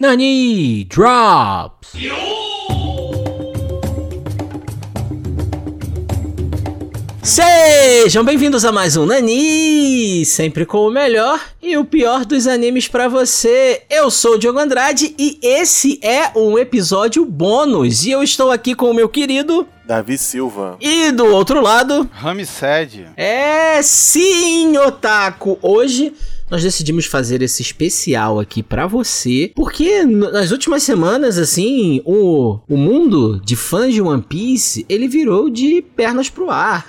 Nani 0.00 0.86
Drops! 0.86 1.92
Sejam 7.22 8.24
bem-vindos 8.24 8.64
a 8.64 8.72
mais 8.72 8.96
um 8.96 9.04
Nani, 9.04 10.24
sempre 10.24 10.64
com 10.64 10.86
o 10.86 10.90
melhor 10.90 11.38
e 11.60 11.76
o 11.76 11.84
pior 11.84 12.24
dos 12.24 12.46
animes 12.46 12.88
pra 12.88 13.08
você. 13.08 13.82
Eu 13.90 14.10
sou 14.10 14.36
o 14.36 14.38
Diogo 14.38 14.58
Andrade 14.58 15.14
e 15.18 15.38
esse 15.42 16.00
é 16.02 16.30
um 16.34 16.58
episódio 16.58 17.22
bônus 17.26 18.06
e 18.06 18.10
eu 18.10 18.22
estou 18.22 18.50
aqui 18.50 18.74
com 18.74 18.90
o 18.90 18.94
meu 18.94 19.06
querido 19.06 19.68
Davi 19.84 20.16
Silva. 20.16 20.78
e 20.80 21.12
do 21.12 21.26
outro 21.26 21.60
lado, 21.60 22.08
Ramsed. 22.12 23.06
é 23.18 23.82
sim, 23.82 24.78
Otaku. 24.78 25.58
Hoje 25.60 26.14
nós 26.50 26.62
decidimos 26.62 27.06
fazer 27.06 27.40
esse 27.42 27.62
especial 27.62 28.40
aqui 28.40 28.62
pra 28.62 28.86
você, 28.86 29.52
porque 29.54 30.04
nas 30.04 30.50
últimas 30.50 30.82
semanas, 30.82 31.38
assim, 31.38 32.02
o, 32.04 32.58
o 32.68 32.76
mundo 32.76 33.40
de 33.44 33.54
fãs 33.54 33.94
de 33.94 34.02
One 34.02 34.22
Piece, 34.22 34.84
ele 34.88 35.06
virou 35.06 35.48
de 35.48 35.80
pernas 35.80 36.28
pro 36.28 36.50
ar. 36.50 36.86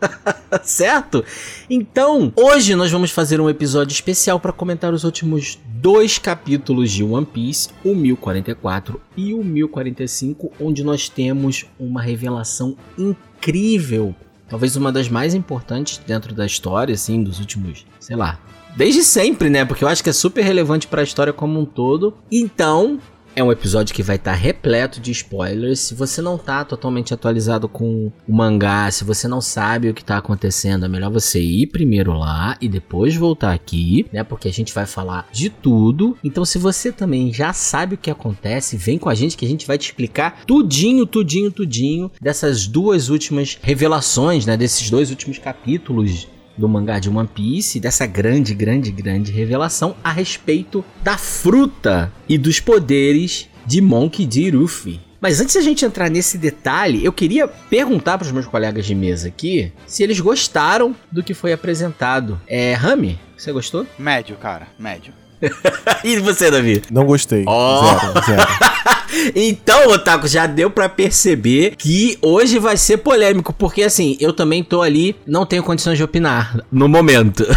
certo? 0.64 1.22
Então, 1.68 2.32
hoje 2.34 2.74
nós 2.74 2.90
vamos 2.90 3.10
fazer 3.10 3.40
um 3.40 3.50
episódio 3.50 3.92
especial 3.92 4.40
pra 4.40 4.52
comentar 4.52 4.94
os 4.94 5.04
últimos 5.04 5.58
dois 5.66 6.18
capítulos 6.18 6.90
de 6.90 7.04
One 7.04 7.26
Piece, 7.26 7.68
o 7.84 7.94
1044 7.94 9.00
e 9.16 9.34
o 9.34 9.44
1045, 9.44 10.52
onde 10.58 10.82
nós 10.82 11.08
temos 11.10 11.66
uma 11.78 12.00
revelação 12.00 12.76
incrível 12.96 14.14
talvez 14.48 14.76
uma 14.76 14.92
das 14.92 15.08
mais 15.08 15.34
importantes 15.34 15.98
dentro 16.06 16.34
da 16.34 16.46
história, 16.46 16.94
assim, 16.94 17.24
dos 17.24 17.40
últimos, 17.40 17.84
sei 17.98 18.14
lá, 18.14 18.38
desde 18.76 19.02
sempre, 19.02 19.48
né? 19.50 19.64
Porque 19.64 19.84
eu 19.84 19.88
acho 19.88 20.02
que 20.02 20.10
é 20.10 20.12
super 20.12 20.42
relevante 20.42 20.86
pra 20.86 21.02
história 21.02 21.32
como 21.32 21.60
um 21.60 21.64
todo. 21.64 22.14
Então, 22.30 23.00
é 23.36 23.42
um 23.42 23.50
episódio 23.50 23.94
que 23.94 24.02
vai 24.02 24.16
estar 24.16 24.32
repleto 24.32 25.00
de 25.00 25.10
spoilers. 25.10 25.80
Se 25.80 25.94
você 25.94 26.22
não 26.22 26.38
tá 26.38 26.64
totalmente 26.64 27.12
atualizado 27.12 27.68
com 27.68 28.12
o 28.28 28.32
mangá, 28.32 28.88
se 28.90 29.02
você 29.02 29.26
não 29.26 29.40
sabe 29.40 29.88
o 29.88 29.94
que 29.94 30.04
tá 30.04 30.18
acontecendo, 30.18 30.84
é 30.84 30.88
melhor 30.88 31.10
você 31.10 31.40
ir 31.40 31.66
primeiro 31.66 32.12
lá 32.12 32.56
e 32.60 32.68
depois 32.68 33.16
voltar 33.16 33.52
aqui, 33.52 34.06
né? 34.12 34.22
Porque 34.22 34.48
a 34.48 34.52
gente 34.52 34.72
vai 34.72 34.86
falar 34.86 35.28
de 35.32 35.50
tudo. 35.50 36.16
Então, 36.22 36.44
se 36.44 36.58
você 36.58 36.92
também 36.92 37.32
já 37.32 37.52
sabe 37.52 37.96
o 37.96 37.98
que 37.98 38.10
acontece, 38.10 38.76
vem 38.76 38.98
com 38.98 39.08
a 39.08 39.14
gente 39.14 39.36
que 39.36 39.44
a 39.44 39.48
gente 39.48 39.66
vai 39.66 39.78
te 39.78 39.86
explicar 39.86 40.44
tudinho, 40.46 41.04
tudinho, 41.04 41.50
tudinho 41.50 42.10
dessas 42.20 42.66
duas 42.68 43.08
últimas 43.08 43.58
revelações, 43.60 44.46
né? 44.46 44.56
Desses 44.56 44.88
dois 44.90 45.10
últimos 45.10 45.38
capítulos 45.38 46.28
do 46.56 46.68
mangá 46.68 46.98
de 46.98 47.08
One 47.08 47.28
Piece, 47.28 47.80
dessa 47.80 48.06
grande, 48.06 48.54
grande, 48.54 48.90
grande 48.90 49.32
revelação 49.32 49.96
a 50.02 50.10
respeito 50.10 50.84
da 51.02 51.18
fruta 51.18 52.12
e 52.28 52.38
dos 52.38 52.60
poderes 52.60 53.48
de 53.66 53.80
Monkey 53.80 54.26
D. 54.26 54.50
Luffy. 54.50 55.00
Mas 55.20 55.40
antes 55.40 55.54
de 55.54 55.58
a 55.58 55.62
gente 55.62 55.84
entrar 55.84 56.10
nesse 56.10 56.36
detalhe, 56.36 57.02
eu 57.02 57.12
queria 57.12 57.48
perguntar 57.48 58.18
para 58.18 58.26
os 58.26 58.32
meus 58.32 58.46
colegas 58.46 58.84
de 58.84 58.94
mesa 58.94 59.28
aqui 59.28 59.72
se 59.86 60.02
eles 60.02 60.20
gostaram 60.20 60.94
do 61.10 61.22
que 61.22 61.32
foi 61.32 61.52
apresentado. 61.52 62.38
É, 62.46 62.74
Rami, 62.74 63.18
você 63.34 63.50
gostou? 63.50 63.86
Médio, 63.98 64.36
cara, 64.36 64.68
médio. 64.78 65.14
e 66.04 66.18
você, 66.18 66.50
Davi? 66.50 66.82
Não 66.90 67.04
gostei. 67.04 67.44
Oh. 67.46 67.80
Zero, 67.84 68.24
zero. 68.26 68.48
Então, 69.34 69.90
Otaku, 69.90 70.26
já 70.26 70.46
deu 70.46 70.70
pra 70.70 70.88
perceber 70.88 71.76
que 71.76 72.18
hoje 72.20 72.58
vai 72.58 72.76
ser 72.76 72.96
polêmico, 72.98 73.52
porque 73.52 73.82
assim, 73.82 74.16
eu 74.20 74.32
também 74.32 74.62
tô 74.64 74.82
ali, 74.82 75.14
não 75.26 75.46
tenho 75.46 75.62
condições 75.62 75.96
de 75.96 76.02
opinar 76.02 76.58
no 76.70 76.88
momento. 76.88 77.46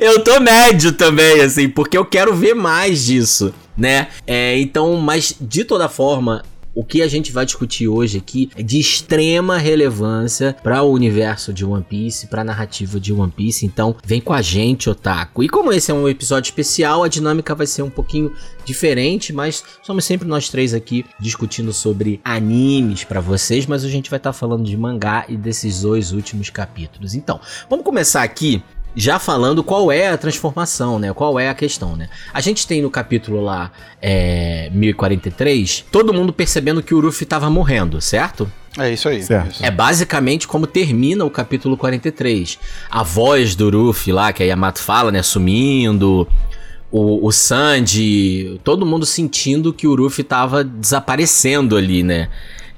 eu 0.00 0.22
tô 0.24 0.40
médio 0.40 0.92
também, 0.92 1.40
assim, 1.40 1.68
porque 1.68 1.96
eu 1.96 2.04
quero 2.04 2.34
ver 2.34 2.54
mais 2.54 3.04
disso, 3.04 3.54
né? 3.76 4.08
É, 4.26 4.58
então, 4.58 4.96
mas 4.96 5.34
de 5.40 5.64
toda 5.64 5.88
forma, 5.88 6.42
o 6.74 6.84
que 6.84 7.02
a 7.02 7.08
gente 7.08 7.32
vai 7.32 7.44
discutir 7.44 7.88
hoje 7.88 8.18
aqui 8.18 8.50
é 8.56 8.62
de 8.62 8.78
extrema 8.78 9.58
relevância 9.58 10.56
para 10.62 10.82
o 10.82 10.92
universo 10.92 11.52
de 11.52 11.64
One 11.64 11.82
Piece, 11.82 12.26
para 12.28 12.42
a 12.42 12.44
narrativa 12.44 13.00
de 13.00 13.12
One 13.12 13.32
Piece. 13.32 13.66
Então, 13.66 13.96
vem 14.04 14.20
com 14.20 14.32
a 14.32 14.42
gente, 14.42 14.88
Otaku. 14.88 15.42
E 15.42 15.48
como 15.48 15.72
esse 15.72 15.90
é 15.90 15.94
um 15.94 16.08
episódio 16.08 16.48
especial, 16.48 17.02
a 17.02 17.08
dinâmica 17.08 17.54
vai 17.54 17.66
ser 17.66 17.82
um 17.82 17.90
pouquinho 17.90 18.32
diferente, 18.64 19.32
mas 19.32 19.64
somos 19.82 20.04
sempre 20.04 20.28
nós 20.28 20.48
três 20.48 20.74
aqui 20.74 21.04
discutindo 21.18 21.72
sobre 21.72 22.20
animes 22.24 23.04
para 23.04 23.20
vocês, 23.20 23.66
mas 23.66 23.84
a 23.84 23.88
gente 23.88 24.10
vai 24.10 24.18
estar 24.18 24.32
falando 24.32 24.64
de 24.64 24.76
mangá 24.76 25.24
e 25.28 25.36
desses 25.36 25.82
dois 25.82 26.12
últimos 26.12 26.50
capítulos. 26.50 27.14
Então, 27.14 27.40
vamos 27.68 27.84
começar 27.84 28.22
aqui 28.22 28.62
já 28.98 29.20
falando 29.20 29.62
qual 29.62 29.92
é 29.92 30.08
a 30.08 30.18
transformação, 30.18 30.98
né? 30.98 31.12
Qual 31.12 31.38
é 31.38 31.48
a 31.48 31.54
questão, 31.54 31.94
né? 31.94 32.08
A 32.34 32.40
gente 32.40 32.66
tem 32.66 32.82
no 32.82 32.90
capítulo 32.90 33.40
lá, 33.40 33.70
é, 34.02 34.68
1043, 34.72 35.84
todo 35.92 36.12
mundo 36.12 36.32
percebendo 36.32 36.82
que 36.82 36.92
o 36.92 37.00
Ruffy 37.00 37.24
tava 37.24 37.48
morrendo, 37.48 38.00
certo? 38.00 38.50
É 38.76 38.90
isso 38.92 39.08
aí. 39.08 39.22
Certo. 39.22 39.62
É 39.62 39.70
basicamente 39.70 40.48
como 40.48 40.66
termina 40.66 41.24
o 41.24 41.30
capítulo 41.30 41.76
43. 41.76 42.58
A 42.90 43.04
voz 43.04 43.54
do 43.54 43.70
Ruffy 43.70 44.12
lá, 44.12 44.32
que 44.32 44.42
a 44.42 44.46
Yamato 44.46 44.80
fala, 44.80 45.12
né? 45.12 45.22
Sumindo. 45.22 46.26
O, 46.90 47.24
o 47.24 47.30
Sanji, 47.30 48.58
todo 48.64 48.84
mundo 48.84 49.06
sentindo 49.06 49.72
que 49.72 49.86
o 49.86 49.94
Ruffy 49.94 50.24
tava 50.24 50.64
desaparecendo 50.64 51.76
ali, 51.76 52.02
né? 52.02 52.28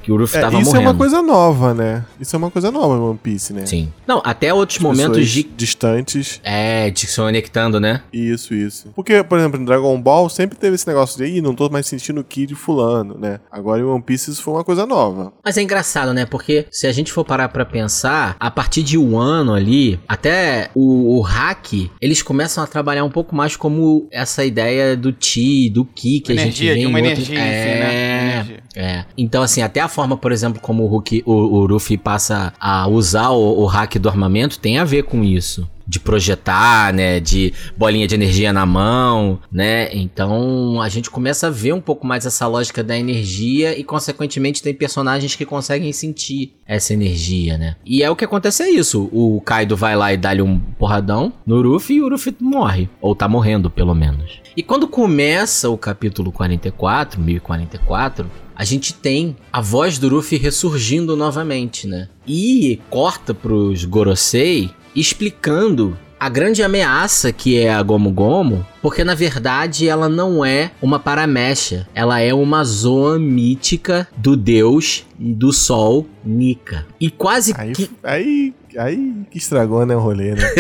Que 0.03 0.11
o 0.13 0.17
Ruffy 0.17 0.39
É, 0.39 0.41
tava 0.41 0.57
isso 0.57 0.67
morrendo. 0.71 0.85
é 0.87 0.89
uma 0.91 0.95
coisa 0.97 1.23
nova, 1.23 1.75
né? 1.75 2.05
Isso 2.19 2.35
é 2.35 2.39
uma 2.39 2.51
coisa 2.51 2.71
nova 2.71 2.95
em 2.97 3.01
One 3.01 3.19
Piece, 3.23 3.53
né? 3.53 3.67
Sim. 3.67 3.93
Não, 4.07 4.23
até 4.25 4.53
outros 4.53 4.79
As 4.79 4.83
momentos 4.83 5.29
de. 5.29 5.43
distantes. 5.43 6.41
É, 6.43 6.91
de 6.91 7.07
se 7.07 7.17
conectando, 7.21 7.79
né? 7.79 8.03
Isso, 8.13 8.55
isso. 8.55 8.89
Porque, 8.95 9.23
por 9.23 9.39
exemplo, 9.39 9.61
em 9.61 9.65
Dragon 9.65 10.01
Ball 10.01 10.29
sempre 10.29 10.57
teve 10.59 10.75
esse 10.75 10.87
negócio 10.87 11.19
de, 11.19 11.25
Ih, 11.31 11.41
não 11.43 11.55
tô 11.55 11.69
mais 11.69 11.87
sentindo 11.87 12.21
o 12.21 12.25
Ki 12.25 12.47
de 12.47 12.55
fulano, 12.55 13.17
né? 13.19 13.41
Agora 13.51 13.81
em 13.81 13.85
One 13.85 14.03
Piece 14.03 14.31
isso 14.31 14.43
foi 14.43 14.55
uma 14.55 14.65
coisa 14.65 14.87
nova. 14.87 15.33
Mas 15.45 15.57
é 15.59 15.63
engraçado, 15.63 16.13
né? 16.15 16.25
Porque 16.27 16.67
se 16.71 16.87
a 16.87 16.93
gente 16.93 17.13
for 17.13 17.25
parar 17.25 17.49
pra 17.51 17.65
pensar, 17.65 18.37
a 18.41 18.51
partir 18.51 18.83
de 18.83 18.97
um 18.99 19.19
ano 19.19 19.53
ali, 19.55 20.01
até 20.09 20.71
o, 20.75 21.19
o 21.19 21.21
hack, 21.21 21.73
eles 22.01 22.23
começam 22.23 22.63
a 22.65 22.67
trabalhar 22.67 23.05
um 23.05 23.11
pouco 23.11 23.35
mais 23.35 23.55
como 23.57 24.09
essa 24.11 24.45
ideia 24.45 24.97
do 24.97 25.13
ti, 25.13 25.69
do 25.71 25.85
ki 25.85 26.21
que 26.21 26.33
energia, 26.33 26.73
a 26.73 26.75
gente 26.75 26.75
vê 26.75 26.81
de 26.81 26.87
uma 26.87 27.01
em 27.01 27.07
outros- 27.09 27.29
energia, 27.29 27.45
né? 27.45 27.91
É, 27.95 28.31
Energia. 28.35 28.63
é. 28.77 29.05
Então, 29.17 29.43
assim, 29.43 29.63
até 29.63 29.81
a 29.81 29.89
forma, 29.91 30.17
por 30.17 30.33
exemplo, 30.33 30.59
como 30.61 30.85
o, 30.85 30.87
Hulk, 30.87 31.23
o, 31.27 31.33
o 31.33 31.67
Luffy 31.67 31.99
passa 31.99 32.55
a 32.59 32.89
usar 32.89 33.29
o, 33.31 33.61
o 33.61 33.67
hack 33.67 33.97
do 33.97 34.09
armamento 34.09 34.59
tem 34.59 34.79
a 34.79 34.85
ver 34.85 35.03
com 35.03 35.23
isso. 35.23 35.69
De 35.87 35.99
projetar, 35.99 36.95
né? 36.95 37.19
De 37.19 37.53
bolinha 37.77 38.07
de 38.07 38.15
energia 38.15 38.53
na 38.53 38.65
mão, 38.65 39.41
né? 39.51 39.93
Então 39.93 40.81
a 40.81 40.89
gente 40.89 41.11
começa 41.11 41.49
a 41.49 41.51
ver 41.51 41.73
um 41.73 41.81
pouco 41.81 42.07
mais 42.07 42.25
essa 42.25 42.47
lógica 42.47 42.81
da 42.85 42.97
energia 42.97 43.77
e, 43.77 43.83
consequentemente, 43.83 44.63
tem 44.63 44.73
personagens 44.73 45.35
que 45.35 45.45
conseguem 45.45 45.93
sentir 45.93 46.55
essa 46.65 46.95
energia, 46.95 47.59
né? 47.59 47.75
E 47.85 48.05
é 48.05 48.11
o 48.11 48.15
que 48.15 48.25
acontece 48.25 48.63
é 48.63 48.71
isso. 48.71 49.11
O 49.13 49.41
Kaido 49.41 49.77
vai 49.77 49.97
lá 49.97 50.13
e 50.13 50.17
dá-lhe 50.17 50.43
um 50.43 50.61
porradão 50.79 51.33
no 51.45 51.61
Luffy 51.61 51.97
e 51.97 52.03
o 52.03 52.09
Luffy 52.09 52.37
morre. 52.41 52.89
Ou 53.01 53.17
tá 53.17 53.27
morrendo, 53.27 53.69
pelo 53.69 53.93
menos. 53.93 54.41
E 54.57 54.63
quando 54.63 54.87
começa 54.87 55.69
o 55.69 55.77
capítulo 55.77 56.31
44, 56.31 57.21
1044, 57.21 58.31
a 58.61 58.65
gente 58.65 58.93
tem 58.93 59.35
a 59.51 59.63
voz 59.63 59.99
do 59.99 60.07
Luffy 60.07 60.37
ressurgindo 60.37 61.17
novamente, 61.17 61.87
né? 61.87 62.11
E 62.27 62.79
corta 62.91 63.33
pros 63.33 63.87
Gorosei 63.87 64.69
explicando 64.95 65.97
a 66.21 66.29
grande 66.29 66.63
ameaça 66.63 67.33
que 67.33 67.59
é 67.59 67.73
a 67.73 67.83
Gomu 67.83 68.11
Gomu, 68.11 68.67
porque 68.83 69.05
na 69.05 69.15
verdade 69.15 69.89
ela 69.89 70.09
não 70.09 70.45
é 70.45 70.71
uma 70.81 70.99
paramecha, 70.99 71.87
ela 71.95 72.21
é 72.21 72.33
uma 72.33 72.65
zoa 72.65 73.19
mítica 73.19 74.09
do 74.17 74.37
deus 74.37 75.05
do 75.19 75.53
sol 75.53 76.07
Nika. 76.25 76.87
E 76.99 77.11
quase 77.11 77.55
Aí, 77.57 77.73
que 77.73 77.91
aí, 78.03 78.55
aí 78.79 79.13
que 79.31 79.39
estragou, 79.39 79.85
né, 79.85 79.95
o 79.95 80.01
rolê, 80.01 80.35
né? 80.35 80.43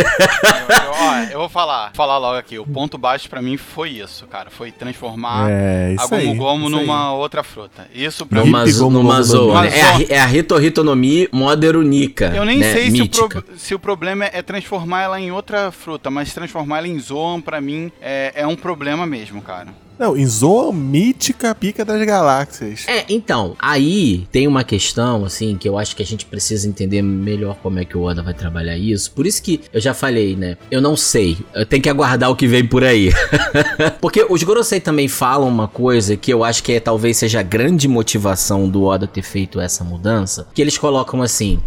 Eu, 0.70 0.92
ó, 0.92 1.14
eu 1.32 1.38
vou 1.40 1.48
falar, 1.48 1.90
falar 1.94 2.18
logo 2.18 2.38
aqui. 2.38 2.58
O 2.58 2.64
ponto 2.66 2.96
baixo 2.96 3.28
pra 3.28 3.42
mim 3.42 3.56
foi 3.56 3.90
isso, 3.90 4.26
cara. 4.26 4.50
Foi 4.50 4.70
transformar 4.70 5.50
é, 5.50 5.96
a. 5.98 6.06
Gomu 6.06 6.34
Gomu 6.36 6.68
isso 6.68 6.76
aí. 6.78 6.86
numa 6.86 7.12
outra 7.14 7.42
fruta. 7.42 7.88
Isso 7.94 8.24
pra 8.26 8.44
numa, 8.44 8.64
Gomu 8.70 9.02
numa 9.02 9.22
zoa, 9.22 9.62
né? 9.62 9.78
É 9.78 9.82
a, 9.82 10.02
é 10.10 10.20
a 10.20 10.32
Hito 10.32 10.60
Hito 10.60 10.84
no 10.84 10.94
Mi 10.94 11.28
Modero 11.32 11.82
Nika. 11.82 12.26
Eu 12.34 12.44
nem 12.44 12.58
né? 12.58 12.72
sei 12.72 12.90
se 12.90 13.02
o, 13.02 13.08
pro- 13.08 13.44
se 13.56 13.74
o 13.74 13.78
problema 13.78 14.26
é 14.26 14.42
transformar 14.42 15.02
ela 15.02 15.20
em 15.20 15.32
outra 15.32 15.70
fruta, 15.72 16.10
mas 16.10 16.32
transformar 16.32 16.78
ela 16.78 16.88
em 16.88 16.98
Zoan, 16.98 17.40
pra 17.40 17.60
mim, 17.60 17.90
é, 18.00 18.09
é 18.34 18.46
um 18.46 18.56
problema 18.56 19.06
mesmo, 19.06 19.40
cara. 19.42 19.68
Não, 20.00 20.16
em 20.16 20.24
Zoa 20.24 20.72
Mítica 20.72 21.54
Pica 21.54 21.84
das 21.84 22.02
Galáxias. 22.06 22.88
É, 22.88 23.04
então, 23.06 23.54
aí 23.58 24.26
tem 24.32 24.48
uma 24.48 24.64
questão, 24.64 25.26
assim, 25.26 25.58
que 25.58 25.68
eu 25.68 25.76
acho 25.76 25.94
que 25.94 26.02
a 26.02 26.06
gente 26.06 26.24
precisa 26.24 26.66
entender 26.66 27.02
melhor 27.02 27.58
como 27.62 27.78
é 27.78 27.84
que 27.84 27.98
o 27.98 28.04
Oda 28.04 28.22
vai 28.22 28.32
trabalhar 28.32 28.78
isso. 28.78 29.12
Por 29.12 29.26
isso 29.26 29.42
que 29.42 29.60
eu 29.70 29.78
já 29.78 29.92
falei, 29.92 30.34
né? 30.34 30.56
Eu 30.70 30.80
não 30.80 30.96
sei. 30.96 31.36
Eu 31.54 31.66
tenho 31.66 31.82
que 31.82 31.90
aguardar 31.90 32.30
o 32.30 32.34
que 32.34 32.46
vem 32.46 32.66
por 32.66 32.82
aí. 32.82 33.10
Porque 34.00 34.24
os 34.26 34.42
Gorosei 34.42 34.80
também 34.80 35.06
falam 35.06 35.46
uma 35.46 35.68
coisa 35.68 36.16
que 36.16 36.32
eu 36.32 36.42
acho 36.44 36.62
que 36.62 36.72
é, 36.72 36.80
talvez 36.80 37.18
seja 37.18 37.40
a 37.40 37.42
grande 37.42 37.86
motivação 37.86 38.70
do 38.70 38.84
Oda 38.84 39.06
ter 39.06 39.20
feito 39.20 39.60
essa 39.60 39.84
mudança. 39.84 40.48
Que 40.54 40.62
eles 40.62 40.78
colocam 40.78 41.20
assim. 41.20 41.60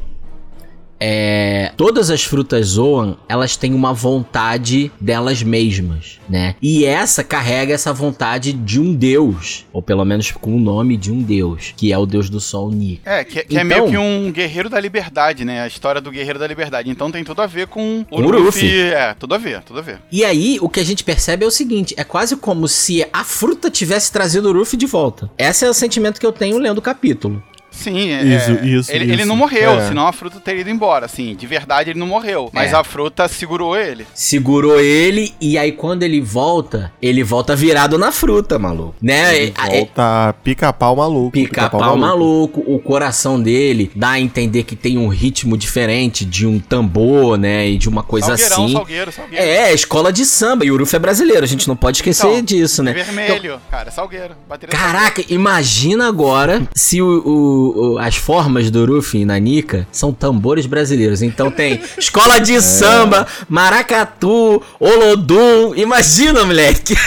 É, 1.06 1.74
todas 1.76 2.10
as 2.10 2.24
frutas 2.24 2.66
Zoan, 2.68 3.18
elas 3.28 3.58
têm 3.58 3.74
uma 3.74 3.94
vontade 3.94 4.90
delas 5.02 5.44
mesmas, 5.44 6.18
né? 6.30 6.56
E 6.62 6.86
essa 6.86 7.26
carrega 7.26 7.74
essa 7.74 7.92
vontade 7.92 8.54
de 8.54 8.80
um 8.80 8.94
deus, 8.96 9.66
ou 9.74 9.82
pelo 9.82 10.06
menos 10.06 10.32
com 10.32 10.56
o 10.56 10.60
nome 10.60 10.96
de 10.96 11.12
um 11.12 11.22
deus, 11.22 11.74
que 11.76 11.92
é 11.92 11.98
o 11.98 12.06
deus 12.06 12.30
do 12.30 12.40
sol 12.40 12.72
Nika. 12.72 13.10
É, 13.18 13.24
que, 13.26 13.44
que 13.44 13.58
é 13.58 13.64
Então- 13.64 13.66
meio 13.66 13.90
que 13.90 13.98
um 13.98 14.32
guerreiro 14.32 14.70
da 14.70 14.80
liberdade, 14.80 15.44
né? 15.44 15.62
A 15.64 15.68
história 15.68 16.00
do 16.00 16.10
guerreiro 16.10 16.40
da 16.40 16.48
liberdade. 16.48 16.90
Então 16.90 17.12
tem 17.12 17.22
tudo 17.22 17.42
a 17.42 17.48
ver 17.48 17.68
com 17.68 18.06
o 18.10 18.22
Luffy. 18.22 18.72
É, 18.72 19.14
tudo 19.14 19.36
a 19.36 19.38
ver, 19.38 19.62
tudo 19.64 19.80
a 19.80 19.82
ver. 19.82 20.00
E 20.10 20.24
aí, 20.24 20.58
o 20.62 20.70
que 20.70 20.80
a 20.80 20.86
gente 20.86 21.04
percebe 21.04 21.44
é 21.44 21.48
o 21.48 21.52
seguinte: 21.52 21.94
é 21.98 22.06
quase 22.06 22.38
como 22.38 22.66
se 22.66 23.06
a 23.12 23.26
fruta 23.26 23.70
tivesse 23.70 24.10
trazido 24.10 24.50
o 24.50 24.54
Ruffy 24.54 24.78
de 24.78 24.86
volta. 24.86 25.30
Esse 25.38 25.66
é 25.66 25.70
o 25.70 25.74
sentimento 25.74 26.18
que 26.18 26.26
eu 26.26 26.32
tenho 26.32 26.58
lendo 26.58 26.78
o 26.78 26.82
capítulo. 26.82 27.44
Sim, 27.74 28.12
é, 28.12 28.24
Isso, 28.24 28.52
é, 28.52 28.66
isso, 28.66 28.92
ele, 28.92 29.04
isso. 29.06 29.14
ele 29.14 29.26
não 29.26 29.36
morreu, 29.36 29.72
É. 29.72 29.88
senão 29.88 30.08
a 30.08 30.14
fruta 30.14 30.40
teria 30.40 30.62
ido 30.62 30.70
embora. 30.70 31.06
Assim, 31.08 31.36
de 31.36 31.46
verdade 31.48 31.90
ele 31.90 32.00
não 32.00 32.08
morreu. 32.08 32.50
Mas 32.54 32.72
É. 32.72 32.76
a 32.76 32.84
fruta 32.84 33.28
segurou 33.28 33.76
ele. 33.76 34.06
Segurou 34.14 34.80
ele, 34.80 35.34
e 35.42 35.58
aí 35.58 35.72
quando 35.72 36.04
ele 36.04 36.22
volta, 36.22 36.92
ele 37.02 37.24
volta 37.24 37.56
virado 37.56 37.98
na 37.98 38.12
fruta, 38.12 38.58
maluco. 38.60 38.96
Né? 39.02 39.36
Ele 39.36 39.54
É- 39.58 39.68
é- 39.76 39.78
volta 39.80 40.36
pica-pau 40.44 40.96
maluco. 40.96 41.32
Pica-pau 41.32 41.98
maluco, 41.98 42.64
o 42.66 42.80
coração 42.80 43.42
dele 43.42 43.92
dá 43.96 44.12
a 44.12 44.20
entender 44.20 44.64
que 44.64 44.76
tem 44.76 44.98
um 44.98 45.08
ritmo 45.08 45.58
diferente 45.58 46.24
de 46.26 46.46
um 46.46 46.60
tambor, 46.60 47.38
né? 47.38 47.68
E 47.70 47.78
de 47.78 47.90
uma 47.90 48.04
coisa 48.04 48.28
salgueirão, 48.38 48.64
assim. 48.66 48.74
salgueiro, 48.74 49.12
salgueiro. 49.12 49.44
É, 49.46 49.74
escola 49.74 50.14
de 50.14 50.26
samba. 50.26 50.64
E 50.66 50.72
o 50.72 50.76
Uruf 50.76 50.96
é 50.96 51.00
brasileiro, 51.00 51.44
a 51.44 51.48
gente 51.48 51.68
não 51.68 51.76
pode 51.76 51.98
esquecer 51.98 52.28
Então, 52.28 52.42
disso, 52.44 52.84
né? 52.84 52.94
Vermelho, 52.94 53.60
cara, 53.72 53.90
salgueiro. 53.92 54.36
Caraca, 54.70 55.24
imagina 55.28 56.08
agora 56.08 56.62
se 56.76 57.02
o, 57.02 57.08
o- 57.26 57.63
o- 57.64 57.98
as 57.98 58.16
formas 58.16 58.70
do 58.72 58.82
Uruf 58.82 59.18
e 59.18 59.26
Nanica 59.26 59.88
são 59.92 60.12
tambores 60.14 60.66
brasileiros. 60.66 61.22
Então 61.22 61.50
tem 61.52 61.80
escola 61.98 62.40
de 62.40 62.62
samba, 62.62 63.26
maracatu, 63.50 64.62
olodum. 64.80 65.74
Imagina, 65.76 66.44
moleque. 66.46 66.96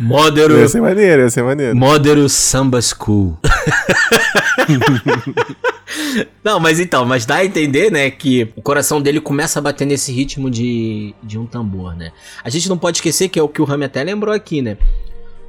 Modero, 0.00 0.56
Ia 0.58 0.68
ser 0.68 0.80
maneiro, 0.80 1.22
ia 1.22 1.30
ser 1.30 1.42
maneiro. 1.42 1.76
Modero 1.76 2.28
Samba 2.28 2.80
School. 2.80 3.36
Não, 6.42 6.58
mas 6.60 6.78
então, 6.80 7.04
mas 7.04 7.24
dá 7.26 7.36
a 7.36 7.44
entender, 7.44 7.90
né, 7.90 8.10
que 8.10 8.48
o 8.56 8.62
coração 8.62 9.00
dele 9.00 9.20
começa 9.20 9.58
a 9.58 9.62
bater 9.62 9.84
nesse 9.86 10.12
ritmo 10.12 10.50
de, 10.50 11.14
de 11.22 11.38
um 11.38 11.46
tambor, 11.46 11.94
né? 11.96 12.12
A 12.42 12.50
gente 12.50 12.68
não 12.68 12.76
pode 12.78 12.98
esquecer 12.98 13.28
que 13.28 13.38
é 13.38 13.42
o 13.42 13.48
que 13.48 13.60
o 13.60 13.64
Rami 13.64 13.84
até 13.84 14.02
lembrou 14.02 14.34
aqui, 14.34 14.62
né? 14.62 14.76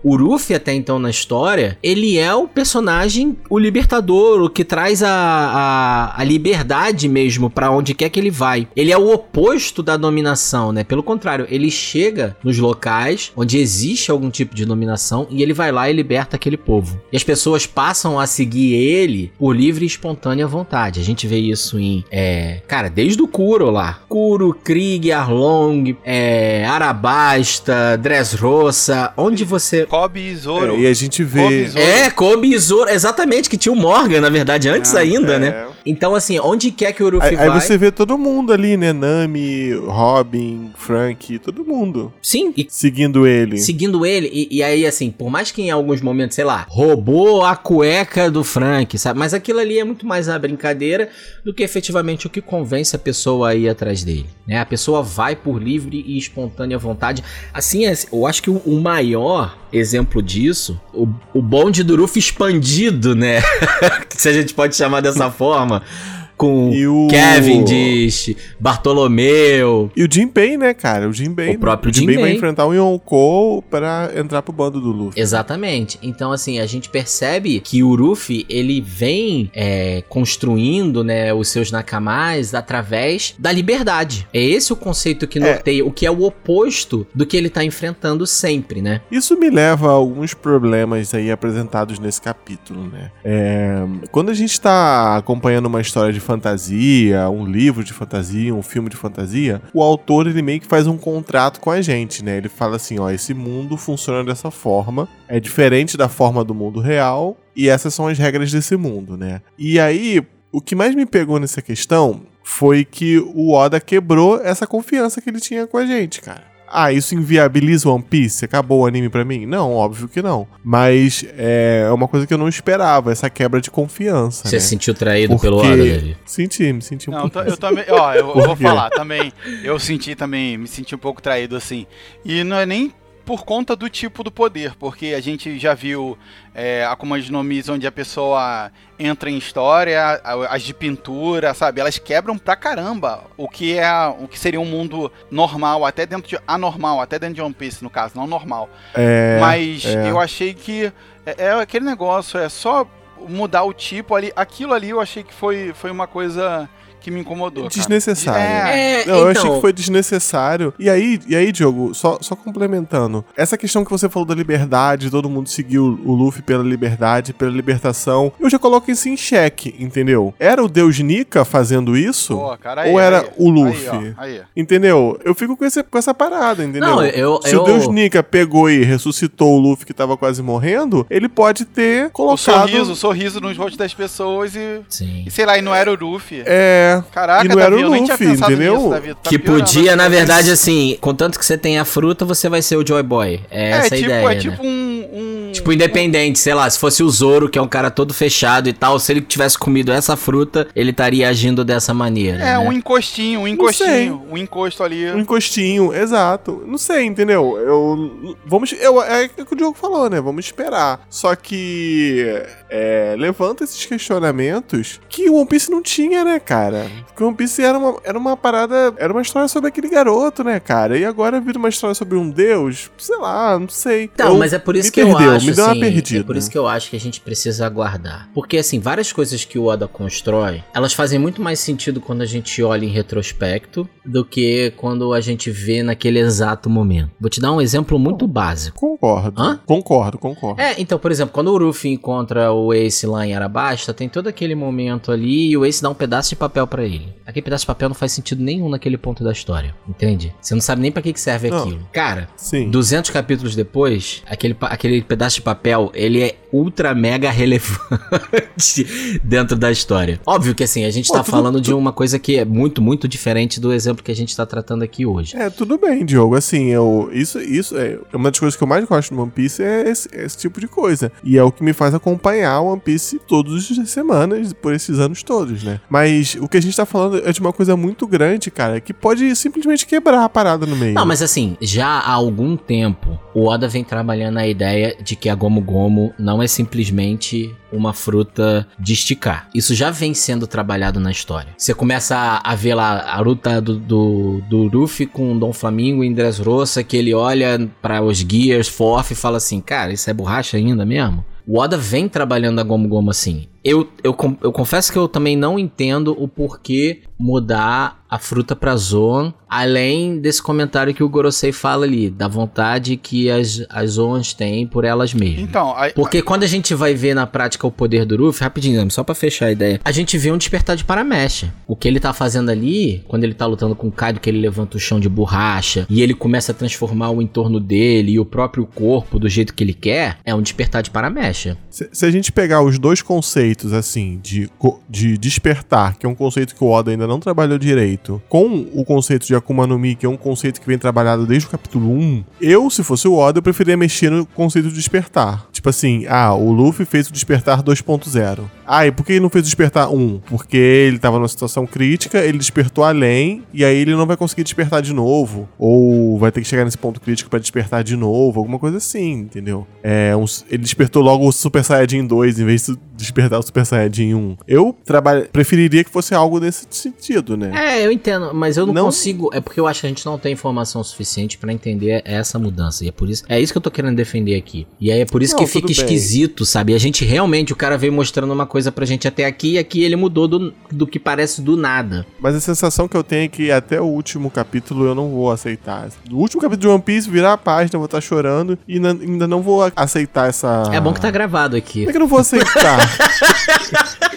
O 0.08 0.16
Ruffy, 0.16 0.56
até 0.56 0.74
então 0.74 0.98
na 0.98 1.10
história, 1.10 1.78
ele 1.84 2.18
é 2.18 2.34
o 2.34 2.48
personagem, 2.48 3.36
o 3.50 3.60
libertador, 3.60 4.42
o 4.42 4.50
que 4.50 4.64
traz 4.64 5.04
a, 5.04 5.10
a, 5.10 6.22
a 6.22 6.24
liberdade 6.24 7.10
mesmo 7.10 7.50
pra 7.50 7.70
onde 7.72 7.94
quer 7.94 8.08
que 8.10 8.18
ele 8.18 8.32
vai. 8.32 8.70
Ele 8.74 8.90
é 8.90 8.98
o 8.98 9.12
oposto 9.12 9.84
da 9.84 9.98
dominação, 9.98 10.72
né? 10.72 10.86
Pelo 10.86 11.04
contrário, 11.04 11.46
ele 11.50 11.70
chega 11.70 12.38
nos 12.42 12.58
locais 12.58 13.34
onde 13.36 13.58
existe 13.58 14.10
algum 14.10 14.30
tipo 14.30 14.56
de 14.56 14.64
dominação 14.64 15.28
e 15.30 15.44
ele 15.44 15.52
vai 15.52 15.74
lá 15.74 15.90
e 15.90 15.94
liberta 15.94 16.38
aquele 16.38 16.56
povo. 16.56 17.02
E 17.12 17.18
as 17.18 17.24
pessoas 17.26 17.66
passam 17.66 18.18
a 18.18 18.26
seguir 18.26 18.76
ele 18.76 19.34
por 19.38 19.54
livre 19.54 19.84
e 19.84 19.88
espontânea 19.88 20.48
vontade. 20.48 21.02
A 21.02 21.04
gente 21.04 21.28
vê 21.28 21.38
isso 21.38 21.78
em, 21.78 22.06
é, 22.10 22.62
cara, 22.66 22.90
desde 22.90 23.22
o 23.22 23.28
Kuro 23.28 23.70
lá. 23.70 24.00
Kuro, 24.08 24.54
Krieg, 24.54 25.12
Arlong, 25.12 25.98
é, 26.06 26.66
Arabasta, 26.66 27.98
Dressrosa, 27.98 29.12
onde 29.18 29.44
você 29.44 29.86
Kobe 30.02 30.20
e 30.20 30.36
Zoro. 30.36 30.76
É, 30.76 30.80
e 30.82 30.88
a 30.88 30.94
gente 30.94 31.24
vê. 31.24 31.42
Kobe, 31.42 31.68
Zoro. 31.70 31.84
é, 31.84 32.10
Kobe 32.12 32.48
e 32.54 32.58
Zoro, 32.60 32.90
exatamente, 32.90 33.50
que 33.50 33.58
tinha 33.58 33.74
o 33.74 33.76
Morgan, 33.76 34.22
na 34.22 34.30
verdade, 34.30 34.70
antes 34.70 34.94
Ah, 34.94 35.00
ainda, 35.00 35.34
é. 35.34 35.40
né? 35.40 35.66
Então, 35.90 36.14
assim, 36.14 36.40
onde 36.40 36.72
quer 36.72 36.92
que 36.92 37.02
o 37.04 37.10
Ruffy 37.10 37.30
Aí, 37.30 37.38
aí 37.38 37.48
vai... 37.48 37.62
você 37.62 37.78
vê 37.78 37.92
todo 37.92 38.18
mundo 38.18 38.52
ali, 38.52 38.76
né? 38.76 38.92
Nami, 38.92 39.74
Robin, 39.74 40.72
Frank, 40.76 41.40
todo 41.40 41.64
mundo 41.64 42.14
Sim, 42.22 42.54
e 42.58 42.68
seguindo 42.70 43.26
ele. 43.26 43.58
seguindo 43.58 44.06
ele, 44.06 44.30
e, 44.32 44.58
e 44.58 44.64
aí, 44.64 44.86
assim, 44.86 45.10
por 45.10 45.30
mais 45.30 45.52
que 45.52 45.62
em 45.62 45.72
alguns 45.72 46.02
momentos, 46.02 46.36
sei 46.36 46.44
lá, 46.44 46.66
roubou 46.70 47.46
a 47.46 47.56
cueca 47.56 48.30
do 48.30 48.44
Frank, 48.44 48.98
sabe? 48.98 49.18
Mas 49.20 49.34
aquilo 49.34 49.60
ali 49.60 49.80
é 49.80 49.84
muito 49.84 50.06
mais 50.06 50.28
a 50.28 50.38
brincadeira 50.38 51.10
do 51.44 51.54
que 51.54 51.64
efetivamente 51.64 52.28
o 52.28 52.30
que 52.30 52.42
convence 52.42 52.96
a 52.96 53.00
pessoa 53.00 53.50
a 53.50 53.56
ir 53.56 53.70
atrás 53.70 54.04
dele, 54.04 54.28
né? 54.46 54.60
A 54.60 54.66
pessoa 54.66 55.02
vai 55.02 55.36
por 55.36 55.62
livre 55.62 56.04
e 56.06 56.18
espontânea 56.18 56.78
vontade. 56.78 57.24
Assim, 57.54 57.86
é- 57.86 57.94
eu 58.12 58.26
acho 58.28 58.44
que 58.44 58.50
o, 58.50 58.62
o 58.66 58.80
maior 58.82 59.58
exemplo 59.72 60.22
disso, 60.22 60.80
o, 60.94 61.08
o 61.34 61.42
bonde 61.42 61.84
do 61.84 61.96
Ruffy 61.96 62.20
expandido, 62.20 63.16
né? 63.16 63.42
Se 64.10 64.30
a 64.30 64.34
gente 64.34 64.54
pode 64.54 64.76
chamar 64.76 65.02
dessa 65.02 65.30
forma. 65.30 65.77
막 65.80 66.27
Com 66.38 66.70
o- 66.70 67.08
Kevin 67.08 67.64
diz, 67.64 68.36
Bartolomeu, 68.60 69.92
E 69.96 70.04
o 70.04 70.08
Jinbei, 70.12 70.58
né, 70.58 70.74
cara? 70.74 71.10
O 71.10 71.14
Jinbei. 71.14 71.56
O 71.56 71.60
próprio 71.60 71.94
Jinbei 71.94 72.16
vai 72.16 72.24
Jinbei. 72.26 72.38
enfrentar 72.38 72.66
o 72.66 72.74
Yonkou 72.74 73.62
pra 73.64 74.12
entrar 74.16 74.42
pro 74.42 74.54
bando 74.54 74.80
do 74.80 74.92
Luffy. 74.92 75.20
Exatamente. 75.22 75.98
Então, 76.02 76.32
assim, 76.32 76.60
a 76.60 76.66
gente 76.66 76.90
percebe 76.90 77.60
que 77.60 77.84
o 77.84 77.96
Ruffy, 77.96 78.46
ele 78.50 78.82
vem 78.82 79.50
é, 79.54 80.04
construindo, 80.08 81.04
né, 81.04 81.34
os 81.34 81.48
seus 81.50 81.72
nakamas 81.72 82.54
através 82.54 83.34
da 83.40 83.52
liberdade. 83.52 84.28
É 84.34 84.42
esse 84.42 84.72
o 84.72 84.76
conceito 84.76 85.28
que 85.28 85.40
É. 85.40 85.42
norteia, 85.42 85.86
o 85.86 85.92
que 85.92 86.06
é 86.06 86.12
o 86.12 86.24
oposto 86.24 87.06
do 87.14 87.26
que 87.26 87.36
ele 87.36 87.50
tá 87.50 87.64
enfrentando 87.64 88.26
sempre, 88.28 88.82
né? 88.82 89.02
Isso 89.12 89.38
me 89.40 89.50
leva 89.50 89.88
a 89.90 89.92
alguns 89.94 90.34
problemas 90.34 91.14
aí 91.14 91.32
apresentados 91.32 92.00
nesse 92.00 92.22
capítulo, 92.22 92.84
né? 92.84 93.12
É, 93.24 93.84
quando 94.12 94.30
a 94.30 94.34
gente 94.34 94.60
tá 94.60 95.18
acompanhando 95.18 95.66
uma 95.66 95.82
história 95.82 96.14
de 96.14 96.20
fantasia, 96.28 97.30
um 97.30 97.46
livro 97.46 97.84
de 97.86 97.94
fantasia, 97.94 98.54
um 98.54 98.62
filme 98.62 98.90
de 98.90 98.98
fantasia, 98.98 99.62
o 99.74 99.82
autor 99.82 100.28
ele 100.28 100.42
meio 100.42 100.60
que 100.60 100.68
faz 100.68 100.86
um 100.86 100.98
contrato 100.98 101.62
com 101.62 101.72
a 101.72 101.82
gente, 101.82 102.24
né? 102.24 102.36
Ele 102.38 102.50
fala 102.50 102.76
assim, 102.76 103.00
ó, 103.00 103.10
esse 103.10 103.34
mundo 103.34 103.78
funciona 103.78 104.24
dessa 104.26 104.52
forma, 104.52 105.08
é 105.28 105.40
diferente 105.40 105.96
da 105.96 106.10
forma 106.10 106.44
do 106.44 106.54
mundo 106.54 106.82
real 106.82 107.38
e 107.56 107.70
essas 107.70 107.94
são 107.94 108.08
as 108.08 108.18
regras 108.18 108.52
desse 108.52 108.76
mundo, 108.76 109.16
né? 109.16 109.42
E 109.58 109.80
aí, 109.80 110.22
o 110.52 110.60
que 110.60 110.76
mais 110.76 110.94
me 110.94 111.06
pegou 111.06 111.40
nessa 111.40 111.62
questão 111.62 112.22
foi 112.44 112.84
que 112.84 113.18
o 113.20 113.54
Oda 113.54 113.80
quebrou 113.80 114.42
essa 114.42 114.68
confiança 114.68 115.22
que 115.22 115.30
ele 115.30 115.40
tinha 115.40 115.66
com 115.66 115.78
a 115.78 115.86
gente, 115.86 116.22
cara. 116.22 116.57
Ah, 116.70 116.92
isso 116.92 117.16
inviabiliza 117.16 117.90
One 117.90 118.04
Piece? 118.04 118.44
Acabou 118.46 118.82
o 118.82 118.86
anime 118.86 119.10
pra 119.10 119.24
mim? 119.24 119.46
Não, 119.46 119.74
óbvio 119.74 120.08
que 120.08 120.22
não. 120.22 120.48
Mas 120.64 121.24
é 121.38 121.88
uma 121.94 122.08
coisa 122.08 122.28
que 122.28 122.34
eu 122.34 122.38
não 122.38 122.48
esperava, 122.50 123.12
essa 123.12 123.30
quebra 123.30 123.62
de 123.62 123.72
confiança. 123.72 124.48
Você 124.48 124.58
né? 124.58 124.60
se 124.60 124.68
sentiu 124.70 124.94
traído 124.94 125.34
Porque- 125.36 125.48
pelo 125.48 125.58
Oda, 125.60 125.70
Davi? 125.70 126.18
Senti, 126.26 126.74
me 126.74 126.82
senti 126.82 127.10
um 127.10 127.14
Não, 127.14 127.22
pouco. 127.30 127.40
eu, 127.40 127.46
eu 127.52 127.58
também, 127.58 127.86
ó, 127.90 128.14
eu, 128.14 128.28
eu 128.28 128.44
vou 128.46 128.56
falar 128.56 128.90
também. 128.90 129.32
Eu 129.64 129.80
senti 129.80 130.14
também, 130.16 130.58
me 130.58 130.68
senti 130.68 130.94
um 130.94 130.98
pouco 131.00 131.22
traído 131.22 131.56
assim. 131.56 131.86
E 132.26 132.44
não 132.44 132.58
é 132.58 132.66
nem 132.66 132.94
por 133.28 133.44
conta 133.44 133.76
do 133.76 133.90
tipo 133.90 134.24
do 134.24 134.32
poder, 134.32 134.74
porque 134.76 135.08
a 135.08 135.20
gente 135.20 135.60
já 135.60 135.74
viu 135.74 136.18
é, 136.56 136.86
Akumas 136.86 137.30
no 137.30 137.40
onde 137.40 137.86
a 137.86 137.92
pessoa 137.92 138.72
entra 138.98 139.30
em 139.30 139.38
história, 139.38 140.22
as 140.50 140.64
de 140.64 140.74
pintura, 140.74 141.54
sabe? 141.54 141.82
Elas 141.82 142.00
quebram 142.00 142.38
pra 142.38 142.56
caramba 142.56 143.26
o 143.36 143.50
que 143.50 143.78
é 143.78 143.92
o 144.18 144.30
que 144.30 144.40
seria 144.40 144.62
um 144.62 144.66
mundo 144.66 145.12
normal, 145.30 145.86
até 145.86 146.06
dentro 146.06 146.30
de 146.30 146.40
anormal, 146.48 147.02
até 147.02 147.20
dentro 147.20 147.36
de 147.36 147.42
One 147.42 147.54
Piece 147.54 147.84
no 147.84 147.90
caso, 147.90 148.16
não 148.16 148.26
normal. 148.26 148.70
É, 148.94 149.38
Mas 149.42 149.84
é. 149.84 150.10
eu 150.10 150.18
achei 150.18 150.54
que 150.54 150.86
é, 151.26 151.48
é 151.48 151.52
aquele 151.52 151.84
negócio, 151.84 152.40
é 152.40 152.48
só 152.48 152.88
mudar 153.28 153.64
o 153.64 153.74
tipo 153.74 154.16
ali. 154.16 154.32
Aquilo 154.38 154.74
ali 154.74 154.92
eu 154.92 155.02
achei 155.02 155.22
que 155.22 155.34
foi, 155.34 155.74
foi 155.74 155.92
uma 155.92 156.08
coisa 156.08 156.70
que 157.02 157.12
me 157.12 157.20
incomodou. 157.22 157.68
Desnecessário. 157.70 158.42
É, 158.42 159.02
É, 159.02 159.06
Não, 159.06 159.16
eu 159.20 159.28
achei 159.30 159.42
então, 159.44 159.56
que 159.56 159.62
foi 159.62 159.72
desnecessário. 159.74 160.74
E 160.80 160.90
aí, 160.90 161.20
e 161.28 161.36
aí 161.36 161.52
Diogo, 161.52 161.94
só, 161.94 162.18
só 162.22 162.36
complementando. 162.36 163.24
Essa 163.36 163.58
questão 163.58 163.84
que 163.86 163.92
você 163.92 164.10
falou 164.10 164.26
da 164.26 164.36
liberdade, 164.36 165.10
todo 165.10 165.30
mundo 165.30 165.50
seguiu 165.50 166.00
o 166.06 166.14
Luffy 166.14 166.42
pela 166.42 166.64
liberdade, 166.64 167.34
pela 167.34 167.52
libertação, 167.52 168.32
eu 168.40 168.50
já 168.50 168.58
coloco 168.60 168.90
isso 168.92 169.08
em 169.10 169.18
xeque, 169.18 169.76
entendeu? 169.80 170.34
Era 170.40 170.64
o 170.64 170.68
Deus 170.68 171.00
Nika 171.00 171.46
fazendo 171.46 171.96
isso? 171.98 172.36
Pô, 172.36 172.58
cara, 172.58 172.82
aí, 172.84 172.92
ou 172.92 173.00
era 173.00 173.22
aí, 173.22 173.28
o 173.38 173.48
aí, 173.48 173.52
Luffy? 173.52 174.16
ó, 174.18 174.22
Aí, 174.22 174.42
Entendeu? 174.56 175.20
Eu 175.24 175.34
fico 175.36 175.56
com, 175.56 175.66
esse, 175.66 175.84
com 175.84 175.98
essa 175.98 176.14
parada, 176.14 176.64
entendeu? 176.64 176.90
Não, 176.90 177.04
eu- 177.06 177.40
Se 177.44 177.54
eu- 177.56 177.62
o 177.62 177.66
Deus 177.66 177.88
Nika 177.88 178.22
pegou 178.24 178.70
e 178.70 178.84
ressuscitou 178.84 179.56
o 179.56 179.60
Luffy 179.60 179.86
que 179.86 179.94
tava 179.94 180.18
quase 180.18 180.42
morrendo, 180.42 181.06
ele 181.10 181.30
pode 181.30 181.66
ter 181.66 182.08
O 182.08 182.12
colocado. 182.12 182.38
sorriso, 182.68 182.92
o 182.92 182.96
sorriso 182.96 183.40
nos 183.40 183.56
rostos 183.58 183.78
das 183.78 183.94
pessoas 183.94 184.56
e, 184.56 184.82
Sim. 184.90 185.24
e 185.26 185.32
sei 185.32 185.46
lá, 185.46 185.58
e 185.58 185.62
não 185.62 185.74
era 185.74 185.92
o 185.92 185.96
Luffy. 185.96 186.42
É. 186.46 186.87
Caraca, 187.12 187.46
e 187.46 187.48
não 187.48 187.60
era 187.60 187.70
Davi, 187.72 187.84
o 187.86 187.90
nem 187.90 188.04
tinha 188.04 188.14
Luffy, 188.18 188.28
entendeu? 188.34 188.76
nisso, 188.78 188.90
Davi. 188.90 189.08
Tá 189.16 189.20
que 189.30 189.40
piorando. 189.40 189.64
podia, 189.66 189.96
na 189.96 190.08
verdade, 190.10 190.52
assim, 190.52 190.98
contanto 191.02 191.38
que 191.40 191.46
você 191.46 191.58
tenha 191.58 191.82
a 191.82 191.86
fruta, 191.86 192.26
você 192.26 192.48
vai 192.50 192.62
ser 192.62 192.76
o 192.78 192.86
Joy 192.86 193.04
Boy. 193.04 193.40
É 193.52 193.68
É, 193.68 193.70
essa 193.72 193.96
a 193.96 193.98
tipo, 193.98 194.10
ideia, 194.10 194.26
é 194.26 194.34
né? 194.34 194.36
tipo 194.36 194.64
um, 194.66 194.68
um- 195.14 195.37
Tipo 195.68 195.74
independente, 195.74 196.40
sei 196.40 196.54
lá, 196.54 196.70
se 196.70 196.80
fosse 196.80 197.04
o 197.04 197.10
Zoro, 197.10 197.50
que 197.50 197.60
é 197.60 197.62
um 197.62 197.68
cara 197.68 197.92
todo 197.92 198.14
fechado 198.14 198.70
e 198.70 198.74
tal, 198.74 198.98
se 199.00 199.12
ele 199.12 199.20
tivesse 199.20 199.58
comido 199.58 199.92
essa 199.92 200.16
fruta, 200.16 200.66
ele 200.74 200.92
estaria 200.92 201.28
agindo 201.28 201.66
dessa 201.66 201.94
maneira. 201.94 202.38
É, 202.38 202.46
né? 202.54 202.60
um 202.60 202.72
encostinho, 202.72 203.42
um 203.42 203.48
encostinho, 203.50 204.24
um 204.32 204.38
encosto 204.38 204.82
ali. 204.82 205.12
Um 205.12 205.20
encostinho, 205.20 205.94
exato. 205.94 206.64
Não 206.66 206.78
sei, 206.78 207.04
entendeu? 207.04 207.58
Eu. 207.58 208.38
Vamos. 208.46 208.72
Eu, 208.80 209.04
é 209.04 209.26
o 209.26 209.46
que 209.46 209.54
o 209.54 209.58
Diogo 209.58 209.78
falou, 209.78 210.10
né? 210.10 210.22
Vamos 210.22 210.46
esperar. 210.46 211.06
Só 211.10 211.36
que. 211.36 212.26
É, 212.70 213.16
levanta 213.18 213.66
esses 213.66 213.86
questionamentos 213.86 215.02
que 215.10 215.30
o 215.30 215.36
One 215.36 215.48
Piece 215.48 215.70
não 215.70 215.82
tinha, 215.82 216.24
né, 216.24 216.40
cara? 216.40 216.90
Porque 217.08 217.24
o 217.24 217.28
One 217.28 217.36
Piece 217.36 217.62
era 217.62 217.78
uma, 217.78 218.00
era 218.06 218.18
uma 218.18 218.38
parada. 218.38 218.94
Era 218.98 219.12
uma 219.12 219.22
história 219.22 219.50
sobre 219.50 219.68
aquele 219.68 219.90
garoto, 219.90 220.46
né, 220.46 220.62
cara? 220.62 220.98
E 220.98 221.04
agora 221.04 221.42
vira 221.42 221.60
uma 221.60 221.68
história 221.68 221.94
sobre 221.94 222.18
um 222.18 222.30
deus. 222.30 222.90
Sei 222.98 223.18
lá, 223.18 223.60
não 223.60 223.68
sei. 223.68 224.04
Então, 224.14 224.30
Eu- 224.30 224.38
mas 224.38 224.54
é 224.54 224.60
por 224.60 224.78
isso 224.78 224.90
que 224.90 225.04
perdeu, 225.04 225.28
eu 225.28 225.32
acho, 225.36 225.57
deu 225.58 225.66
uma 225.66 225.72
assim, 225.72 225.80
perdida. 225.82 226.20
é 226.22 226.24
por 226.24 226.36
isso 226.38 226.50
que 226.50 226.58
eu 226.58 226.68
acho 226.68 226.90
que 226.90 226.96
a 226.96 227.00
gente 227.00 227.20
precisa 227.22 227.66
aguardar. 227.66 228.30
Porque, 228.34 228.58
assim, 228.58 228.80
várias 228.80 229.12
coisas 229.12 229.44
que 229.44 229.60
o 229.60 229.66
Oda 229.66 229.88
constrói, 229.88 230.64
elas 230.74 230.94
fazem 230.94 231.20
muito 231.20 231.42
mais 231.42 231.60
sentido 231.60 232.00
quando 232.00 232.22
a 232.22 232.26
gente 232.26 232.62
olha 232.64 232.86
em 232.86 232.90
retrospecto 232.90 233.88
do 234.06 234.24
que 234.24 234.72
quando 234.78 235.14
a 235.14 235.22
gente 235.22 235.52
vê 235.52 235.84
naquele 235.84 236.20
exato 236.20 236.70
momento. 236.70 237.12
Vou 237.20 237.30
te 237.30 237.42
dar 237.42 237.52
um 237.52 237.62
exemplo 237.62 238.00
muito 238.00 238.28
básico. 238.28 238.80
Concordo. 238.80 239.42
Hã? 239.42 239.60
Concordo, 239.66 240.18
concordo. 240.18 240.62
É, 240.62 240.76
então, 240.80 240.98
por 240.98 241.12
exemplo, 241.12 241.34
quando 241.34 241.52
o 241.52 241.58
Ruffy 241.58 241.92
encontra 241.92 242.52
o 242.52 242.74
Ace 242.74 243.06
lá 243.06 243.26
em 243.26 243.36
Arabasta, 243.36 243.94
tem 243.94 244.08
todo 244.08 244.28
aquele 244.28 244.56
momento 244.56 245.12
ali 245.12 245.50
e 245.52 245.58
o 245.58 245.66
Ace 245.66 245.82
dá 245.82 245.90
um 245.90 245.94
pedaço 245.94 246.30
de 246.30 246.36
papel 246.36 246.66
pra 246.68 246.84
ele. 246.84 247.14
Aquele 247.26 247.44
pedaço 247.44 247.64
de 247.64 247.68
papel 247.68 247.90
não 247.90 247.96
faz 247.96 248.12
sentido 248.12 248.42
nenhum 248.42 248.70
naquele 248.70 248.98
ponto 248.98 249.24
da 249.24 249.32
história, 249.32 249.76
entende? 249.88 250.34
Você 250.42 250.54
não 250.54 250.62
sabe 250.62 250.82
nem 250.82 250.92
pra 250.92 251.02
que 251.02 251.12
que 251.14 251.20
serve 251.20 251.50
Não. 251.50 251.64
aquilo. 251.64 251.88
Cara, 251.92 252.30
Sim. 252.38 252.70
200 252.70 253.12
capítulos 253.12 253.56
depois, 253.56 254.24
aquele, 254.26 254.56
aquele 254.62 255.02
pedaço 255.02 255.36
de 255.36 255.42
papel, 255.48 255.90
ele 255.94 256.22
é 256.22 256.36
ultra 256.52 256.94
mega 256.94 257.32
relevante 257.32 258.86
dentro 259.24 259.56
da 259.56 259.72
história. 259.72 260.20
Óbvio 260.26 260.54
que 260.54 260.64
assim, 260.64 260.84
a 260.84 260.90
gente 260.92 261.08
Pô, 261.08 261.14
tá 261.14 261.24
tudo- 261.24 261.32
falando 261.32 261.62
de 261.62 261.74
uma 261.74 261.94
coisa 261.94 262.20
que 262.20 262.38
é 262.38 262.44
muito, 262.44 262.82
muito 262.82 263.08
diferente 263.08 263.60
do 263.62 263.72
exemplo 263.72 264.04
que 264.04 264.12
a 264.12 264.16
gente 264.16 264.36
tá 264.36 264.46
tratando 264.46 264.84
aqui 264.84 265.06
hoje. 265.06 265.38
É, 265.38 265.50
tudo 265.50 265.78
bem, 265.78 266.04
Diogo. 266.06 266.36
Assim, 266.36 266.68
eu, 266.68 267.10
isso, 267.14 267.40
isso 267.40 267.78
é 267.78 267.98
uma 268.14 268.30
das 268.30 268.40
coisas 268.40 268.58
que 268.58 268.64
eu 268.64 268.68
mais 268.68 268.84
gosto 268.86 269.14
do 269.16 269.22
One 269.22 269.32
Piece 269.32 269.64
é 269.64 269.90
esse, 269.90 270.10
esse 270.12 270.38
tipo 270.38 270.60
de 270.60 270.68
coisa. 270.68 271.12
E 271.24 271.38
é 271.38 271.44
o 271.44 271.52
que 271.52 271.64
me 271.64 271.72
faz 271.74 271.94
acompanhar 271.94 272.60
o 272.60 272.72
One 272.74 272.82
Piece 272.82 273.20
todas 273.28 273.54
as 273.80 273.90
semanas, 273.90 274.52
por 274.54 274.74
esses 274.74 275.00
anos 275.00 275.24
todos, 275.24 275.64
né? 275.64 275.80
Mas 275.90 276.36
o 276.42 276.48
que 276.48 276.58
a 276.58 276.62
gente 276.62 276.76
tá 276.76 276.86
falando 276.86 277.26
é 277.26 277.32
de 277.32 277.40
uma 277.40 277.54
coisa 277.54 277.78
muito 277.78 278.06
grande, 278.06 278.52
cara, 278.52 278.80
que 278.82 278.94
pode 278.94 279.34
simplesmente 279.36 279.86
quebrar 279.86 280.24
a 280.26 280.30
parada 280.30 280.66
no 280.66 280.76
meio. 280.76 280.94
Não, 280.94 281.06
mas 281.06 281.22
assim, 281.22 281.56
já 281.62 281.88
há 281.88 282.12
algum 282.12 282.58
tempo, 282.58 283.18
o 283.34 283.46
Oda 283.46 283.68
vem 283.68 283.84
trabalhando 283.84 284.38
a 284.40 284.48
ideia 284.48 284.96
de 285.02 285.16
que 285.16 285.27
a 285.30 285.36
Gomu 285.36 285.62
Gomu 285.62 286.14
não 286.18 286.42
é 286.42 286.48
simplesmente 286.48 287.54
uma 287.72 287.94
fruta 287.94 288.68
de 288.80 288.94
esticar. 288.94 289.50
Isso 289.54 289.76
já 289.76 289.92
vem 289.92 290.14
sendo 290.14 290.48
trabalhado 290.48 291.00
na 291.00 291.12
história. 291.12 291.54
Você 291.58 291.74
começa 291.74 292.16
a, 292.16 292.52
a 292.52 292.56
ver 292.56 292.76
lá 292.76 293.14
a 293.14 293.20
luta 293.20 293.62
do, 293.62 293.78
do, 293.78 294.42
do 294.50 294.64
Luffy 294.64 295.06
com 295.06 295.38
Dom 295.38 295.54
Flamingo 295.54 296.04
em 296.04 296.14
Dressrosa, 296.14 296.84
que 296.84 296.98
ele 296.98 297.14
olha 297.14 297.70
para 297.82 298.02
os 298.02 298.20
Gears, 298.20 298.68
Forth 298.68 299.12
e 299.12 299.16
fala 299.16 299.38
assim, 299.38 299.62
cara, 299.62 299.94
isso 299.94 300.10
é 300.10 300.14
borracha 300.14 300.58
ainda 300.58 300.86
mesmo? 300.86 301.26
O 301.48 301.60
Oda 301.60 301.78
vem 301.78 302.10
trabalhando 302.10 302.60
a 302.60 302.64
Gomu 302.64 302.90
Gomu 302.90 303.10
assim. 303.10 303.48
Eu, 303.64 303.88
eu, 304.04 304.16
eu 304.44 304.52
confesso 304.52 304.92
que 304.92 304.98
eu 304.98 305.08
também 305.08 305.38
não 305.38 305.58
entendo 305.58 306.14
o 306.22 306.28
porquê 306.28 307.04
mudar 307.20 308.04
a 308.10 308.18
fruta 308.18 308.56
pra 308.56 308.76
Zoan, 308.76 309.34
além 309.50 310.20
desse 310.20 310.42
comentário 310.42 310.94
que 310.94 311.04
o 311.04 311.10
Gorosei 311.10 311.52
fala 311.52 311.86
ali, 311.86 312.10
da 312.10 312.28
vontade 312.28 312.96
que 312.96 313.30
as, 313.30 313.66
as 313.70 313.92
Zoans 313.92 314.34
têm 314.34 314.66
por 314.66 314.86
elas 314.86 315.14
mesmas. 315.14 315.42
Então, 315.42 315.76
Porque 315.94 316.22
quando 316.22 316.44
a 316.44 316.48
gente 316.48 316.74
vai 316.74 316.94
ver 316.94 317.14
na 317.14 317.28
prática 317.28 317.68
o 317.68 317.72
poder 317.72 318.06
do 318.06 318.16
Ruffy, 318.18 318.44
rapidinho, 318.44 318.90
só 318.92 319.04
pra 319.04 319.14
fechar 319.14 319.48
a 319.48 319.52
ideia, 319.52 319.82
a 319.84 319.92
gente 319.92 320.18
vê 320.18 320.32
um 320.32 320.38
despertar 320.38 320.76
de 320.76 320.84
Paramesh. 320.84 321.46
O 321.68 321.76
que 321.76 321.88
ele 321.88 322.00
tá 322.00 322.14
fazendo 322.14 322.50
ali, 322.50 323.04
quando 323.08 323.24
ele 323.24 323.34
tá 323.34 323.46
lutando 323.46 323.76
com 323.76 323.88
o 323.88 323.92
Kaido, 323.92 324.20
que 324.20 324.30
ele 324.30 324.40
levanta 324.40 324.78
o 324.78 324.80
chão 324.80 325.00
de 325.00 325.10
borracha 325.10 325.86
e 325.90 326.02
ele 326.02 326.14
começa 326.14 326.52
a 326.52 326.56
transformar 326.56 327.10
o 327.10 327.22
entorno 327.22 327.60
dele 327.60 328.14
e 328.14 328.20
o 328.20 328.26
próprio 328.26 328.66
corpo 328.66 329.20
do 329.20 329.28
jeito 329.28 329.54
que 329.54 329.64
ele 329.64 329.74
quer, 329.74 330.20
é 330.24 330.34
um 330.34 330.42
despertar 330.42 330.82
de 330.82 330.92
Paramesh. 330.92 331.56
Se, 331.70 331.90
se 331.92 332.06
a 332.06 332.12
gente 332.12 332.32
pegar 332.32 332.62
os 332.62 332.80
dois 332.80 333.02
conceitos, 333.02 333.74
assim, 333.74 334.20
de, 334.24 334.50
de 334.90 335.18
despertar, 335.18 335.98
que 335.98 336.06
é 336.06 336.10
um 336.10 336.16
conceito 336.16 336.56
que 336.56 336.64
o 336.64 336.70
Oda 336.70 336.92
ainda 336.92 337.07
não 337.08 337.20
trabalhou 337.20 337.58
direito, 337.58 338.22
com 338.30 338.68
o 338.74 338.84
conceito 338.86 339.26
de 339.26 339.36
Akuma 339.36 339.66
no 339.66 339.80
Mi, 339.80 339.96
que 339.96 340.06
é 340.06 340.10
um 340.10 340.18
conceito 340.18 340.62
que 340.62 340.68
vem 340.68 340.78
trabalhado 340.78 341.26
desde 341.26 341.48
o 341.48 341.52
capítulo 341.52 341.92
1, 341.92 342.24
eu, 342.42 342.70
se 342.70 342.84
fosse 342.84 343.08
o 343.08 343.16
Oda, 343.16 343.40
eu 343.40 343.44
preferia 343.44 343.78
mexer 343.78 344.12
no 344.12 344.26
conceito 344.26 344.70
de 344.70 344.76
despertar. 344.76 345.48
Tipo 345.68 345.76
assim, 345.76 346.06
ah, 346.08 346.34
o 346.34 346.50
Luffy 346.54 346.86
fez 346.86 347.10
o 347.10 347.12
despertar 347.12 347.62
2.0. 347.62 348.46
Ah, 348.66 348.88
e 348.88 348.92
por 348.92 349.06
que 349.06 349.14
ele 349.14 349.20
não 349.20 349.30
fez 349.30 349.42
o 349.44 349.46
despertar 349.46 349.90
1? 349.94 350.22
Porque 350.26 350.56
ele 350.56 350.98
tava 350.98 351.18
numa 351.18 351.28
situação 351.28 351.66
crítica, 351.66 352.20
ele 352.20 352.38
despertou 352.38 352.86
além, 352.86 353.44
e 353.54 353.66
aí 353.66 353.76
ele 353.78 353.94
não 353.96 354.06
vai 354.06 354.16
conseguir 354.16 354.44
despertar 354.46 354.82
de 354.82 354.94
novo. 354.94 355.48
Ou 355.60 356.18
vai 356.18 356.32
ter 356.32 356.42
que 356.42 356.48
chegar 356.48 356.64
nesse 356.64 356.78
ponto 356.78 357.02
crítico 357.02 357.30
pra 357.30 357.38
despertar 357.40 357.84
de 357.84 357.98
novo, 357.98 358.40
alguma 358.40 358.58
coisa 358.60 358.78
assim, 358.78 359.12
entendeu? 359.12 359.68
É, 359.84 360.16
um- 360.16 360.24
ele 360.50 360.64
despertou 360.64 361.02
logo 361.04 361.28
o 361.28 361.32
Super 361.34 361.64
Saiyajin 361.66 362.06
2 362.08 362.40
em 362.40 362.46
vez 362.46 362.66
de 362.68 362.78
despertar 362.96 363.38
o 363.40 363.44
Super 363.44 363.66
Saiyajin 363.66 364.14
1. 364.14 364.38
Eu 364.48 364.74
trabalho, 364.86 365.28
preferiria 365.32 365.84
que 365.84 365.90
fosse 365.90 366.14
algo 366.16 366.40
nesse 366.40 366.66
sentido, 366.70 367.36
né? 367.36 367.52
É, 367.54 367.86
eu 367.86 367.92
entendo, 367.92 368.34
mas 368.34 368.56
eu 368.58 368.66
não, 368.66 368.74
Não- 368.74 368.86
consigo. 368.86 369.30
É 369.34 369.42
porque 369.42 369.60
eu 369.60 369.68
acho 369.68 369.82
que 369.82 369.86
a 369.88 369.90
gente 369.90 370.06
não 370.06 370.18
tem 370.18 370.32
informação 370.34 370.82
suficiente 370.84 371.38
pra 371.38 371.52
entender 371.52 372.02
essa 372.06 372.40
mudança. 372.40 372.86
E 372.86 372.88
é 372.88 372.92
por 372.92 373.10
isso. 373.10 373.24
É 373.28 373.40
isso 373.40 373.54
que 373.54 373.58
eu 373.58 373.62
tô 373.62 373.70
querendo 373.72 373.96
defender 373.98 374.36
aqui. 374.36 374.66
E 374.80 374.92
aí 374.92 375.02
é 375.02 375.06
por 375.06 375.22
isso 375.22 375.34
Não, 375.36 375.40
que 375.40 375.48
fica 375.62 375.72
esquisito, 375.72 376.46
sabe? 376.46 376.74
A 376.74 376.78
gente 376.78 377.04
realmente, 377.06 377.54
o 377.54 377.56
cara 377.56 377.78
veio 377.78 377.92
mostrando 377.94 378.32
uma 378.34 378.46
coisa 378.46 378.72
pra 378.72 378.86
gente 378.86 379.08
até 379.08 379.26
aqui 379.26 379.54
e 379.54 379.58
aqui 379.58 379.84
ele 379.84 379.96
mudou 379.96 380.28
do, 380.28 380.54
do 380.72 380.86
que 380.88 381.00
parece 381.00 381.42
do 381.42 381.56
nada. 381.58 382.06
Mas 382.20 382.36
a 382.36 382.40
sensação 382.40 382.88
que 382.88 382.96
eu 382.98 383.04
tenho 383.04 383.26
é 383.26 383.28
que 383.28 383.52
até 383.52 383.80
o 383.82 383.86
último 383.86 384.30
capítulo 384.32 384.86
eu 384.86 384.96
não 384.96 385.10
vou 385.10 385.32
aceitar. 385.32 385.90
No 386.10 386.18
último 386.18 386.42
capítulo 386.42 386.62
de 386.62 386.68
One 386.76 386.82
Piece, 386.84 387.10
virar 387.10 387.34
a 387.34 387.38
página, 387.38 387.72
eu 387.76 387.80
vou 387.80 387.86
estar 387.86 388.02
chorando 388.02 388.58
e 388.68 388.80
na- 388.80 388.90
ainda 388.92 389.28
não 389.28 389.42
vou 389.42 389.72
aceitar 389.76 390.30
essa. 390.30 390.70
É 390.74 390.80
bom 390.80 390.94
que 390.94 391.02
tá 391.02 391.12
gravado 391.12 391.56
aqui. 391.56 391.80
Como 391.80 391.90
é 391.90 391.92
que 391.92 391.98
eu 391.98 392.02
não 392.02 392.08
vou 392.08 392.20
aceitar? 392.20 392.78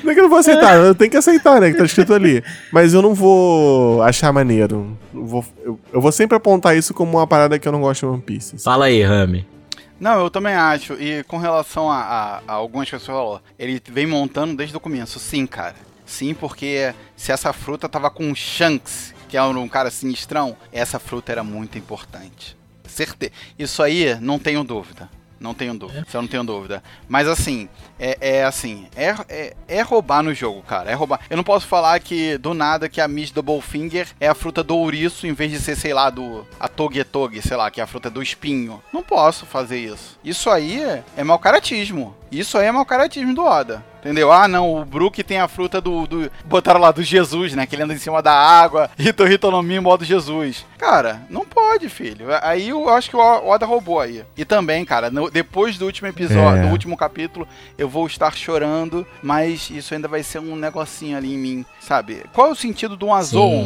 Como 0.00 0.10
é 0.10 0.14
que 0.14 0.20
eu 0.20 0.22
não 0.24 0.30
vou 0.30 0.38
aceitar? 0.38 0.76
Eu 0.76 0.94
tenho 0.94 1.10
que 1.10 1.16
aceitar, 1.16 1.60
né? 1.60 1.70
Que 1.72 1.78
tá 1.78 1.84
escrito 1.84 2.14
ali. 2.14 2.42
Mas 2.72 2.94
eu 2.94 3.02
não 3.02 3.14
vou 3.14 4.02
achar 4.02 4.32
maneiro. 4.32 4.96
Eu 5.12 5.26
vou, 5.26 5.44
eu, 5.64 5.80
eu 5.92 6.00
vou 6.00 6.12
sempre 6.12 6.36
apontar 6.36 6.76
isso 6.76 6.94
como 6.94 7.16
uma 7.18 7.26
parada 7.26 7.58
que 7.58 7.66
eu 7.66 7.72
não 7.72 7.80
gosto 7.80 8.00
de 8.00 8.06
One 8.12 8.22
Piece. 8.22 8.58
Fala 8.58 8.86
aí, 8.86 9.02
Rami. 9.02 9.44
Não, 9.98 10.20
eu 10.20 10.30
também 10.30 10.54
acho. 10.54 10.94
E 10.94 11.22
com 11.24 11.38
relação 11.38 11.90
a, 11.90 12.00
a- 12.00 12.42
a 12.46 12.52
algumas 12.52 12.88
você 12.88 12.98
falou, 12.98 13.40
ele 13.58 13.80
vem 13.88 14.06
montando 14.06 14.54
desde 14.56 14.76
o 14.76 14.80
começo. 14.80 15.18
Sim, 15.18 15.46
cara. 15.46 15.76
Sim, 16.04 16.34
porque 16.34 16.94
se 17.16 17.32
essa 17.32 17.52
fruta 17.52 17.88
tava 17.88 18.10
com 18.10 18.34
Shanks, 18.34 19.14
que 19.28 19.36
é 19.36 19.42
um 19.42 19.68
cara 19.68 19.90
sinistrão, 19.90 20.56
essa 20.70 20.98
fruta 20.98 21.32
era 21.32 21.42
muito 21.42 21.76
importante. 21.78 22.56
Certeza. 22.86 23.32
Isso 23.58 23.82
aí, 23.82 24.14
não 24.20 24.38
tenho 24.38 24.62
dúvida. 24.62 25.10
Não 25.38 25.54
tenho 25.54 25.74
dúvida. 25.74 26.04
Isso 26.06 26.16
eu 26.16 26.22
não 26.22 26.28
tenho 26.28 26.44
dúvida. 26.44 26.82
Mas 27.08 27.28
assim, 27.28 27.68
é, 27.98 28.18
é 28.20 28.44
assim, 28.44 28.86
é, 28.96 29.14
é, 29.28 29.56
é 29.68 29.82
roubar 29.82 30.22
no 30.22 30.34
jogo, 30.34 30.62
cara. 30.62 30.90
É 30.90 30.94
roubar. 30.94 31.20
Eu 31.28 31.36
não 31.36 31.44
posso 31.44 31.66
falar 31.66 32.00
que 32.00 32.38
do 32.38 32.54
nada 32.54 32.88
que 32.88 33.00
a 33.00 33.08
Miss 33.08 33.30
Doublefinger 33.30 34.08
é 34.20 34.28
a 34.28 34.34
fruta 34.34 34.62
do 34.62 34.76
ouriço 34.76 35.26
em 35.26 35.32
vez 35.32 35.50
de 35.50 35.60
ser, 35.60 35.76
sei 35.76 35.92
lá, 35.92 36.10
do 36.10 36.46
a 36.58 36.68
Togetog, 36.68 37.40
sei 37.42 37.56
lá, 37.56 37.70
que 37.70 37.80
é 37.80 37.84
a 37.84 37.86
fruta 37.86 38.08
do 38.08 38.22
espinho. 38.22 38.82
Não 38.92 39.02
posso 39.02 39.46
fazer 39.46 39.78
isso. 39.78 40.18
Isso 40.24 40.48
aí 40.50 40.82
é 41.16 41.24
mau 41.24 41.38
caratismo. 41.38 42.16
Isso 42.30 42.58
aí 42.58 42.66
é 42.66 42.72
mau 42.72 42.84
caratismo 42.84 43.34
do 43.34 43.44
Oda. 43.44 43.84
Entendeu? 44.06 44.30
Ah, 44.30 44.46
não, 44.46 44.76
o 44.80 44.84
Brook 44.84 45.22
tem 45.24 45.38
a 45.40 45.48
fruta 45.48 45.80
do, 45.80 46.06
do. 46.06 46.30
Botaram 46.44 46.78
lá 46.80 46.92
do 46.92 47.02
Jesus, 47.02 47.54
né? 47.54 47.66
Que 47.66 47.74
ele 47.74 47.82
anda 47.82 47.92
em 47.94 47.98
cima 47.98 48.22
da 48.22 48.32
água. 48.32 48.88
Rito 48.96 49.24
Rito 49.24 49.50
no 49.50 49.62
Mi, 49.62 49.80
modo 49.80 50.04
Jesus. 50.04 50.64
Cara, 50.78 51.22
não 51.28 51.44
pode, 51.44 51.88
filho. 51.88 52.26
Aí 52.42 52.68
eu 52.68 52.88
acho 52.88 53.10
que 53.10 53.16
o 53.16 53.20
Oda 53.48 53.66
roubou 53.66 54.00
aí. 54.00 54.24
E 54.36 54.44
também, 54.44 54.84
cara, 54.84 55.10
no- 55.10 55.30
depois 55.30 55.76
do 55.76 55.86
último 55.86 56.06
episódio, 56.08 56.62
É. 56.62 56.66
do 56.66 56.68
último 56.68 56.96
capítulo, 56.96 57.48
eu 57.76 57.88
vou 57.88 58.06
estar 58.06 58.34
chorando, 58.36 59.04
mas 59.22 59.68
isso 59.70 59.92
ainda 59.92 60.06
vai 60.06 60.22
ser 60.22 60.38
um 60.38 60.54
negocinho 60.54 61.16
ali 61.16 61.34
em 61.34 61.38
mim, 61.38 61.66
sabe? 61.80 62.22
Qual 62.32 62.46
é 62.48 62.50
o 62.50 62.54
sentido 62.54 62.96
do 62.96 63.06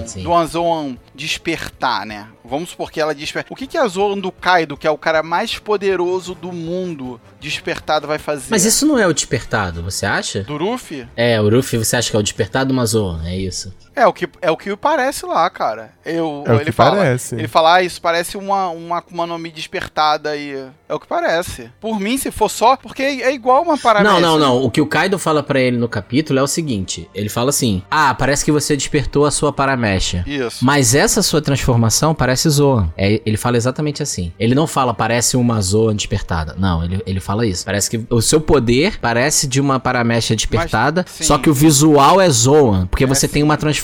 sim. 0.07 0.23
do 0.23 0.33
Azoan 0.35 0.97
despertar, 1.15 2.07
né? 2.07 2.27
Vamos 2.50 2.71
supor 2.71 2.90
que 2.90 3.00
ela 3.00 3.14
desperta. 3.14 3.52
O 3.52 3.57
que 3.57 3.66
que 3.66 3.78
a 3.78 3.83
Azoan 3.83 4.19
do 4.19 4.33
Kaido, 4.33 4.76
que 4.76 4.87
é 4.87 4.90
o 4.90 4.99
cara 4.99 5.23
mais 5.23 5.57
poderoso 5.59 6.35
do 6.35 6.52
mundo, 6.52 7.21
despertado 7.40 8.09
vai 8.09 8.19
fazer? 8.19 8.49
Mas 8.50 8.64
isso 8.64 8.85
não 8.85 8.99
é 8.99 9.07
o 9.07 9.14
despertado, 9.14 9.83
você 9.83 10.04
acha? 10.04 10.42
Do 10.42 10.57
Ruffy? 10.57 11.07
É, 11.16 11.40
o 11.40 11.49
Ruffy 11.49 11.78
você 11.78 11.97
acha 11.97 12.11
que 12.11 12.16
é 12.16 12.19
o 12.19 12.23
despertado, 12.23 12.75
mas 12.75 12.95
ô, 12.95 13.19
é 13.25 13.37
isso. 13.37 13.73
É 13.95 14.07
o 14.07 14.13
que 14.13 14.29
é 14.41 14.51
o 14.51 14.57
que 14.57 14.75
parece 14.77 15.27
lá, 15.27 15.49
cara. 15.51 15.93
Eu, 16.05 16.45
É 16.47 16.53
o 16.53 16.57
ele 16.57 16.67
que 16.67 16.73
fala, 16.73 16.97
parece. 16.97 17.35
Ele 17.35 17.49
fala, 17.49 17.75
ah, 17.75 17.83
isso 17.83 18.01
parece 18.01 18.37
uma 18.37 18.69
uma 18.71 18.99
Akuma 18.99 19.27
no 19.27 19.39
Mi 19.39 19.51
despertada 19.51 20.37
e 20.37 20.53
é 20.89 20.95
o 20.95 20.99
que 21.01 21.07
parece. 21.07 21.71
Por 21.81 21.99
mim, 22.01 22.17
se 22.19 22.31
for 22.31 22.49
só, 22.49 22.77
porque 22.77 23.03
é 23.03 23.33
igual 23.33 23.63
uma 23.63 23.77
parada. 23.79 24.09
Não, 24.09 24.21
não, 24.21 24.39
não. 24.39 24.63
O 24.65 24.71
que 24.71 24.81
o 24.81 24.87
Kaido 24.87 25.19
fala 25.19 25.43
pra 25.43 25.61
ele 25.61 25.77
no 25.77 25.89
capítulo 25.89 26.39
é 26.39 26.43
o 26.43 26.47
seguinte: 26.47 27.09
ele 27.15 27.29
fala 27.29 27.51
assim: 27.51 27.83
Ah, 27.91 28.15
parece 28.15 28.45
que 28.45 28.53
você 28.53 28.77
despertou 28.77 29.25
a 29.25 29.31
sua 29.31 29.53
paramecha. 29.53 30.25
Isso. 30.27 30.65
Mas 30.65 30.95
essa 30.95 31.23
sua 31.23 31.41
transformação 31.43 32.15
parece 32.15 32.49
Zoan. 32.49 32.93
É, 32.97 33.21
ele 33.27 33.37
fala 33.37 33.57
exatamente 33.57 34.03
assim. 34.03 34.33
Ele 34.39 34.55
não 34.55 34.67
fala 34.67 34.95
parece 34.95 35.37
uma 35.37 35.61
Zoan 35.61 35.95
despertada. 35.97 36.55
Não, 36.59 36.85
ele, 36.85 37.03
ele 37.07 37.21
fala 37.21 37.47
isso. 37.47 37.65
Parece 37.65 37.91
que 37.91 38.05
o 38.09 38.21
seu 38.23 38.41
poder 38.41 38.99
parece 39.01 39.47
de 39.47 39.61
uma 39.61 39.79
paramécia 39.81 40.35
despertada, 40.37 41.05
Mas, 41.07 41.17
sim. 41.17 41.25
só 41.25 41.39
que 41.39 41.51
o 41.51 41.55
visual 41.55 42.21
é 42.21 42.29
Zoan, 42.31 42.87
porque 42.87 43.05
É, 43.05 43.07
você 43.07 43.27
sim. 43.27 43.35
tem 43.35 43.43
uma 43.43 43.57
transformação. 43.57 43.80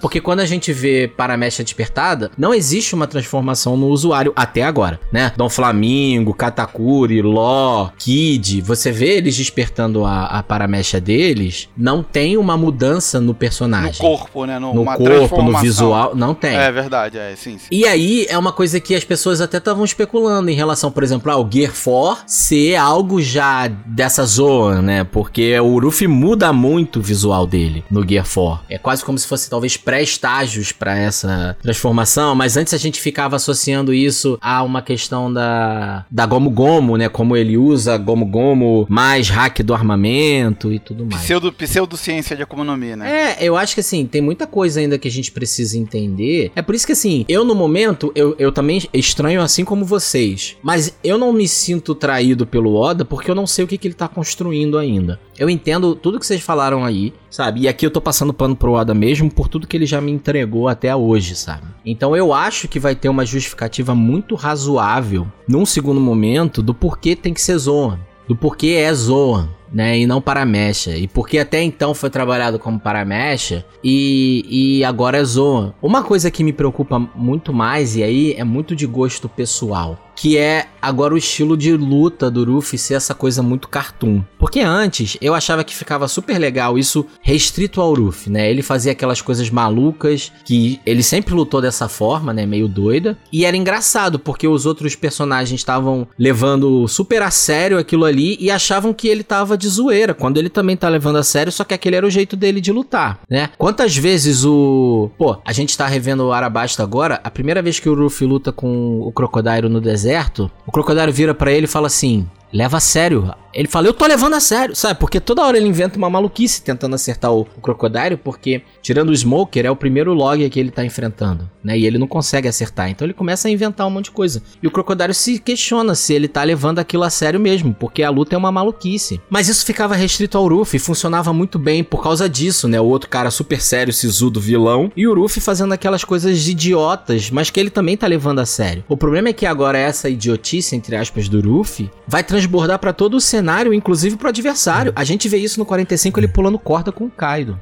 Porque 0.00 0.20
quando 0.20 0.40
a 0.40 0.46
gente 0.46 0.72
vê 0.72 1.08
paramécia 1.08 1.64
despertada, 1.64 2.30
não 2.36 2.52
existe 2.54 2.94
uma 2.94 3.06
transformação 3.06 3.76
no 3.76 3.86
usuário 3.88 4.32
até 4.36 4.62
agora, 4.62 5.00
né? 5.12 5.32
Dom 5.36 5.48
Flamingo, 5.48 6.34
Katakuri, 6.34 7.22
Ló, 7.22 7.88
Kid, 7.98 8.60
você 8.62 8.90
vê 8.92 9.16
eles 9.18 9.36
despertando 9.36 10.04
a, 10.04 10.26
a 10.26 10.42
paramécia 10.42 11.00
deles, 11.00 11.68
não 11.76 12.02
tem 12.02 12.36
uma 12.36 12.56
mudança 12.56 13.20
no 13.20 13.30
No 13.30 13.34
personagem. 13.34 14.00
corpo, 14.00 14.44
né? 14.44 14.58
No, 14.58 14.74
No 14.74 14.84
corpo, 14.84 14.98
no 15.02 15.04
transformação. 15.04 15.60
visual, 15.62 16.12
não 16.16 16.34
tem. 16.34 16.56
É 16.56 16.70
verdade, 16.72 17.16
é, 17.16 17.34
sim, 17.36 17.58
sim. 17.58 17.66
E 17.70 17.86
aí 17.86 18.26
é 18.28 18.36
uma 18.36 18.52
coisa 18.52 18.80
que 18.80 18.94
as 18.94 19.04
pessoas 19.04 19.40
até 19.40 19.58
estavam 19.58 19.84
especulando 19.84 20.50
em 20.50 20.54
relação, 20.54 20.90
por 20.90 21.02
exemplo, 21.04 21.30
ao 21.30 21.48
Gear 21.50 21.72
4 21.72 22.24
ser 22.26 22.74
algo 22.76 23.20
já 23.22 23.68
dessa 23.68 24.24
zona, 24.24 24.82
né? 24.82 25.04
Porque 25.04 25.58
o 25.60 25.78
Luffy 25.78 26.08
muda 26.08 26.52
muito 26.52 26.98
o 26.98 27.02
visual 27.02 27.46
dele 27.46 27.84
no 27.90 28.06
Gear 28.06 28.26
4. 28.26 28.64
É 28.68 28.78
quase 28.78 29.04
como 29.04 29.16
se 29.20 29.26
fosse 29.26 29.48
talvez 29.48 29.76
pré-estágios 29.76 30.72
pra 30.72 30.96
essa 30.96 31.56
transformação, 31.62 32.34
mas 32.34 32.56
antes 32.56 32.74
a 32.74 32.78
gente 32.78 33.00
ficava 33.00 33.36
associando 33.36 33.92
isso 33.92 34.38
a 34.40 34.62
uma 34.62 34.82
questão 34.82 35.32
da 35.32 36.04
da 36.10 36.26
Gomu 36.26 36.50
Gomu, 36.50 36.96
né? 36.96 37.08
Como 37.08 37.36
ele 37.36 37.56
usa 37.56 37.96
Gomu 37.96 38.26
Gomu 38.26 38.86
mais 38.88 39.28
hack 39.28 39.60
do 39.62 39.74
armamento 39.74 40.72
e 40.72 40.78
tudo 40.78 41.06
mais. 41.06 41.22
Pseudo, 41.22 41.52
pseudociência 41.52 42.36
de 42.36 42.44
Mi, 42.76 42.96
né? 42.96 43.36
É, 43.38 43.44
eu 43.44 43.56
acho 43.56 43.74
que 43.74 43.80
assim, 43.80 44.06
tem 44.06 44.20
muita 44.20 44.46
coisa 44.46 44.80
ainda 44.80 44.98
que 44.98 45.08
a 45.08 45.10
gente 45.10 45.30
precisa 45.32 45.78
entender. 45.78 46.52
É 46.54 46.62
por 46.62 46.74
isso 46.74 46.86
que 46.86 46.92
assim, 46.92 47.24
eu 47.28 47.44
no 47.44 47.54
momento, 47.54 48.12
eu, 48.14 48.34
eu 48.38 48.52
também 48.52 48.82
estranho 48.92 49.40
assim 49.40 49.64
como 49.64 49.84
vocês. 49.84 50.56
Mas 50.62 50.96
eu 51.02 51.18
não 51.18 51.32
me 51.32 51.46
sinto 51.46 51.94
traído 51.94 52.46
pelo 52.46 52.74
Oda 52.74 53.04
porque 53.04 53.30
eu 53.30 53.34
não 53.34 53.46
sei 53.46 53.64
o 53.64 53.68
que, 53.68 53.78
que 53.78 53.88
ele 53.88 53.94
tá 53.94 54.08
construindo 54.08 54.78
ainda. 54.78 55.18
Eu 55.38 55.48
entendo 55.48 55.94
tudo 55.94 56.18
que 56.18 56.26
vocês 56.26 56.42
falaram 56.42 56.84
aí, 56.84 57.12
sabe? 57.30 57.60
E 57.60 57.68
aqui 57.68 57.86
eu 57.86 57.90
tô 57.90 58.00
passando 58.00 58.34
pano 58.34 58.56
pro 58.56 58.72
Oda 58.72 58.92
mesmo 58.92 59.30
por 59.30 59.48
tudo 59.48 59.66
que 59.66 59.76
ele 59.76 59.86
já 59.86 60.00
me 60.00 60.10
entregou 60.10 60.68
até 60.68 60.94
hoje, 60.94 61.36
sabe? 61.36 61.62
Então 61.86 62.16
eu 62.16 62.34
acho 62.34 62.68
que 62.68 62.80
vai 62.80 62.94
ter 62.94 63.08
uma 63.08 63.24
justificativa 63.24 63.94
muito 63.94 64.34
razoável, 64.34 65.26
num 65.48 65.64
segundo 65.64 66.00
momento, 66.00 66.62
do 66.62 66.74
porquê 66.74 67.14
tem 67.14 67.32
que 67.32 67.40
ser 67.40 67.56
Zoan. 67.56 67.98
Do 68.28 68.36
porquê 68.36 68.76
é 68.78 68.92
Zoan 68.92 69.48
né, 69.72 69.98
e 69.98 70.06
não 70.06 70.20
paramecha. 70.20 70.96
E 70.96 71.06
porque 71.08 71.38
até 71.38 71.62
então 71.62 71.94
foi 71.94 72.10
trabalhado 72.10 72.58
como 72.58 72.78
paramecha 72.78 73.64
e, 73.82 74.78
e 74.78 74.84
agora 74.84 75.18
é 75.18 75.24
Zoan. 75.24 75.74
Uma 75.82 76.02
coisa 76.02 76.30
que 76.30 76.44
me 76.44 76.52
preocupa 76.52 76.98
muito 76.98 77.52
mais, 77.52 77.96
e 77.96 78.02
aí 78.02 78.34
é 78.34 78.44
muito 78.44 78.74
de 78.74 78.86
gosto 78.86 79.28
pessoal, 79.28 79.98
que 80.16 80.36
é 80.36 80.66
agora 80.82 81.14
o 81.14 81.18
estilo 81.18 81.56
de 81.56 81.76
luta 81.76 82.30
do 82.30 82.44
Ruffy 82.44 82.78
ser 82.78 82.94
essa 82.94 83.14
coisa 83.14 83.42
muito 83.42 83.68
cartoon. 83.68 84.22
Porque 84.38 84.60
antes 84.60 85.16
eu 85.20 85.34
achava 85.34 85.64
que 85.64 85.74
ficava 85.74 86.08
super 86.08 86.38
legal 86.38 86.78
isso 86.78 87.06
restrito 87.22 87.80
ao 87.80 87.94
Ruffy, 87.94 88.30
né? 88.30 88.50
Ele 88.50 88.62
fazia 88.62 88.92
aquelas 88.92 89.22
coisas 89.22 89.48
malucas 89.50 90.32
que 90.44 90.80
ele 90.84 91.02
sempre 91.02 91.34
lutou 91.34 91.60
dessa 91.60 91.88
forma, 91.88 92.32
né? 92.32 92.44
Meio 92.46 92.68
doida. 92.68 93.16
E 93.32 93.44
era 93.44 93.56
engraçado 93.56 94.18
porque 94.18 94.46
os 94.46 94.66
outros 94.66 94.94
personagens 94.94 95.58
estavam 95.58 96.06
levando 96.18 96.86
super 96.88 97.22
a 97.22 97.30
sério 97.30 97.78
aquilo 97.78 98.04
ali 98.04 98.36
e 98.40 98.50
achavam 98.50 98.92
que 98.92 99.08
ele 99.08 99.22
tava 99.22 99.56
de 99.60 99.68
zoeira, 99.68 100.14
quando 100.14 100.38
ele 100.38 100.48
também 100.48 100.76
tá 100.76 100.88
levando 100.88 101.16
a 101.16 101.22
sério, 101.22 101.52
só 101.52 101.62
que 101.62 101.74
aquele 101.74 101.96
era 101.96 102.06
o 102.06 102.10
jeito 102.10 102.36
dele 102.36 102.60
de 102.60 102.72
lutar, 102.72 103.20
né? 103.28 103.50
Quantas 103.56 103.96
vezes 103.96 104.44
o. 104.44 105.10
Pô, 105.16 105.36
a 105.44 105.52
gente 105.52 105.76
tá 105.76 105.86
revendo 105.86 106.26
o 106.26 106.32
Arabasta 106.32 106.82
agora, 106.82 107.20
a 107.22 107.30
primeira 107.30 107.62
vez 107.62 107.78
que 107.78 107.88
o 107.88 107.94
Ruffy 107.94 108.26
luta 108.26 108.50
com 108.50 109.00
o 109.00 109.12
Crocodile 109.12 109.68
no 109.68 109.80
deserto, 109.80 110.50
o 110.66 110.72
Crocodile 110.72 111.12
vira 111.12 111.34
pra 111.34 111.52
ele 111.52 111.64
e 111.64 111.68
fala 111.68 111.86
assim: 111.86 112.26
leva 112.52 112.78
a 112.78 112.80
sério. 112.80 113.32
Ele 113.52 113.68
fala, 113.68 113.86
eu 113.86 113.94
tô 113.94 114.06
levando 114.06 114.34
a 114.34 114.40
sério, 114.40 114.74
sabe? 114.74 114.98
Porque 114.98 115.18
toda 115.18 115.42
hora 115.42 115.56
ele 115.56 115.68
inventa 115.68 115.98
uma 115.98 116.08
maluquice 116.08 116.62
tentando 116.62 116.94
acertar 116.94 117.32
o, 117.32 117.40
o 117.56 117.60
Crocodile, 117.60 118.16
porque, 118.16 118.62
tirando 118.82 119.10
o 119.10 119.16
Smoker, 119.16 119.66
é 119.66 119.70
o 119.70 119.76
primeiro 119.76 120.14
log 120.14 120.48
que 120.48 120.60
ele 120.60 120.70
tá 120.70 120.84
enfrentando, 120.84 121.48
né? 121.62 121.78
E 121.78 121.86
ele 121.86 121.98
não 121.98 122.06
consegue 122.06 122.48
acertar, 122.48 122.90
então 122.90 123.06
ele 123.06 123.14
começa 123.14 123.48
a 123.48 123.50
inventar 123.50 123.86
um 123.86 123.90
monte 123.90 124.06
de 124.06 124.10
coisa. 124.12 124.42
E 124.62 124.66
o 124.66 124.70
Crocodile 124.70 125.14
se 125.14 125.38
questiona 125.38 125.94
se 125.94 126.14
ele 126.14 126.28
tá 126.28 126.42
levando 126.42 126.78
aquilo 126.78 127.02
a 127.02 127.10
sério 127.10 127.40
mesmo, 127.40 127.74
porque 127.74 128.02
a 128.02 128.10
luta 128.10 128.34
é 128.34 128.38
uma 128.38 128.52
maluquice. 128.52 129.20
Mas 129.28 129.48
isso 129.48 129.64
ficava 129.64 129.94
restrito 129.94 130.38
ao 130.38 130.48
Ruffy, 130.48 130.78
funcionava 130.78 131.32
muito 131.32 131.58
bem 131.58 131.82
por 131.82 132.02
causa 132.02 132.28
disso, 132.28 132.68
né? 132.68 132.80
O 132.80 132.86
outro 132.86 133.08
cara 133.08 133.30
super 133.30 133.60
sério, 133.60 133.92
sisudo, 133.92 134.40
vilão, 134.40 134.92
e 134.96 135.06
o 135.06 135.14
Ruffy 135.14 135.40
fazendo 135.40 135.72
aquelas 135.72 136.04
coisas 136.04 136.46
idiotas, 136.46 137.30
mas 137.30 137.50
que 137.50 137.58
ele 137.58 137.70
também 137.70 137.96
tá 137.96 138.06
levando 138.06 138.38
a 138.38 138.46
sério. 138.46 138.84
O 138.88 138.96
problema 138.96 139.28
é 139.28 139.32
que 139.32 139.46
agora 139.46 139.78
essa 139.78 140.08
idiotice, 140.08 140.76
entre 140.76 140.96
aspas, 140.96 141.28
do 141.28 141.40
Ruffy, 141.40 141.90
vai 142.06 142.22
transbordar 142.22 142.78
pra 142.78 142.92
todo 142.92 143.14
o 143.16 143.20
cenário, 143.20 143.39
inclusive 143.74 144.16
pro 144.16 144.28
adversário. 144.28 144.92
A 144.96 145.04
gente 145.04 145.28
vê 145.28 145.38
isso 145.38 145.58
no 145.58 145.66
45 145.66 146.18
ele 146.20 146.28
pulando 146.28 146.58
corda 146.58 146.90
com 146.92 147.04
o 147.04 147.10
Kaido. 147.10 147.58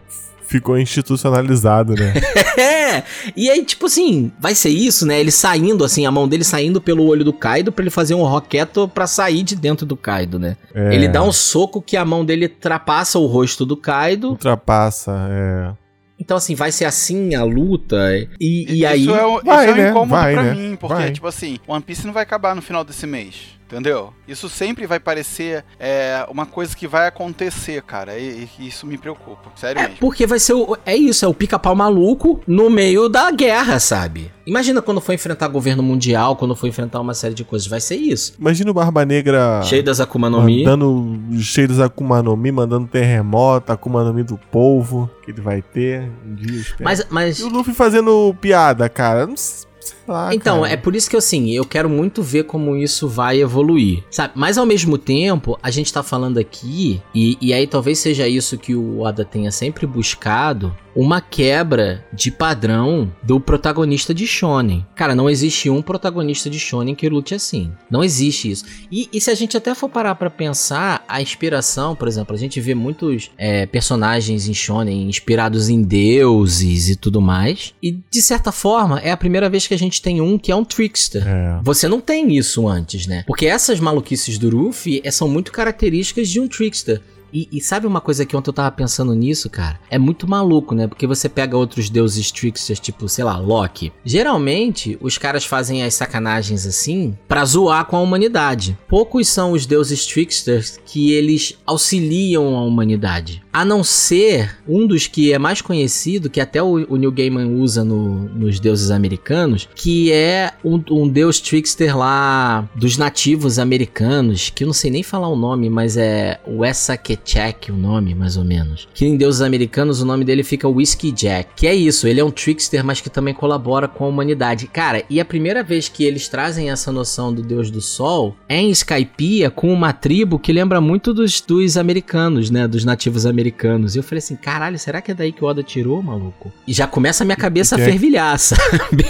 Ficou 0.47 0.79
institucionalizado, 0.79 1.95
né? 1.95 2.15
É! 2.59 3.05
E 3.37 3.49
aí, 3.51 3.65
tipo 3.65 3.87
assim, 3.87 4.33
vai 4.41 4.53
ser 4.55 4.71
isso, 4.71 5.07
né? 5.07 5.21
Ele 5.21 5.31
saindo, 5.31 5.85
assim, 5.85 6.07
a 6.07 6.11
mão 6.11 6.27
dele 6.27 6.43
saindo 6.43 6.81
pelo 6.81 7.05
olho 7.07 7.25
do 7.25 7.33
Kaido 7.33 7.71
pra 7.71 7.83
ele 7.85 7.91
fazer 7.91 8.15
um 8.15 8.23
roqueto 8.23 8.89
pra 8.89 9.07
sair 9.07 9.43
de 9.45 9.55
dentro 9.55 9.87
do 9.87 9.97
Kaido, 9.97 10.39
né? 10.39 10.57
É, 10.75 10.93
Ele 10.95 11.07
dá 11.07 11.23
um 11.23 11.31
soco 11.31 11.81
que 11.83 11.97
a 11.97 12.05
mão 12.05 12.25
dele 12.25 12.49
trapassa 12.49 13.19
o 13.19 13.27
rosto 13.27 13.65
do 13.67 13.77
Kaido. 13.77 14.31
Ultrapassa, 14.31 15.13
é. 15.31 15.71
Então, 16.19 16.37
assim, 16.37 16.55
vai 16.57 16.73
ser 16.73 16.85
assim 16.87 17.35
a 17.37 17.45
luta. 17.45 17.97
E, 18.41 18.79
e 18.81 18.85
aí. 18.87 19.03
Isso 19.03 19.15
é, 19.15 19.25
um- 19.27 19.41
Vai, 19.41 19.67
isso 19.67 19.71
é 19.71 19.73
um 19.73 19.77
né? 19.85 19.91
incômodo 19.91 20.11
Vai, 20.11 20.35
pra 20.35 20.43
né? 20.43 20.55
mim, 20.55 20.77
porque, 20.77 20.95
Vai. 20.95 21.13
tipo 21.13 21.27
assim, 21.29 21.59
One 21.69 21.83
Piece 21.83 22.05
não 22.07 22.13
vai 22.13 22.25
acabar 22.25 22.57
no 22.57 22.63
final 22.63 22.83
desse 22.83 23.07
mês. 23.07 23.57
Entendeu? 23.69 24.15
Isso 24.27 24.49
sempre 24.49 24.87
vai 24.87 24.99
parecer 24.99 25.63
é, 25.79 26.27
uma 26.31 26.47
coisa 26.47 26.75
que 26.75 26.89
vai 26.89 27.07
acontecer, 27.07 27.83
cara. 27.83 28.19
E, 28.19 28.49
e 28.59 28.67
isso 28.69 28.87
me 28.87 28.97
preocupa. 28.97 29.51
Sério 29.55 29.83
mesmo. 29.83 29.97
Porque 30.01 30.27
vai 30.27 30.39
ser 30.39 30.55
o. 30.55 30.75
É 30.87 30.97
isso, 30.97 31.23
é 31.23 31.29
o 31.29 31.35
pica-pau 31.35 31.77
maluco 31.77 32.41
no 32.47 32.71
meio 32.71 33.11
da 33.11 33.31
guerra, 33.31 33.79
sabe? 33.79 34.33
Imagina 34.47 34.81
quando 34.81 35.03
for 35.03 35.13
enfrentar 35.13 35.49
governo 35.49 35.83
mundial, 35.83 36.35
quando 36.35 36.57
for 36.57 36.67
enfrentar 36.67 36.99
uma 36.99 37.13
série 37.13 37.35
de 37.35 37.45
coisas. 37.45 37.69
Vai 37.69 37.81
ser 37.81 37.97
isso. 37.97 38.35
Imagina 38.39 38.71
o 38.71 38.75
Barba 38.75 39.05
Negra 39.05 39.61
Cheio 39.63 39.83
das 39.85 40.01
Akuma 40.01 40.31
no 40.31 40.43
Mi. 40.43 40.65
mandando 40.65 41.21
cheio 41.39 41.69
dos 41.69 41.79
Akuma 41.79 42.23
no 42.23 42.35
Mi, 42.39 42.51
mandando 42.51 42.89
terremoto, 42.89 43.71
Akuma 43.71 44.03
no 44.03 44.15
Mi 44.15 44.23
do 44.23 44.39
polvo 44.51 45.11
que 45.23 45.31
ele 45.31 45.43
vai 45.43 45.61
ter 45.61 46.11
um 46.27 46.35
dia. 46.35 46.61
espero. 46.61 46.85
Mas, 46.85 47.07
mas 47.11 47.39
E 47.39 47.43
o 47.45 47.49
Luffy 47.51 47.75
fazendo 47.75 48.35
piada, 48.41 48.89
cara. 48.89 49.27
Não 49.27 49.37
sei 49.37 49.69
lá, 50.09 50.35
Então, 50.35 50.63
cara. 50.63 50.73
é 50.73 50.77
por 50.77 50.95
isso 50.97 51.09
que 51.11 51.17
assim, 51.17 51.51
eu 51.51 51.65
quero 51.65 51.89
muito 51.89 52.23
ver 52.23 52.45
como 52.45 52.77
isso 52.77 53.09
vai 53.09 53.41
evoluir, 53.41 54.03
sabe? 54.11 54.33
Mas 54.37 54.59
ao 54.59 54.67
mesmo 54.67 54.97
tempo, 54.99 55.59
a 55.63 55.71
gente 55.71 55.93
tá 55.93 56.03
falando 56.03 56.39
aqui, 56.39 57.01
e, 57.15 57.37
e 57.41 57.53
aí 57.53 57.67
talvez 57.67 57.99
seja 57.99 58.27
isso 58.29 58.59
que 58.59 58.75
o 58.75 59.01
Oda 59.01 59.25
tenha 59.25 59.51
sempre 59.51 59.87
buscado, 59.87 60.75
uma 60.97 61.21
quebra 61.21 62.05
de 62.13 62.29
padrão 62.29 63.13
do 63.23 63.39
protagonista 63.39 64.13
de 64.13 64.27
Shonen. 64.27 64.85
Cara, 64.97 65.15
não 65.15 65.31
existe 65.31 65.71
um 65.71 65.81
protagonista 65.81 66.51
de 66.51 66.59
Shonen 66.59 66.93
que 66.95 67.09
lute 67.09 67.37
assim. 67.37 67.71
Não 67.89 68.03
existe 68.03 68.51
isso. 68.51 68.65
E, 68.91 69.09
e 69.13 69.21
se 69.21 69.31
a 69.31 69.35
gente 69.37 69.57
até 69.57 69.77
for 69.77 69.89
parar 69.89 70.17
pra 70.17 70.29
pensar, 70.29 71.05
a 71.07 71.23
inspiração, 71.23 71.95
por 71.95 72.09
exemplo, 72.09 72.35
a 72.35 72.39
gente 72.39 72.61
vê 72.61 72.75
muitos 72.75 73.31
é, 73.39 73.65
personagens 73.67 74.49
em 74.49 74.55
Shonen 74.55 75.09
inspirados 75.09 75.69
em 75.69 75.83
deuses 75.83 76.89
e 76.89 76.97
tudo 76.97 77.21
mais. 77.21 77.75
E 77.81 77.93
de 78.11 78.21
certa 78.21 78.51
forma, 78.51 78.99
é 78.99 79.13
a 79.13 79.17
primeira 79.17 79.49
vez 79.49 79.69
que 79.69 79.75
a 79.75 79.79
gente 79.79 79.98
tem 80.01 80.21
um 80.21 80.39
que 80.39 80.53
é 80.53 80.57
um 80.57 80.65
trickster. 80.65 81.27
É. 81.27 81.61
Você 81.63 81.89
não 81.89 82.01
tem 82.01 82.37
isso 82.37 82.67
antes, 82.67 83.07
né? 83.07 83.25
Porque 83.27 83.47
essas 83.47 83.81
maluquices 83.81 84.39
do 84.39 84.51
Ruffy 84.51 85.01
é, 85.05 85.11
são 85.11 85.29
muito 85.29 85.53
características 85.53 86.29
de 86.29 86.41
um 86.41 86.49
trickster. 86.49 87.01
E, 87.33 87.49
e 87.53 87.61
sabe 87.61 87.87
uma 87.87 88.01
coisa 88.01 88.25
que 88.25 88.37
ontem 88.37 88.49
eu 88.51 88.55
tava 88.55 88.71
pensando 88.71 89.15
nisso, 89.15 89.49
cara? 89.51 89.79
É 89.91 89.99
muito 89.99 90.29
maluco, 90.29 90.75
né? 90.75 90.87
Porque 90.87 91.07
você 91.07 91.29
pega 91.29 91.57
outros 91.57 91.91
deuses 91.91 92.31
tricksters, 92.33 92.81
tipo, 92.81 93.09
sei 93.09 93.25
lá, 93.25 93.37
Loki. 93.39 93.93
Geralmente, 94.05 94.99
os 95.01 95.17
caras 95.19 95.45
fazem 95.45 95.83
as 95.83 95.95
sacanagens 95.95 96.67
assim 96.67 97.17
pra 97.27 97.45
zoar 97.45 97.85
com 97.87 97.97
a 97.97 98.01
humanidade. 98.01 98.77
Poucos 98.89 99.29
são 99.29 99.53
os 99.53 99.65
deuses 99.67 100.05
tricksters 100.07 100.79
que 100.85 101.13
eles 101.13 101.57
auxiliam 101.67 102.57
a 102.57 102.63
humanidade. 102.63 103.43
A 103.53 103.65
não 103.65 103.83
ser 103.83 104.57
um 104.69 104.87
dos 104.87 105.07
que 105.07 105.33
é 105.33 105.39
mais 105.39 105.61
conhecido, 105.63 106.31
que 106.31 106.41
até 106.41 106.63
o, 106.63 106.87
o 106.89 106.97
Neil 106.97 107.11
Gaiman 107.11 107.55
usa 107.57 107.83
no- 107.83 108.29
nos 108.29 108.61
deuses 108.61 108.91
americanos, 108.91 109.69
que 109.75 110.13
é 110.13 110.53
um, 110.65 110.83
um 110.91 111.09
deus 111.09 111.41
trickster 111.41 111.97
lá 111.97 112.69
dos 112.77 112.97
nativos 112.97 113.59
americanos, 113.59 114.51
que 114.51 114.63
eu 114.65 114.67
não 114.67 114.75
sei 114.75 114.91
nem 114.91 115.03
falar 115.03 115.29
o 115.29 115.37
nome, 115.37 115.69
mas 115.71 115.97
é 115.97 116.39
o 116.47 116.65
Essaquet 116.65 117.18
Jack 117.25 117.71
o 117.71 117.77
nome, 117.77 118.15
mais 118.15 118.37
ou 118.37 118.45
menos. 118.45 118.89
Que 118.95 119.07
em 119.07 119.17
Deuses 119.17 119.41
Americanos 119.41 120.01
o 120.01 120.07
nome 120.07 120.25
dele 120.25 120.43
fica 120.43 120.69
Whiskey 120.69 121.13
Jack. 121.13 121.51
Que 121.57 121.67
é 121.67 121.75
isso, 121.75 122.07
ele 122.07 122.21
é 122.21 122.25
um 122.25 122.31
trickster, 122.31 122.85
mas 122.85 123.01
que 123.01 123.11
também 123.11 123.35
colabora 123.35 123.89
com 123.89 124.05
a 124.05 124.09
humanidade. 124.09 124.67
Cara, 124.67 125.03
e 125.09 125.21
a 125.21 125.25
primeira 125.25 125.63
vez 125.63 125.89
que 125.89 126.05
eles 126.05 126.29
trazem 126.29 126.71
essa 126.71 126.93
noção 126.93 127.33
do 127.33 127.43
Deus 127.43 127.71
do 127.71 127.81
Sol 127.81 128.37
é 128.49 128.57
em 128.57 128.71
Skypiea 128.71 129.51
com 129.51 129.73
uma 129.73 129.93
tribo 129.93 130.39
que 130.39 130.53
lembra 130.53 130.81
muito 130.81 131.13
dos, 131.13 131.41
dos 131.41 131.77
americanos, 131.77 132.51
né? 132.51 132.67
Dos 132.67 132.85
nativos 132.85 133.27
americanos. 133.27 133.95
E 133.95 133.99
eu 133.99 134.03
falei 134.03 134.19
assim, 134.19 134.37
caralho, 134.37 134.79
será 134.79 135.01
que 135.01 135.11
é 135.11 135.15
daí 135.15 135.33
que 135.33 135.45
o 135.45 135.47
Oda 135.47 135.63
tirou, 135.63 136.03
maluco? 136.03 136.53
E 136.67 136.73
já 136.73 136.87
começa 136.87 137.25
a 137.25 137.27
minha 137.27 137.37
cabeça 137.37 137.77
a 137.77 137.79
fervilhar, 137.79 138.39
sabe? 138.39 139.05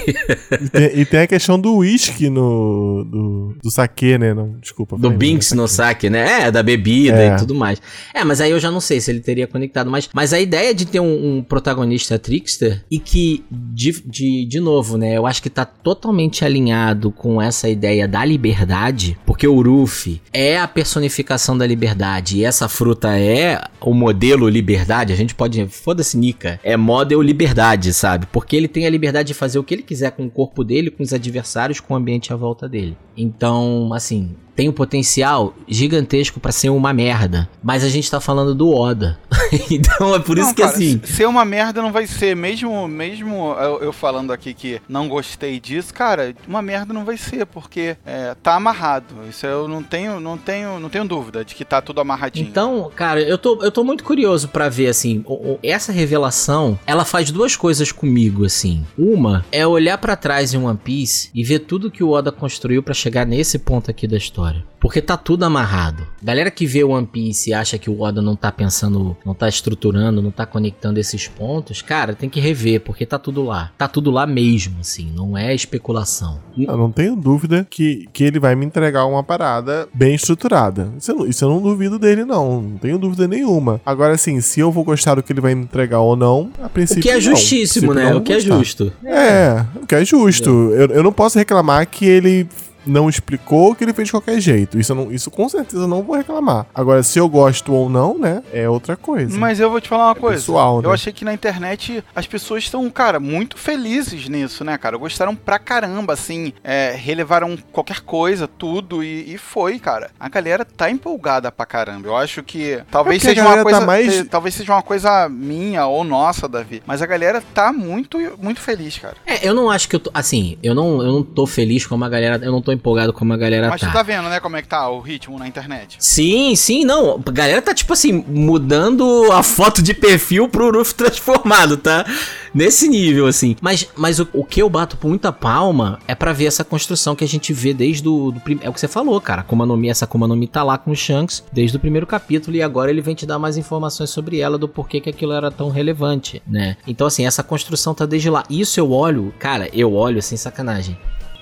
E 0.52 0.68
tem, 0.68 1.00
e 1.00 1.04
tem, 1.04 1.20
a 1.20 1.26
questão 1.26 1.58
do 1.58 1.76
whisky 1.76 2.28
no. 2.28 3.04
do, 3.04 3.54
do 3.62 3.70
saque, 3.70 4.18
né? 4.18 4.34
Não, 4.34 4.56
desculpa. 4.60 4.96
Do 4.96 5.10
Binks 5.10 5.52
no 5.52 5.66
saque, 5.68 6.08
né? 6.08 6.42
É, 6.42 6.50
da 6.50 6.62
bebida 6.62 7.22
é. 7.22 7.34
e 7.34 7.36
tudo 7.36 7.54
mais. 7.54 7.80
É, 8.14 8.24
mas 8.24 8.40
aí 8.40 8.50
eu 8.50 8.60
já 8.60 8.70
não 8.70 8.80
sei 8.80 9.00
se 9.00 9.10
ele 9.10 9.20
teria 9.20 9.46
conectado. 9.46 9.90
Mas, 9.90 10.08
mas 10.12 10.32
a 10.32 10.40
ideia 10.40 10.74
de 10.74 10.86
ter 10.86 11.00
um, 11.00 11.38
um 11.38 11.42
protagonista 11.42 12.18
trickster 12.18 12.84
e 12.90 12.98
que, 12.98 13.44
de, 13.50 14.02
de, 14.04 14.44
de 14.44 14.60
novo, 14.60 14.96
né? 14.96 15.16
Eu 15.16 15.26
acho 15.26 15.42
que 15.42 15.50
tá 15.50 15.64
totalmente 15.64 16.44
alinhado 16.44 17.10
com 17.10 17.40
essa 17.40 17.68
ideia 17.68 18.06
da 18.06 18.24
liberdade, 18.24 19.18
porque 19.24 19.46
o 19.46 19.60
Ruffy 19.60 20.20
é 20.32 20.58
a 20.58 20.68
personificação 20.68 21.56
da 21.56 21.66
liberdade 21.66 22.38
e 22.38 22.44
essa 22.44 22.68
fruta 22.68 23.18
é 23.18 23.60
o 23.80 23.94
modelo 23.94 24.48
liberdade. 24.48 25.12
A 25.12 25.16
gente 25.16 25.34
pode. 25.34 25.66
Foda-se, 25.68 26.16
Nika. 26.16 26.60
É 26.62 26.76
model 26.76 27.20
liberdade, 27.22 27.92
sabe? 27.92 28.26
Porque 28.26 28.56
ele 28.56 28.68
tem 28.68 28.86
a 28.86 28.90
liberdade 28.90 29.28
de 29.28 29.34
fazer 29.34 29.58
o 29.58 29.64
que 29.64 29.74
ele 29.74 29.82
quiser 29.82 30.12
com 30.12 30.26
o 30.26 30.30
corpo 30.30 30.64
dele, 30.64 30.90
com 30.90 31.02
os 31.02 31.12
adversários, 31.12 31.80
com 31.80 31.94
o 31.94 31.96
ambiente 31.96 32.32
à 32.32 32.36
volta 32.36 32.68
dele. 32.68 32.96
Então, 33.16 33.92
assim, 33.92 34.34
tem 34.58 34.68
um 34.68 34.72
potencial 34.72 35.54
gigantesco 35.68 36.40
para 36.40 36.50
ser 36.50 36.68
uma 36.70 36.92
merda. 36.92 37.48
Mas 37.62 37.84
a 37.84 37.88
gente 37.88 38.10
tá 38.10 38.20
falando 38.20 38.56
do 38.56 38.74
Oda. 38.74 39.16
então 39.70 40.16
é 40.16 40.18
por 40.18 40.36
não, 40.36 40.42
isso 40.42 40.52
que 40.52 40.62
cara, 40.62 40.74
assim. 40.74 41.00
Ser 41.04 41.28
uma 41.28 41.44
merda 41.44 41.80
não 41.80 41.92
vai 41.92 42.08
ser, 42.08 42.34
mesmo 42.34 42.88
mesmo 42.88 43.52
eu, 43.52 43.82
eu, 43.84 43.92
falando 43.92 44.32
aqui 44.32 44.52
que 44.52 44.82
não 44.88 45.08
gostei 45.08 45.60
disso, 45.60 45.94
cara, 45.94 46.34
uma 46.48 46.60
merda 46.60 46.92
não 46.92 47.04
vai 47.04 47.16
ser, 47.16 47.46
porque 47.46 47.96
é, 48.04 48.34
tá 48.42 48.56
amarrado. 48.56 49.14
Isso 49.30 49.46
eu 49.46 49.68
não 49.68 49.80
tenho, 49.80 50.18
não 50.18 50.36
tenho, 50.36 50.80
não 50.80 50.88
tenho 50.88 51.04
dúvida 51.04 51.44
de 51.44 51.54
que 51.54 51.64
tá 51.64 51.80
tudo 51.80 52.00
amarradinho. 52.00 52.48
Então, 52.48 52.90
cara, 52.96 53.22
eu 53.22 53.38
tô, 53.38 53.62
eu 53.62 53.70
tô 53.70 53.84
muito 53.84 54.02
curioso 54.02 54.48
para 54.48 54.68
ver 54.68 54.88
assim, 54.88 55.24
essa 55.62 55.92
revelação, 55.92 56.76
ela 56.84 57.04
faz 57.04 57.30
duas 57.30 57.54
coisas 57.54 57.92
comigo 57.92 58.44
assim. 58.44 58.84
Uma 58.98 59.44
é 59.52 59.64
olhar 59.64 59.98
para 59.98 60.16
trás 60.16 60.52
em 60.52 60.58
One 60.58 60.76
Piece 60.82 61.30
e 61.32 61.44
ver 61.44 61.60
tudo 61.60 61.92
que 61.92 62.02
o 62.02 62.10
Oda 62.10 62.32
construiu 62.32 62.82
para 62.82 62.92
chegar 62.92 63.24
nesse 63.24 63.56
ponto 63.56 63.88
aqui 63.88 64.08
da 64.08 64.16
história 64.16 64.47
história. 64.48 64.64
Porque 64.80 65.02
tá 65.02 65.16
tudo 65.16 65.44
amarrado. 65.44 66.06
Galera 66.22 66.52
que 66.52 66.64
vê 66.64 66.84
One 66.84 67.06
Piece 67.06 67.50
e 67.50 67.54
acha 67.54 67.76
que 67.78 67.90
o 67.90 68.00
Oda 68.00 68.22
não 68.22 68.36
tá 68.36 68.52
pensando, 68.52 69.16
não 69.26 69.34
tá 69.34 69.48
estruturando, 69.48 70.22
não 70.22 70.30
tá 70.30 70.46
conectando 70.46 71.00
esses 71.00 71.26
pontos, 71.26 71.82
cara, 71.82 72.14
tem 72.14 72.28
que 72.28 72.38
rever, 72.38 72.82
porque 72.82 73.04
tá 73.04 73.18
tudo 73.18 73.42
lá. 73.42 73.72
Tá 73.76 73.88
tudo 73.88 74.10
lá 74.12 74.24
mesmo, 74.24 74.76
assim, 74.80 75.12
não 75.16 75.36
é 75.36 75.52
especulação. 75.52 76.38
Eu 76.56 76.76
não 76.76 76.92
tenho 76.92 77.16
dúvida 77.16 77.66
que, 77.68 78.08
que 78.12 78.22
ele 78.22 78.38
vai 78.38 78.54
me 78.54 78.64
entregar 78.64 79.04
uma 79.06 79.24
parada 79.24 79.88
bem 79.92 80.14
estruturada. 80.14 80.92
Isso 80.96 81.10
eu, 81.10 81.26
isso 81.26 81.44
eu 81.44 81.48
não 81.48 81.60
duvido 81.60 81.98
dele, 81.98 82.24
não. 82.24 82.62
Não 82.62 82.78
tenho 82.78 82.98
dúvida 82.98 83.26
nenhuma. 83.26 83.80
Agora, 83.84 84.14
assim, 84.14 84.40
se 84.40 84.60
eu 84.60 84.70
vou 84.70 84.84
gostar 84.84 85.16
do 85.16 85.24
que 85.24 85.32
ele 85.32 85.40
vai 85.40 85.56
me 85.56 85.64
entregar 85.64 85.98
ou 85.98 86.14
não, 86.14 86.52
a 86.62 86.68
princípio. 86.68 87.00
O 87.00 87.02
que 87.02 87.10
é 87.10 87.14
não. 87.14 87.20
justíssimo, 87.20 87.92
né? 87.92 88.14
O 88.14 88.20
que 88.20 88.32
é 88.32 88.38
justo. 88.38 88.92
É, 89.04 89.64
o 89.82 89.86
que 89.86 89.94
é 89.96 90.04
justo. 90.04 90.50
Eu, 90.50 90.86
eu 90.88 91.02
não 91.02 91.12
posso 91.12 91.36
reclamar 91.36 91.84
que 91.88 92.06
ele 92.06 92.46
não 92.86 93.08
explicou 93.08 93.74
que 93.74 93.84
ele 93.84 93.92
fez 93.92 94.08
de 94.08 94.12
qualquer 94.12 94.40
jeito. 94.40 94.78
Isso, 94.78 94.94
não, 94.94 95.12
isso 95.12 95.30
com 95.30 95.48
certeza 95.48 95.86
não 95.86 96.02
vou 96.02 96.16
reclamar. 96.16 96.66
Agora, 96.74 97.02
se 97.02 97.18
eu 97.18 97.28
gosto 97.28 97.72
ou 97.72 97.88
não, 97.88 98.18
né, 98.18 98.42
é 98.52 98.68
outra 98.68 98.96
coisa. 98.96 99.38
Mas 99.38 99.60
eu 99.60 99.70
vou 99.70 99.80
te 99.80 99.88
falar 99.88 100.06
uma 100.06 100.16
é 100.16 100.20
coisa. 100.20 100.38
Pessoal, 100.38 100.80
né? 100.80 100.88
Eu 100.88 100.92
achei 100.92 101.12
que 101.12 101.24
na 101.24 101.32
internet 101.32 102.02
as 102.14 102.26
pessoas 102.26 102.64
estão, 102.64 102.88
cara, 102.90 103.20
muito 103.20 103.56
felizes 103.56 104.28
nisso, 104.28 104.64
né, 104.64 104.76
cara? 104.78 104.96
Gostaram 104.96 105.34
pra 105.34 105.58
caramba, 105.58 106.12
assim, 106.12 106.52
é, 106.62 106.94
relevaram 106.96 107.56
qualquer 107.72 108.00
coisa, 108.00 108.48
tudo, 108.48 109.02
e, 109.02 109.34
e, 109.34 109.38
foi, 109.38 109.78
cara. 109.78 110.10
A 110.18 110.28
galera 110.28 110.64
tá 110.64 110.90
empolgada 110.90 111.50
pra 111.52 111.66
caramba. 111.66 112.08
Eu 112.08 112.16
acho 112.16 112.42
que 112.42 112.80
talvez 112.90 113.24
é 113.24 113.28
seja 113.28 113.42
uma 113.42 113.56
tá 113.56 113.62
coisa. 113.62 113.80
Tá 113.80 113.86
mais... 113.86 114.28
Talvez 114.28 114.54
seja 114.54 114.72
uma 114.72 114.82
coisa 114.82 115.28
minha 115.28 115.86
ou 115.86 116.04
nossa, 116.04 116.48
Davi. 116.48 116.82
Mas 116.86 117.02
a 117.02 117.06
galera 117.06 117.42
tá 117.54 117.72
muito, 117.72 118.18
muito 118.40 118.60
feliz, 118.60 118.98
cara. 118.98 119.16
É, 119.26 119.46
eu 119.46 119.54
não 119.54 119.70
acho 119.70 119.88
que 119.88 119.96
eu 119.96 120.00
tô. 120.00 120.10
Assim, 120.12 120.58
eu 120.62 120.74
não, 120.74 121.02
eu 121.02 121.12
não 121.12 121.22
tô 121.22 121.46
feliz 121.46 121.86
como 121.86 122.04
a 122.04 122.08
galera. 122.08 122.40
Eu 122.44 122.52
não 122.52 122.62
tô 122.62 122.72
empolgado 122.78 123.12
como 123.12 123.32
a 123.32 123.36
galera 123.36 123.68
Mas 123.68 123.80
tá. 123.80 123.86
Mas 123.86 123.94
tu 123.94 123.98
tá 123.98 124.02
vendo, 124.02 124.28
né, 124.28 124.40
como 124.40 124.56
é 124.56 124.62
que 124.62 124.68
tá 124.68 124.88
o 124.88 125.00
ritmo 125.00 125.38
na 125.38 125.46
internet? 125.46 125.96
Sim, 125.98 126.56
sim, 126.56 126.84
não. 126.84 127.20
A 127.26 127.30
galera 127.30 127.60
tá, 127.60 127.74
tipo 127.74 127.92
assim, 127.92 128.24
mudando 128.26 129.30
a 129.32 129.42
foto 129.42 129.82
de 129.82 129.92
perfil 129.92 130.48
pro 130.48 130.70
Ruf 130.70 130.94
transformado, 130.94 131.76
tá? 131.76 132.06
Nesse 132.54 132.88
nível, 132.88 133.26
assim. 133.26 133.56
Mas, 133.60 133.88
mas 133.96 134.18
o, 134.18 134.28
o 134.32 134.44
que 134.44 134.62
eu 134.62 134.70
bato 134.70 134.96
por 134.96 135.08
muita 135.08 135.32
palma 135.32 135.98
é 136.08 136.14
para 136.14 136.32
ver 136.32 136.46
essa 136.46 136.64
construção 136.64 137.14
que 137.14 137.24
a 137.24 137.28
gente 137.28 137.52
vê 137.52 137.74
desde 137.74 138.08
o. 138.08 138.32
Do, 138.32 138.42
é 138.62 138.68
o 138.68 138.72
que 138.72 138.80
você 138.80 138.88
falou, 138.88 139.20
cara. 139.20 139.42
Akuma 139.42 139.66
no 139.66 139.76
Mi, 139.76 139.88
essa 139.88 140.04
Akuma 140.04 140.26
no 140.26 140.36
Mi 140.36 140.46
tá 140.46 140.62
lá 140.62 140.78
com 140.78 140.90
o 140.90 140.96
Shanks 140.96 141.44
desde 141.52 141.76
o 141.76 141.80
primeiro 141.80 142.06
capítulo 142.06 142.56
e 142.56 142.62
agora 142.62 142.90
ele 142.90 143.00
vem 143.00 143.14
te 143.14 143.26
dar 143.26 143.38
mais 143.38 143.56
informações 143.56 144.10
sobre 144.10 144.40
ela, 144.40 144.58
do 144.58 144.68
porquê 144.68 145.00
que 145.00 145.10
aquilo 145.10 145.32
era 145.32 145.50
tão 145.50 145.68
relevante, 145.68 146.42
né? 146.46 146.76
Então, 146.86 147.06
assim, 147.06 147.26
essa 147.26 147.42
construção 147.42 147.94
tá 147.94 148.06
desde 148.06 148.30
lá. 148.30 148.44
Isso 148.48 148.80
eu 148.80 148.90
olho, 148.90 149.32
cara, 149.38 149.68
eu 149.72 149.92
olho 149.94 150.22
sem 150.22 150.38
sacanagem. 150.38 150.98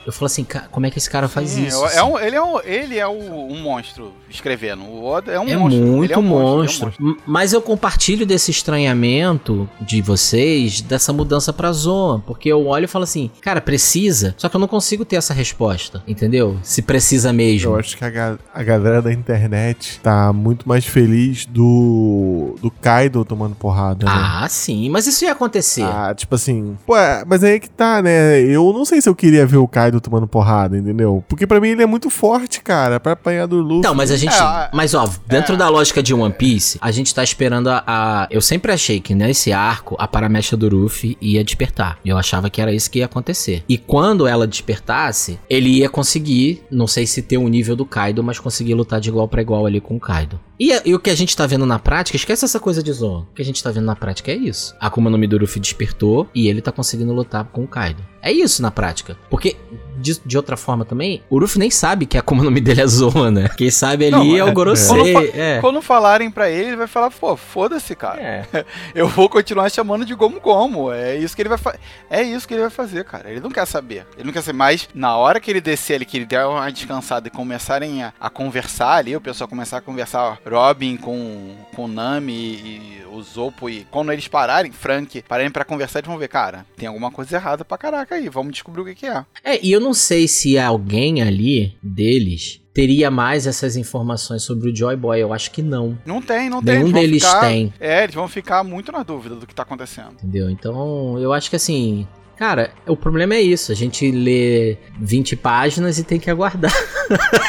Eu 0.06 0.12
falo 0.12 0.26
assim, 0.26 0.46
como 0.70 0.86
é 0.86 0.90
que 0.90 0.98
esse 0.98 1.10
cara 1.10 1.26
faz 1.26 1.50
Sim, 1.50 1.66
isso? 1.66 1.84
É 1.84 1.86
assim? 1.86 2.00
um, 2.00 2.18
ele 2.18 2.36
é, 2.36 2.42
um, 2.42 2.60
ele 2.60 2.98
é 2.98 3.08
um, 3.08 3.52
um 3.52 3.60
monstro 3.60 4.12
escrevendo. 4.30 4.84
O 4.84 5.04
Oda 5.04 5.32
é 5.32 5.40
um 5.40 5.48
é 5.48 5.56
monstro. 5.56 5.84
Muito 5.84 6.12
é 6.14 6.18
um 6.18 6.22
monstro, 6.22 6.56
monstro. 6.56 6.86
É 6.86 7.02
um 7.02 7.06
monstro. 7.06 7.22
Mas 7.26 7.52
eu 7.52 7.60
compartilho 7.60 8.24
desse 8.24 8.52
estranhamento 8.52 9.68
de 9.80 10.00
vocês, 10.00 10.80
dessa 10.80 11.12
mudança 11.12 11.52
pra 11.52 11.72
Zoa. 11.72 12.22
Porque 12.24 12.48
eu 12.48 12.66
olho 12.66 12.84
e 12.84 12.88
falo 12.88 13.02
assim, 13.02 13.30
cara, 13.40 13.60
precisa. 13.60 14.32
Só 14.38 14.48
que 14.48 14.54
eu 14.54 14.60
não 14.60 14.68
consigo 14.68 15.04
ter 15.04 15.16
essa 15.16 15.34
resposta, 15.34 16.02
entendeu? 16.06 16.56
Se 16.62 16.82
precisa 16.82 17.32
mesmo. 17.32 17.72
Eu 17.72 17.78
acho 17.80 17.96
que 17.96 18.04
a, 18.04 18.10
ga 18.10 18.38
a 18.54 18.62
galera 18.62 19.02
da 19.02 19.12
internet 19.12 19.98
tá 20.00 20.32
muito 20.32 20.68
mais 20.68 20.84
feliz 20.84 21.46
do, 21.46 22.54
do 22.62 22.70
Kaido 22.70 23.24
tomando 23.24 23.56
porrada. 23.56 24.06
Né? 24.06 24.12
Ah, 24.14 24.46
sim, 24.48 24.88
mas 24.88 25.08
isso 25.08 25.24
ia 25.24 25.32
acontecer. 25.32 25.82
Ah, 25.82 26.14
tipo 26.14 26.34
assim. 26.36 26.78
Pô, 26.86 26.94
mas 27.26 27.42
aí 27.42 27.54
é 27.54 27.58
que 27.58 27.68
tá, 27.68 28.00
né? 28.00 28.40
Eu 28.40 28.72
não 28.72 28.84
sei 28.84 29.00
se 29.00 29.08
eu 29.08 29.14
queria 29.14 29.44
ver 29.44 29.56
o 29.56 29.66
Kaido 29.66 29.95
tomando 30.00 30.26
porrada, 30.26 30.76
entendeu? 30.76 31.24
Porque 31.28 31.46
para 31.46 31.60
mim 31.60 31.68
ele 31.68 31.82
é 31.82 31.86
muito 31.86 32.10
forte, 32.10 32.60
cara, 32.60 33.00
para 33.00 33.12
apanhar 33.12 33.46
do 33.46 33.60
Luffy. 33.60 33.82
Não, 33.82 33.94
mas 33.94 34.10
a 34.10 34.16
gente. 34.16 34.34
É, 34.34 34.70
mas 34.72 34.94
ó, 34.94 35.08
dentro 35.26 35.54
é, 35.54 35.56
da 35.56 35.68
lógica 35.68 36.02
de 36.02 36.14
One 36.14 36.32
Piece, 36.32 36.78
a 36.80 36.90
gente 36.90 37.14
tá 37.14 37.22
esperando 37.22 37.68
a, 37.68 37.82
a, 37.86 38.28
Eu 38.30 38.40
sempre 38.40 38.72
achei 38.72 39.00
que 39.00 39.14
nesse 39.14 39.52
arco 39.52 39.96
a 39.98 40.06
paramecha 40.06 40.56
do 40.56 40.68
Luffy 40.68 41.16
ia 41.20 41.42
despertar. 41.42 41.98
Eu 42.04 42.18
achava 42.18 42.50
que 42.50 42.60
era 42.60 42.72
isso 42.72 42.90
que 42.90 42.98
ia 42.98 43.06
acontecer. 43.06 43.64
E 43.68 43.78
quando 43.78 44.26
ela 44.26 44.46
despertasse, 44.46 45.38
ele 45.48 45.70
ia 45.70 45.88
conseguir, 45.88 46.62
não 46.70 46.86
sei 46.86 47.06
se 47.06 47.22
ter 47.22 47.38
o 47.38 47.48
nível 47.48 47.76
do 47.76 47.84
Kaido, 47.84 48.22
mas 48.22 48.38
conseguir 48.38 48.74
lutar 48.74 49.00
de 49.00 49.08
igual 49.08 49.28
para 49.28 49.42
igual 49.42 49.66
ali 49.66 49.80
com 49.80 49.96
o 49.96 50.00
Kaido. 50.00 50.40
E, 50.58 50.72
e, 50.84 50.94
o 50.94 50.98
que 50.98 51.10
a 51.10 51.14
gente 51.14 51.36
tá 51.36 51.46
vendo 51.46 51.66
na 51.66 51.78
prática, 51.78 52.16
esquece 52.16 52.44
essa 52.44 52.58
coisa 52.58 52.82
de 52.82 52.90
Zoan. 52.90 53.20
O 53.20 53.34
que 53.34 53.42
a 53.42 53.44
gente 53.44 53.62
tá 53.62 53.70
vendo 53.70 53.84
na 53.84 53.94
prática 53.94 54.32
é 54.32 54.36
isso. 54.36 54.74
A 54.80 54.86
Akuma 54.86 55.10
no 55.10 55.18
Mi 55.18 55.26
do 55.26 55.36
Luffy 55.36 55.60
despertou 55.60 56.28
e 56.34 56.48
ele 56.48 56.62
tá 56.62 56.72
conseguindo 56.72 57.12
lutar 57.12 57.44
com 57.44 57.64
o 57.64 57.68
Kaido. 57.68 58.02
É 58.22 58.32
isso 58.32 58.62
na 58.62 58.70
prática. 58.70 59.16
Porque 59.28 59.56
de, 59.96 60.20
de, 60.24 60.36
outra 60.36 60.56
forma 60.56 60.84
também, 60.84 61.22
o 61.28 61.38
Ruff 61.38 61.58
nem 61.58 61.70
sabe 61.70 62.06
que 62.06 62.16
a 62.16 62.20
Akuma 62.20 62.44
no 62.44 62.50
Mi 62.50 62.60
dele 62.60 62.80
é 62.80 62.86
Zoa, 62.86 63.30
né? 63.30 63.48
Quem 63.56 63.70
sabe 63.70 64.06
ali 64.06 64.32
não, 64.32 64.36
é 64.36 64.44
o 64.44 64.52
Gorosei. 64.52 65.12
Quando, 65.12 65.30
é. 65.34 65.60
quando, 65.60 65.82
falarem 65.82 66.30
pra 66.30 66.50
ele, 66.50 66.68
ele 66.68 66.76
vai 66.76 66.86
falar, 66.86 67.10
pô, 67.10 67.36
foda-se, 67.36 67.94
cara. 67.94 68.20
É. 68.20 68.46
Eu 68.94 69.08
vou 69.08 69.28
continuar 69.28 69.70
chamando 69.70 70.04
de 70.04 70.14
Gomu 70.14 70.40
Gomu. 70.40 70.92
É 70.92 71.16
isso 71.16 71.34
que 71.34 71.42
ele 71.42 71.48
vai 71.48 71.58
fazer. 71.58 71.78
É 72.10 72.22
isso 72.22 72.46
que 72.46 72.54
ele 72.54 72.62
vai 72.62 72.70
fazer, 72.70 73.04
cara. 73.04 73.30
Ele 73.30 73.40
não 73.40 73.50
quer 73.50 73.66
saber. 73.66 74.06
Ele 74.16 74.24
não 74.24 74.32
quer 74.32 74.42
saber. 74.42 74.58
Mas 74.58 74.88
na 74.94 75.16
hora 75.16 75.40
que 75.40 75.50
ele 75.50 75.60
descer 75.60 75.94
ali, 75.94 76.04
que 76.04 76.16
ele 76.16 76.26
der 76.26 76.44
uma 76.46 76.70
descansada 76.70 77.28
e 77.28 77.30
começarem 77.30 78.02
a, 78.02 78.12
a 78.20 78.30
conversar 78.30 78.94
ali, 78.94 79.16
o 79.16 79.20
pessoal 79.20 79.48
começar 79.48 79.78
a 79.78 79.80
conversar, 79.80 80.38
Robin 80.48 80.96
com, 80.96 81.54
com 81.74 81.88
Nami 81.88 82.32
e 82.32 83.05
o 83.16 83.22
Zopo, 83.22 83.68
e 83.68 83.86
quando 83.90 84.12
eles 84.12 84.28
pararem, 84.28 84.72
Frank, 84.72 85.22
pararem 85.22 85.50
pra 85.50 85.64
conversar, 85.64 86.00
eles 86.00 86.08
vão 86.08 86.18
ver, 86.18 86.28
cara, 86.28 86.66
tem 86.76 86.88
alguma 86.88 87.10
coisa 87.10 87.36
errada 87.36 87.64
pra 87.64 87.78
caraca 87.78 88.14
aí. 88.14 88.28
Vamos 88.28 88.52
descobrir 88.52 88.82
o 88.82 88.84
que, 88.84 88.94
que 88.94 89.06
é. 89.06 89.24
É, 89.42 89.64
e 89.64 89.72
eu 89.72 89.80
não 89.80 89.94
sei 89.94 90.28
se 90.28 90.58
alguém 90.58 91.22
ali 91.22 91.76
deles 91.82 92.60
teria 92.76 93.10
mais 93.10 93.46
essas 93.46 93.74
informações 93.74 94.42
sobre 94.42 94.70
o 94.70 94.76
Joy 94.76 94.96
Boy. 94.96 95.18
Eu 95.18 95.32
acho 95.32 95.50
que 95.50 95.62
não. 95.62 95.98
Não 96.04 96.20
tem, 96.20 96.50
não 96.50 96.62
tem. 96.62 96.80
Nenhum 96.80 96.92
deles 96.92 97.24
ficar, 97.24 97.40
tem. 97.40 97.72
É, 97.80 98.04
eles 98.04 98.14
vão 98.14 98.28
ficar 98.28 98.62
muito 98.62 98.92
na 98.92 99.02
dúvida 99.02 99.34
do 99.34 99.46
que 99.46 99.54
tá 99.54 99.62
acontecendo. 99.62 100.12
Entendeu? 100.12 100.50
Então, 100.50 101.18
eu 101.18 101.32
acho 101.32 101.48
que 101.48 101.56
assim. 101.56 102.06
Cara, 102.36 102.70
o 102.86 102.96
problema 102.96 103.34
é 103.34 103.40
isso. 103.40 103.72
A 103.72 103.74
gente 103.74 104.10
lê 104.10 104.76
20 105.00 105.36
páginas 105.36 105.98
e 105.98 106.04
tem 106.04 106.20
que 106.20 106.30
aguardar. 106.30 106.72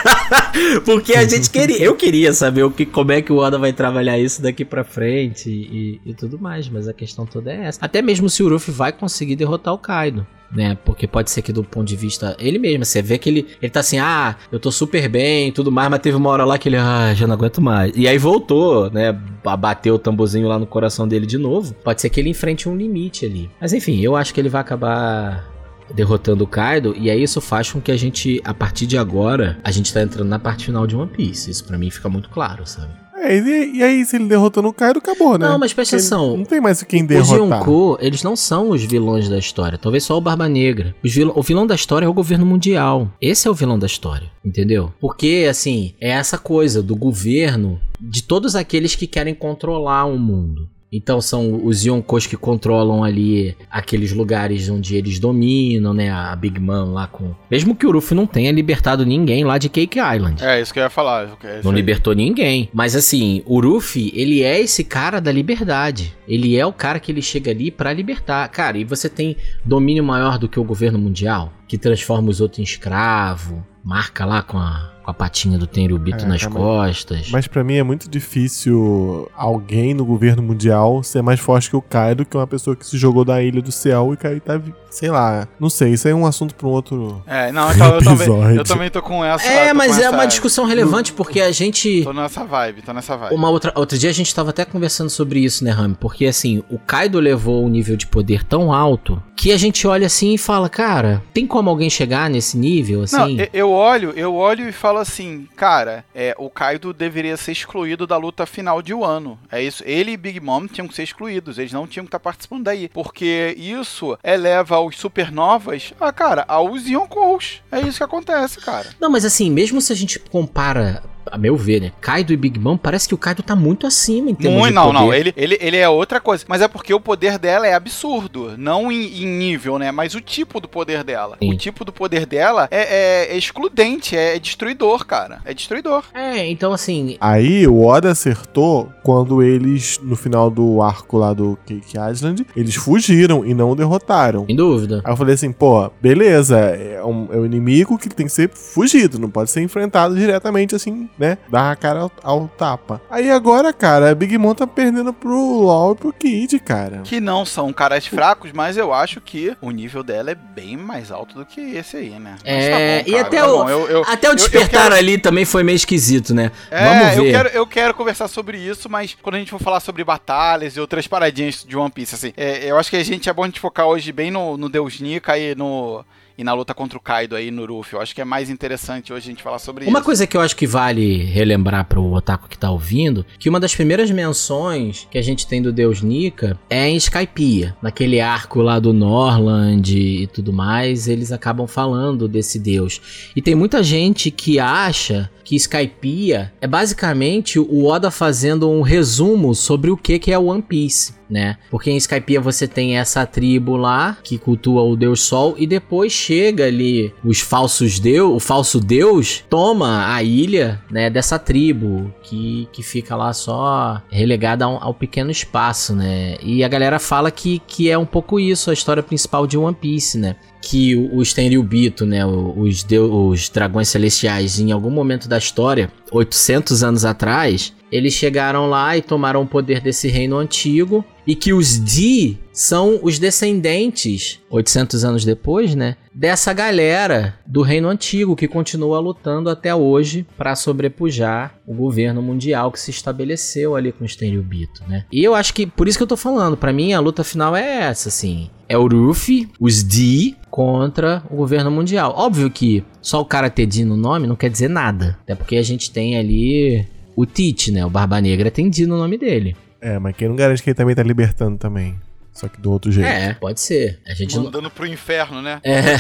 Porque 0.86 1.14
a 1.14 1.28
gente 1.28 1.50
queria, 1.50 1.84
eu 1.84 1.96
queria 1.96 2.34
saber 2.34 2.64
o 2.64 2.72
que, 2.72 2.86
como 2.86 3.12
é 3.12 3.22
que 3.22 3.32
o 3.32 3.38
Oda 3.38 3.58
vai 3.58 3.74
trabalhar 3.74 4.18
isso 4.18 4.42
daqui 4.42 4.64
pra 4.64 4.84
frente 4.84 5.50
e, 5.50 6.02
e, 6.06 6.14
tudo 6.14 6.40
mais, 6.40 6.70
mas 6.70 6.88
a 6.88 6.94
questão 6.94 7.26
toda 7.26 7.52
é 7.52 7.66
essa. 7.66 7.80
Até 7.82 8.02
mesmo 8.02 8.30
se 8.30 8.42
o 8.42 8.50
Ruffy 8.50 8.74
vai 8.74 8.92
conseguir 8.92 9.36
derrotar 9.36 9.74
o 9.74 9.78
Kaido 9.78 10.26
né? 10.52 10.78
Porque 10.86 11.08
pode 11.08 11.30
ser 11.30 11.42
que 11.42 11.52
do 11.52 11.64
ponto 11.64 11.88
de 11.88 11.96
vista 11.96 12.36
ele 12.40 12.58
mesmo, 12.58 12.86
você 12.86 13.02
vê 13.02 13.18
que 13.18 13.30
ele, 13.30 13.48
ele 13.62 13.70
tá 13.70 13.82
assim, 13.82 14.00
ah, 14.00 14.36
eu 14.52 14.60
tô 14.60 14.72
super 14.72 15.08
bem, 15.10 15.52
tudo 15.52 15.72
mais, 15.72 15.90
mas 15.90 16.00
teve 16.00 16.16
uma 16.16 16.30
hora 16.30 16.46
lá 16.46 16.58
que 16.58 16.70
ele, 16.70 16.78
ah, 16.78 17.14
já 17.14 17.28
não 17.28 17.34
aguento 17.34 17.62
mais. 17.62 17.92
E 17.96 18.08
aí 18.08 18.18
voltou, 18.18 18.90
né? 18.92 19.12
Bateu 19.60 19.96
o 19.96 20.00
tamborzinho 20.00 20.48
lá 20.48 20.60
no 20.60 20.66
coração 20.66 21.08
dele 21.08 21.26
de 21.26 21.38
novo. 21.38 21.74
Pode 21.76 22.02
ser 22.02 22.10
que 22.10 22.20
ele 22.20 22.30
enfrente 22.30 22.68
um 22.68 22.76
limite 22.76 23.26
ali. 23.26 23.50
Mas 23.60 23.74
enfim, 23.74 24.00
eu 24.02 24.16
acho 24.16 24.34
que 24.34 24.40
ele 24.40 24.50
vai 24.50 24.62
acabar 24.62 25.58
derrotando 25.94 26.44
o 26.44 26.48
Kaido, 26.48 26.94
e 26.98 27.10
aí 27.10 27.24
isso 27.24 27.40
faz 27.40 27.72
com 27.72 27.80
que 27.80 27.92
a 27.92 27.98
gente, 27.98 28.42
a 28.44 28.54
partir 28.54 28.86
de 28.86 28.98
agora, 28.98 29.58
a 29.64 29.72
gente 29.72 29.94
tá 29.94 30.02
entrando 30.02 30.28
na 30.28 30.40
parte 30.40 30.66
final 30.66 30.86
de 30.86 30.96
One 30.96 31.10
Piece. 31.10 31.50
Isso 31.50 31.64
para 31.66 31.78
mim 31.78 31.90
fica 31.90 32.10
muito 32.10 32.30
claro, 32.30 32.66
sabe? 32.66 32.92
É, 33.18 33.38
e, 33.38 33.78
e, 33.78 33.84
aí, 33.84 34.06
se 34.06 34.16
ele 34.16 34.26
derrotou 34.26 34.62
no 34.62 34.72
Kaido, 34.72 35.00
acabou, 35.00 35.38
né? 35.38 35.48
Não, 35.48 35.58
mas 35.58 35.74
presta 35.74 35.96
atenção. 35.96 36.38
Não 36.38 36.46
tem 36.46 36.62
mais 36.62 36.84
quem 36.84 37.06
derrotar. 37.06 37.34
Os 37.34 37.40
Yonkou, 37.40 37.98
eles 38.00 38.22
não 38.24 38.36
são 38.36 38.70
os 38.70 38.84
vilões 38.84 39.28
da 39.28 39.38
história. 39.38 39.78
Talvez 39.78 40.04
só 40.04 40.18
o 40.18 40.22
Barba 40.22 40.48
Negra. 40.48 40.96
Vil 41.04 41.32
o 41.36 41.42
vilão 41.42 41.66
da 41.66 41.76
história 41.76 42.06
é 42.06 42.10
o 42.10 42.14
governo 42.14 42.46
mundial. 42.46 43.12
Esse 43.20 43.48
é 43.48 43.52
o 43.52 43.56
vilão 43.56 43.80
da 43.80 43.88
história, 43.88 44.30
entendeu? 44.46 44.94
Porque, 45.00 45.48
assim, 45.50 45.94
é 46.00 46.12
essa 46.12 46.38
coisa 46.38 46.84
do 46.84 46.96
governo 46.96 47.80
de 48.00 48.22
todos 48.24 48.56
aqueles 48.56 48.96
que 48.96 49.08
querem 49.08 49.34
controlar 49.34 50.06
o 50.06 50.18
mundo. 50.18 50.70
Então 50.92 51.20
são 51.20 51.66
os 51.66 51.86
Yonkos 51.86 52.26
que 52.26 52.38
controlam 52.38 53.04
ali 53.04 53.56
aqueles 53.70 54.14
lugares 54.14 54.70
onde 54.70 54.96
eles 54.96 55.20
dominam, 55.20 55.94
né? 55.94 56.10
A 56.10 56.36
Big 56.36 56.60
Mom 56.60 56.94
lá 56.94 57.08
com. 57.08 57.36
Mesmo 57.52 57.76
que 57.76 57.86
o 57.86 57.92
Ruffy 57.92 58.16
não 58.16 58.26
tenha 58.26 58.52
libertado 58.52 59.06
ninguém 59.06 59.44
lá 59.44 59.58
de 59.58 59.70
Cake 59.70 60.00
Island. 60.00 60.44
É, 60.44 60.62
isso 60.62 60.74
que 60.74 60.80
eu 60.80 60.84
ia 60.84 60.90
falar. 60.90 61.38
É 61.44 61.62
não 61.64 61.72
libertou 61.72 62.14
ninguém. 62.14 62.70
Mas 62.74 62.96
assim, 62.96 63.44
o 63.46 63.60
Ruffy, 63.60 64.12
ele 64.16 64.44
é 64.44 64.60
esse 64.60 64.84
cara 64.84 65.20
da 65.20 65.32
liberdade. 65.32 66.16
Ele 66.28 66.58
é 66.58 66.66
o 66.66 66.74
cara 66.74 67.00
que 67.00 67.12
ele 67.12 67.22
chega 67.22 67.52
ali 67.52 67.70
para 67.70 67.92
libertar. 67.92 68.48
Cara, 68.50 68.78
e 68.78 68.84
você 68.84 69.10
tem 69.10 69.36
domínio 69.64 70.04
maior 70.04 70.38
do 70.38 70.48
que 70.48 70.60
o 70.60 70.64
governo 70.64 71.00
mundial, 71.00 71.52
que 71.68 71.78
transforma 71.78 72.30
os 72.30 72.40
outros 72.40 72.60
em 72.60 72.64
escravo, 72.64 73.66
marca 73.84 74.26
lá 74.26 74.42
com 74.42 74.58
a 74.58 74.97
com 75.08 75.12
a 75.12 75.14
patinha 75.14 75.58
do 75.58 75.66
Tenryubito 75.66 76.26
é, 76.26 76.28
nas 76.28 76.46
costas. 76.46 77.30
Mas 77.32 77.48
para 77.48 77.64
mim 77.64 77.76
é 77.76 77.84
muito 77.84 78.10
difícil 78.10 79.32
alguém 79.34 79.94
no 79.94 80.04
governo 80.04 80.44
mundial 80.44 81.02
ser 81.02 81.22
mais 81.22 81.40
forte 81.40 81.70
que 81.70 81.78
o 81.78 81.82
Kaido, 81.82 82.26
que 82.26 82.36
é 82.36 82.40
uma 82.40 82.48
pessoa 82.48 82.76
que 82.76 82.86
se 82.86 82.98
jogou 82.98 83.24
da 83.24 83.42
Ilha 83.42 83.62
do 83.62 83.72
Céu 83.72 84.14
e 84.14 84.18
Kaido 84.18 84.42
tá, 84.42 84.60
sei 84.90 85.10
lá, 85.10 85.48
não 85.58 85.70
sei, 85.70 85.94
isso 85.94 86.08
aí 86.08 86.12
é 86.12 86.16
um 86.16 86.26
assunto 86.26 86.54
para 86.54 86.68
um 86.68 86.72
outro 86.72 87.24
É, 87.26 87.52
não, 87.54 87.72
então 87.72 87.96
eu 87.96 88.04
também, 88.04 88.56
eu 88.58 88.64
também 88.66 88.90
tô 88.90 89.02
com 89.02 89.24
essa 89.24 89.48
É, 89.48 89.72
mas 89.72 89.98
é 89.98 90.02
essa... 90.02 90.12
uma 90.12 90.26
discussão 90.26 90.66
relevante 90.66 91.14
porque 91.14 91.40
a 91.40 91.52
gente 91.52 92.04
Tô 92.04 92.12
nessa 92.12 92.44
vibe, 92.44 92.82
tô 92.82 92.92
nessa 92.92 93.16
vibe. 93.16 93.34
Uma 93.34 93.50
outra 93.50 93.72
outro 93.76 93.98
dia 93.98 94.10
a 94.10 94.14
gente 94.14 94.36
tava 94.36 94.50
até 94.50 94.66
conversando 94.66 95.10
sobre 95.10 95.40
isso, 95.40 95.64
né, 95.64 95.72
Rami? 95.72 95.96
Porque 95.98 96.26
assim, 96.26 96.64
o 96.70 96.78
Kaido 96.78 97.20
levou 97.20 97.64
um 97.64 97.70
nível 97.70 97.96
de 97.96 98.08
poder 98.08 98.44
tão 98.44 98.74
alto 98.74 99.24
que 99.38 99.54
a 99.54 99.58
gente 99.58 99.88
olha 99.88 100.08
assim 100.08 100.34
e 100.34 100.38
fala, 100.38 100.68
cara, 100.68 101.24
tem 101.34 101.48
como 101.48 101.70
alguém 101.70 101.90
chegar 101.90 102.30
nesse 102.30 102.58
nível 102.58 103.04
assim? 103.04 103.38
Não, 103.38 103.48
eu 103.54 103.72
olho, 103.72 104.12
eu 104.16 104.36
olho 104.36 104.68
e 104.68 104.72
falo 104.74 104.97
fala 104.98 105.02
assim, 105.04 105.48
cara, 105.56 106.06
é, 106.14 106.36
o 106.38 106.50
Kaido 106.50 106.94
deveria 106.94 107.38
ser 107.38 107.52
excluído 107.52 108.08
da 108.08 108.18
luta 108.18 108.46
final 108.46 108.82
de 108.82 108.94
Wano. 108.94 109.40
É 109.52 109.62
isso. 109.62 109.84
Ele 109.86 110.12
e 110.12 110.18
Big 110.18 110.40
Mom 110.40 110.68
tinham 110.68 110.88
que 110.88 110.96
ser 110.96 111.04
excluídos. 111.04 111.58
Eles 111.58 111.72
não 111.72 111.88
tinham 111.88 112.06
que 112.06 112.10
estar 112.10 112.20
participando 112.20 112.64
daí. 112.64 112.90
Porque 112.90 113.56
isso 113.58 114.18
eleva 114.24 114.80
os 114.80 114.98
supernovas 114.98 115.94
a, 116.00 116.12
cara, 116.12 116.46
aos 116.48 116.88
Yonkous. 116.88 117.62
É 117.72 117.82
isso 117.82 117.98
que 117.98 118.04
acontece, 118.04 118.60
cara. 118.60 118.90
Não, 119.00 119.10
mas 119.10 119.26
assim, 119.26 119.52
mesmo 119.52 119.82
se 119.82 119.94
a 119.94 119.96
gente 119.96 120.20
compara 120.20 121.04
a 121.32 121.38
meu 121.38 121.56
ver, 121.56 121.82
né? 121.82 121.92
Kaido 122.00 122.34
e 122.34 122.38
Big 122.38 122.60
Mom, 122.60 122.78
parece 122.78 123.08
que 123.08 123.14
o 123.14 123.18
Kaido 123.18 123.44
tá 123.44 123.56
muito 123.56 123.88
acima 123.88 124.30
em 124.30 124.36
termos 124.36 124.60
muito, 124.60 124.70
de 124.70 124.76
não, 124.76 124.86
poder. 124.88 125.00
não, 125.00 125.14
ele, 125.14 125.34
ele, 125.36 125.58
ele 125.60 125.78
é 125.78 125.90
outra 125.90 126.20
coisa. 126.20 126.46
Mas 126.48 126.62
é 126.62 126.68
porque 126.68 126.94
o 126.94 127.00
poder 127.00 127.38
dela 127.38 127.68
é 127.68 127.74
absurdo. 127.74 128.56
Não 128.58 128.92
em, 128.92 129.24
em 129.24 129.26
nível, 129.26 129.78
né? 129.78 129.92
Mas 129.92 130.16
o 130.16 130.22
tipo 130.22 130.60
do 130.60 130.68
poder 130.68 131.04
dela. 131.04 131.38
Sim. 131.42 131.54
O 131.54 131.58
tipo 131.58 131.84
do 131.84 131.92
poder 131.92 132.26
dela 132.26 132.68
é, 132.72 132.82
é, 132.82 133.34
é 133.34 133.38
excludente, 133.38 134.16
é, 134.16 134.36
é, 134.36 134.40
destruidor, 134.40 135.06
cara. 135.06 135.40
É 135.46 135.54
destruidor. 135.54 136.04
É, 136.14 136.48
então 136.48 136.74
assim. 136.74 137.18
Aí 137.20 137.68
o 137.68 137.86
Oda 137.86 138.12
acertou 138.12 138.92
quando 139.04 139.42
eles, 139.42 140.00
no 140.02 140.16
final 140.16 140.50
do 140.50 140.82
arco 140.82 141.18
lá 141.18 141.34
do 141.34 141.58
Cake 141.66 141.98
Island, 141.98 142.46
eles 142.56 142.76
fugiram 142.76 143.46
e 143.46 143.54
não 143.54 143.72
o 143.72 143.76
derrotaram. 143.76 144.46
Sem 144.46 144.56
dúvida. 144.56 145.02
Aí 145.04 145.12
eu 145.12 145.18
falei 145.18 145.36
assim, 145.36 145.52
pô, 145.52 145.90
beleza, 146.02 146.58
é 146.58 147.04
um, 147.04 147.28
é 147.32 147.38
um 147.38 147.46
inimigo 147.46 147.98
que 147.98 148.10
tem 148.10 148.26
que 148.26 148.32
ser 148.32 148.50
fugido, 148.50 149.20
não 149.20 149.30
pode 149.30 149.52
ser 149.52 149.62
enfrentado 149.62 150.16
diretamente 150.16 150.76
assim 150.76 151.10
né? 151.18 151.38
Dar 151.50 151.72
a 151.72 151.76
cara 151.76 152.02
ao, 152.02 152.12
ao, 152.24 152.48
tapa. 152.48 153.02
Aí 153.10 153.30
agora, 153.30 153.74
cara, 153.74 154.12
a 154.12 154.16
Big 154.16 154.38
Mom 154.38 154.54
tá 154.54 154.68
perdendo 154.68 155.14
pro 155.14 155.62
LoL 155.62 155.94
e 155.94 155.96
pro 155.96 156.14
Kid, 156.14 156.60
cara. 156.60 157.02
Que 157.04 157.20
não 157.20 157.46
são 157.46 157.74
caras 157.74 158.06
fracos, 158.06 158.52
mas 158.52 158.78
eu 158.78 158.94
acho 158.94 159.20
que 159.20 159.56
o 159.62 159.72
nível 159.72 160.04
dela 160.04 160.32
é 160.32 160.36
bem 160.36 160.78
mais 160.78 161.12
alto 161.12 161.36
do 161.36 161.46
que 161.46 161.62
esse 161.62 161.98
aí, 161.98 162.12
né? 162.12 162.36
É, 162.44 162.70
tá 162.70 162.78
bom, 162.78 163.12
e 163.12 163.20
até, 163.20 163.38
tá 163.38 163.52
o, 163.52 163.70
eu, 163.70 163.88
eu, 163.88 164.04
até 164.08 164.30
o 164.30 164.36
despertar 164.36 164.86
eu, 164.86 164.90
quero... 164.90 164.96
ali 164.96 165.18
também 165.18 165.46
foi 165.46 165.64
meio 165.64 165.76
esquisito, 165.76 166.34
né? 166.34 166.52
É, 166.70 166.84
Vamos 166.86 167.16
ver. 167.16 167.18
Eu 167.18 167.32
quero, 167.32 167.50
eu 167.50 167.68
quero 167.68 167.94
conversar 167.94 168.28
sobre 168.28 168.58
isso, 168.58 168.90
mas 168.90 169.16
quando 169.22 169.36
a 169.36 169.40
gente 169.40 169.52
for 169.52 169.60
falar 169.60 169.80
sobre 169.80 170.04
batalhas 170.04 170.76
e 170.76 170.80
outras 170.80 171.08
paradinhas 171.08 171.66
de 171.68 171.78
One 171.78 171.92
Piece, 171.92 172.16
assim, 172.16 172.34
é, 172.38 172.70
eu 172.70 172.78
acho 172.78 172.90
que 172.90 172.96
a 172.98 173.04
gente 173.04 173.30
é 173.30 173.34
bom 173.34 173.44
a 173.44 173.48
gente 173.48 173.60
focar 173.60 173.88
hoje 173.88 174.12
bem 174.12 174.32
no, 174.32 174.58
no 174.58 174.70
Deus 174.70 175.00
Nika 175.00 175.38
e 175.38 175.56
no 175.56 176.06
e 176.38 176.44
na 176.44 176.54
luta 176.54 176.74
contra 176.74 176.98
o 176.98 177.02
Kaido 177.02 177.36
aí 177.36 177.50
no 177.50 177.66
Ruffy. 177.66 177.96
Eu 177.96 178.02
acho 178.02 178.14
que 178.14 178.22
é 178.22 178.26
mais 178.26 178.50
interessante 178.50 179.12
hoje 179.12 179.28
a 179.28 179.32
gente 179.32 179.44
falar 179.44 179.60
sobre 179.60 179.84
uma 179.84 179.90
isso. 179.90 179.98
Uma 179.98 180.04
coisa 180.04 180.28
que 180.28 180.38
eu 180.38 180.42
acho 180.42 180.56
que 180.56 180.68
vale 180.68 181.24
relembrar 181.24 181.86
pro 181.86 182.04
otaku 182.14 182.48
que 182.48 182.58
tá 182.58 182.70
ouvindo, 182.70 183.26
que 183.40 183.50
uma 183.50 183.60
das 183.60 183.74
primeiras 183.74 184.12
menções 184.12 185.08
que 185.10 185.18
a 185.18 185.22
gente 185.22 185.48
tem 185.48 185.62
do 185.62 185.72
Deus 185.72 186.02
Nika 186.02 186.60
é 186.70 186.88
em 186.88 186.96
Skypiea, 186.96 187.76
naquele 187.82 188.20
arco 188.20 188.62
lá 188.62 188.80
do 188.80 188.94
Norland 188.94 189.98
e 189.98 190.28
tudo 190.28 190.54
mais, 190.54 191.08
eles 191.08 191.32
acabam 191.32 191.68
falando 191.68 192.28
desse 192.28 192.60
deus. 192.60 193.32
E 193.36 193.42
tem 193.42 193.56
muita 193.56 193.82
gente 193.82 194.30
que 194.30 194.60
acha 194.60 195.30
que 195.48 195.56
Skypiea 195.56 196.52
é 196.60 196.68
basicamente 196.68 197.58
o 197.58 197.86
Oda 197.86 198.12
fazendo 198.12 198.70
um 198.70 198.82
resumo 198.82 199.56
sobre 199.56 199.90
o 199.90 199.96
que, 199.96 200.20
que 200.20 200.34
é 200.34 200.38
One 200.38 200.62
Piece, 200.62 201.14
né? 201.30 201.58
Porque 201.72 201.90
em 201.90 201.96
Skypiea 201.96 202.42
você 202.42 202.68
tem 202.68 202.98
essa 202.98 203.26
tribo 203.26 203.78
lá 203.78 204.18
que 204.22 204.38
cultua 204.38 204.82
o 204.82 204.94
Deus 204.98 205.22
Sol 205.22 205.56
e 205.58 205.66
depois 205.66 206.12
chega 206.28 206.66
ali 206.66 207.14
os 207.24 207.40
falsos 207.40 208.00
deus, 208.00 208.36
o 208.36 208.40
falso 208.40 208.82
deus 208.82 209.46
toma 209.50 210.14
a 210.14 210.22
ilha, 210.22 210.82
né, 210.92 211.10
dessa 211.10 211.40
tribo 211.40 212.14
que, 212.22 212.68
que 212.74 212.84
fica 212.84 213.16
lá 213.16 213.32
só 213.32 214.02
relegada 214.10 214.66
ao, 214.66 214.84
ao 214.84 214.94
pequeno 214.94 215.32
espaço, 215.32 215.96
né? 215.96 216.36
E 216.44 216.66
a 216.66 216.68
galera 216.68 217.00
fala 217.00 217.32
que, 217.32 217.60
que 217.66 217.90
é 217.90 217.98
um 217.98 218.06
pouco 218.06 218.40
isso 218.40 218.70
a 218.70 218.74
história 218.74 219.02
principal 219.02 219.48
de 219.48 219.58
One 219.58 219.76
Piece, 219.76 220.18
né? 220.18 220.36
que 220.60 220.96
os 221.14 221.34
Tenryubito, 221.34 222.06
né, 222.06 222.26
os, 222.26 222.86
os 222.90 223.48
dragões 223.48 223.88
celestiais, 223.88 224.60
em 224.60 224.72
algum 224.72 224.90
momento 224.90 225.30
da 225.30 225.38
história, 225.38 225.90
800 226.12 226.84
anos 226.84 227.06
atrás, 227.06 227.74
eles 227.92 228.14
chegaram 228.14 228.68
lá 228.68 228.98
e 228.98 229.02
tomaram 229.02 229.42
o 229.42 229.48
poder 229.48 229.82
desse 229.82 230.08
reino 230.08 230.38
antigo 230.38 231.06
e 231.26 231.36
que 231.36 231.54
os 231.54 231.84
Di 231.84 232.38
são 232.54 233.00
os 233.04 233.20
descendentes, 233.20 234.40
800 234.50 235.04
anos 235.04 235.26
depois, 235.26 235.76
né, 235.76 235.96
dessa 236.14 236.54
galera 236.54 237.38
do 237.46 237.62
reino 237.62 237.88
antigo 237.88 238.36
que 238.36 238.48
continua 238.48 239.00
lutando 239.00 239.50
até 239.50 239.76
hoje 239.76 240.26
para 240.38 240.56
sobrepujar 240.56 241.60
o 241.68 241.74
governo 241.74 242.22
mundial 242.22 242.72
que 242.72 242.80
se 242.80 242.90
estabeleceu 242.90 243.76
ali 243.76 243.92
com 243.92 244.04
os 244.04 244.16
Tenryubito, 244.16 244.84
né? 244.88 245.06
E 245.12 245.24
eu 245.24 245.36
acho 245.36 245.54
que 245.54 245.68
por 245.68 245.88
isso 245.88 245.98
que 245.98 246.04
eu 246.04 246.08
tô 246.08 246.18
falando, 246.18 246.58
para 246.58 246.74
mim 246.74 246.94
a 246.94 247.00
luta 247.00 247.24
final 247.24 247.56
é 247.56 247.84
essa, 247.84 248.10
assim, 248.10 248.50
é 248.68 248.78
o 248.78 248.88
Ruffy, 248.88 249.48
os 249.60 249.84
D 249.84 250.34
contra 250.50 251.24
o 251.30 251.36
governo 251.36 251.70
mundial. 251.70 252.14
Óbvio 252.18 252.50
que 252.50 252.84
só 253.02 253.22
o 253.22 253.26
cara 253.26 253.50
ter 253.50 253.66
D 253.66 253.86
no 253.86 253.96
nome 253.96 254.28
não 254.28 254.36
quer 254.36 254.50
dizer 254.50 254.70
nada, 254.70 255.20
até 255.22 255.36
porque 255.36 255.58
a 255.58 255.64
gente 255.64 255.92
tem 255.92 256.18
ali 256.18 256.88
o 257.18 257.26
Tite, 257.26 257.72
né? 257.72 257.84
O 257.84 257.90
Barba 257.90 258.22
Negra 258.22 258.52
tem 258.52 258.70
no 258.86 258.96
nome 258.96 259.18
dele. 259.18 259.58
É, 259.82 259.98
mas 259.98 260.16
quem 260.16 260.28
não 260.30 260.36
garante 260.36 260.62
que 260.62 260.70
ele 260.70 260.76
também 260.76 260.94
tá 260.94 261.02
libertando 261.02 261.58
também. 261.58 262.00
Só 262.32 262.48
que 262.48 262.62
do 262.62 262.72
outro 262.72 262.92
jeito. 262.92 263.08
É, 263.08 263.34
pode 263.34 263.60
ser. 263.60 264.00
A 264.08 264.14
gente 264.14 264.38
Mandando 264.38 264.62
não... 264.62 264.70
pro 264.70 264.86
inferno, 264.86 265.42
né? 265.42 265.60
É. 265.64 265.96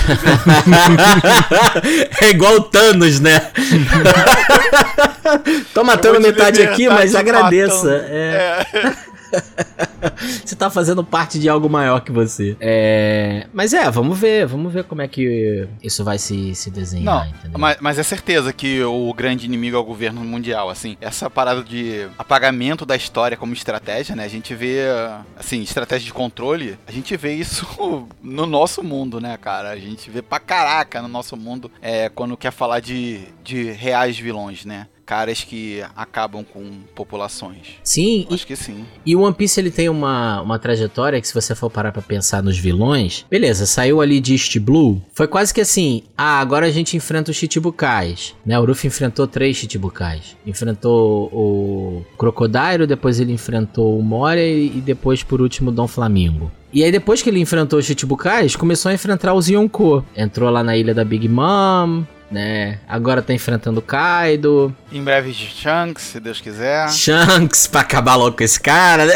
é 2.23 2.30
igual 2.30 2.58
o 2.58 2.62
Thanos, 2.62 3.19
né? 3.19 3.39
Tô 5.73 5.84
matando 5.84 6.21
metade 6.21 6.62
aqui, 6.62 6.88
mas 6.88 7.15
agradeça. 7.15 8.06
É. 8.08 8.63
é. 8.71 8.93
você 10.28 10.56
tá 10.56 10.70
fazendo 10.70 11.04
parte 11.04 11.40
de 11.40 11.50
algo 11.50 11.70
maior 11.70 12.02
que 12.02 12.12
você. 12.12 12.56
É, 12.60 13.48
mas 13.54 13.74
é, 13.74 13.90
vamos 13.90 14.18
ver, 14.18 14.46
vamos 14.46 14.72
ver 14.72 14.84
como 14.84 15.02
é 15.02 15.08
que 15.08 15.68
isso 15.82 16.04
vai 16.04 16.18
se, 16.18 16.54
se 16.56 16.70
desenhar, 16.70 17.30
Não, 17.52 17.60
mas, 17.60 17.78
mas, 17.80 18.00
é 18.00 18.04
certeza 18.04 18.54
que 18.54 18.84
o 18.84 19.13
grande 19.13 19.46
inimigo 19.46 19.76
é 19.76 19.80
o 19.80 19.84
governo 19.84 20.22
mundial, 20.22 20.70
assim. 20.70 20.98
Essa 21.02 21.30
parada 21.30 21.63
de 21.63 22.08
apagamento 22.18 22.86
da 22.86 22.96
história 22.96 23.38
como 23.38 23.54
estratégia, 23.54 24.16
né? 24.16 24.24
A 24.24 24.30
gente 24.30 24.54
vê, 24.54 24.82
assim, 25.38 25.62
estratégia 25.62 26.06
de 26.06 26.13
controle, 26.13 26.78
a 26.88 26.92
gente 26.92 27.16
vê 27.18 27.34
isso 27.34 27.66
no 28.22 28.46
nosso 28.46 28.84
mundo, 28.84 29.20
né, 29.20 29.38
cara? 29.38 29.70
A 29.70 29.78
gente 29.78 30.10
vê 30.10 30.22
pra 30.22 30.40
caraca 30.40 31.02
no 31.02 31.08
nosso 31.08 31.36
mundo 31.36 31.72
é, 31.82 32.10
quando 32.10 32.38
quer 32.38 32.52
falar 32.52 32.80
de, 32.80 33.22
de 33.44 33.72
reais 33.72 34.18
vilões, 34.18 34.66
né? 34.66 34.88
Caras 35.08 35.41
que 35.41 35.82
acabam 35.96 36.43
com 36.43 36.70
populações. 36.93 37.80
Sim. 37.82 38.28
Acho 38.30 38.43
e, 38.43 38.46
que 38.46 38.56
sim. 38.58 38.86
E 39.06 39.15
o 39.15 39.22
One 39.22 39.34
Piece 39.34 39.58
ele 39.58 39.72
tem 39.72 39.88
uma, 39.88 40.41
uma 40.41 40.60
trajetória 40.60 41.22
que 41.22 41.28
se 41.28 41.34
você 41.34 41.56
for 41.56 41.72
parar 41.72 41.93
pra 41.93 42.02
pensar 42.02 42.43
nos 42.43 42.58
vilões, 42.58 43.26
beleza, 43.30 43.65
saiu 43.65 44.02
ali 44.02 44.20
de 44.20 44.34
East 44.34 44.60
Blue, 44.60 45.02
foi 45.13 45.26
quase 45.26 45.54
que 45.54 45.62
assim, 45.62 46.04
ah, 46.17 46.41
agora 46.41 46.65
a 46.65 46.70
gente 46.70 46.98
enfrenta 46.98 47.32
os 47.32 47.38
Chichibukais, 47.38 48.36
né? 48.46 48.60
O 48.60 48.65
Ruffy 48.65 48.88
enfrentou 48.88 49.26
três 49.26 49.56
Chichibukais. 49.56 50.36
Enfrentou 50.46 51.28
o 51.32 52.06
Crocodile, 52.17 52.86
depois 52.86 53.22
ele 53.22 53.32
enfrentou 53.32 53.98
o 53.98 54.04
Moria 54.04 54.46
e 54.46 54.82
depois 54.82 55.24
por 55.24 55.41
último 55.41 55.70
o 55.70 55.74
Dom 55.74 55.88
Flamingo. 55.88 56.52
E 56.74 56.84
aí 56.84 56.91
depois 56.91 57.22
que 57.22 57.30
ele 57.30 57.39
enfrentou 57.39 57.80
os 57.80 57.86
Chichibukais, 57.86 58.58
começou 58.58 58.89
a 58.89 58.93
enfrentar 58.93 59.34
os 59.34 59.48
Yonko. 59.48 60.04
Entrou 60.15 60.50
lá 60.50 60.62
na 60.62 60.76
ilha 60.76 60.93
da 60.93 61.06
Big 61.06 61.30
Mom, 61.30 62.04
né? 62.30 62.80
Agora 62.88 63.22
tá 63.22 63.34
enfrentando 63.34 63.82
Kaido. 63.82 64.76
Em 64.92 65.04
breve 65.04 65.34
Shanks, 65.34 66.04
se 66.04 66.20
Deus 66.20 66.42
quiser. 66.42 66.90
Shanks, 66.90 67.68
pra 67.68 67.82
acabar 67.82 68.16
logo 68.16 68.38
com 68.38 68.44
esse 68.44 68.60
cara, 68.60 69.06
né? 69.06 69.13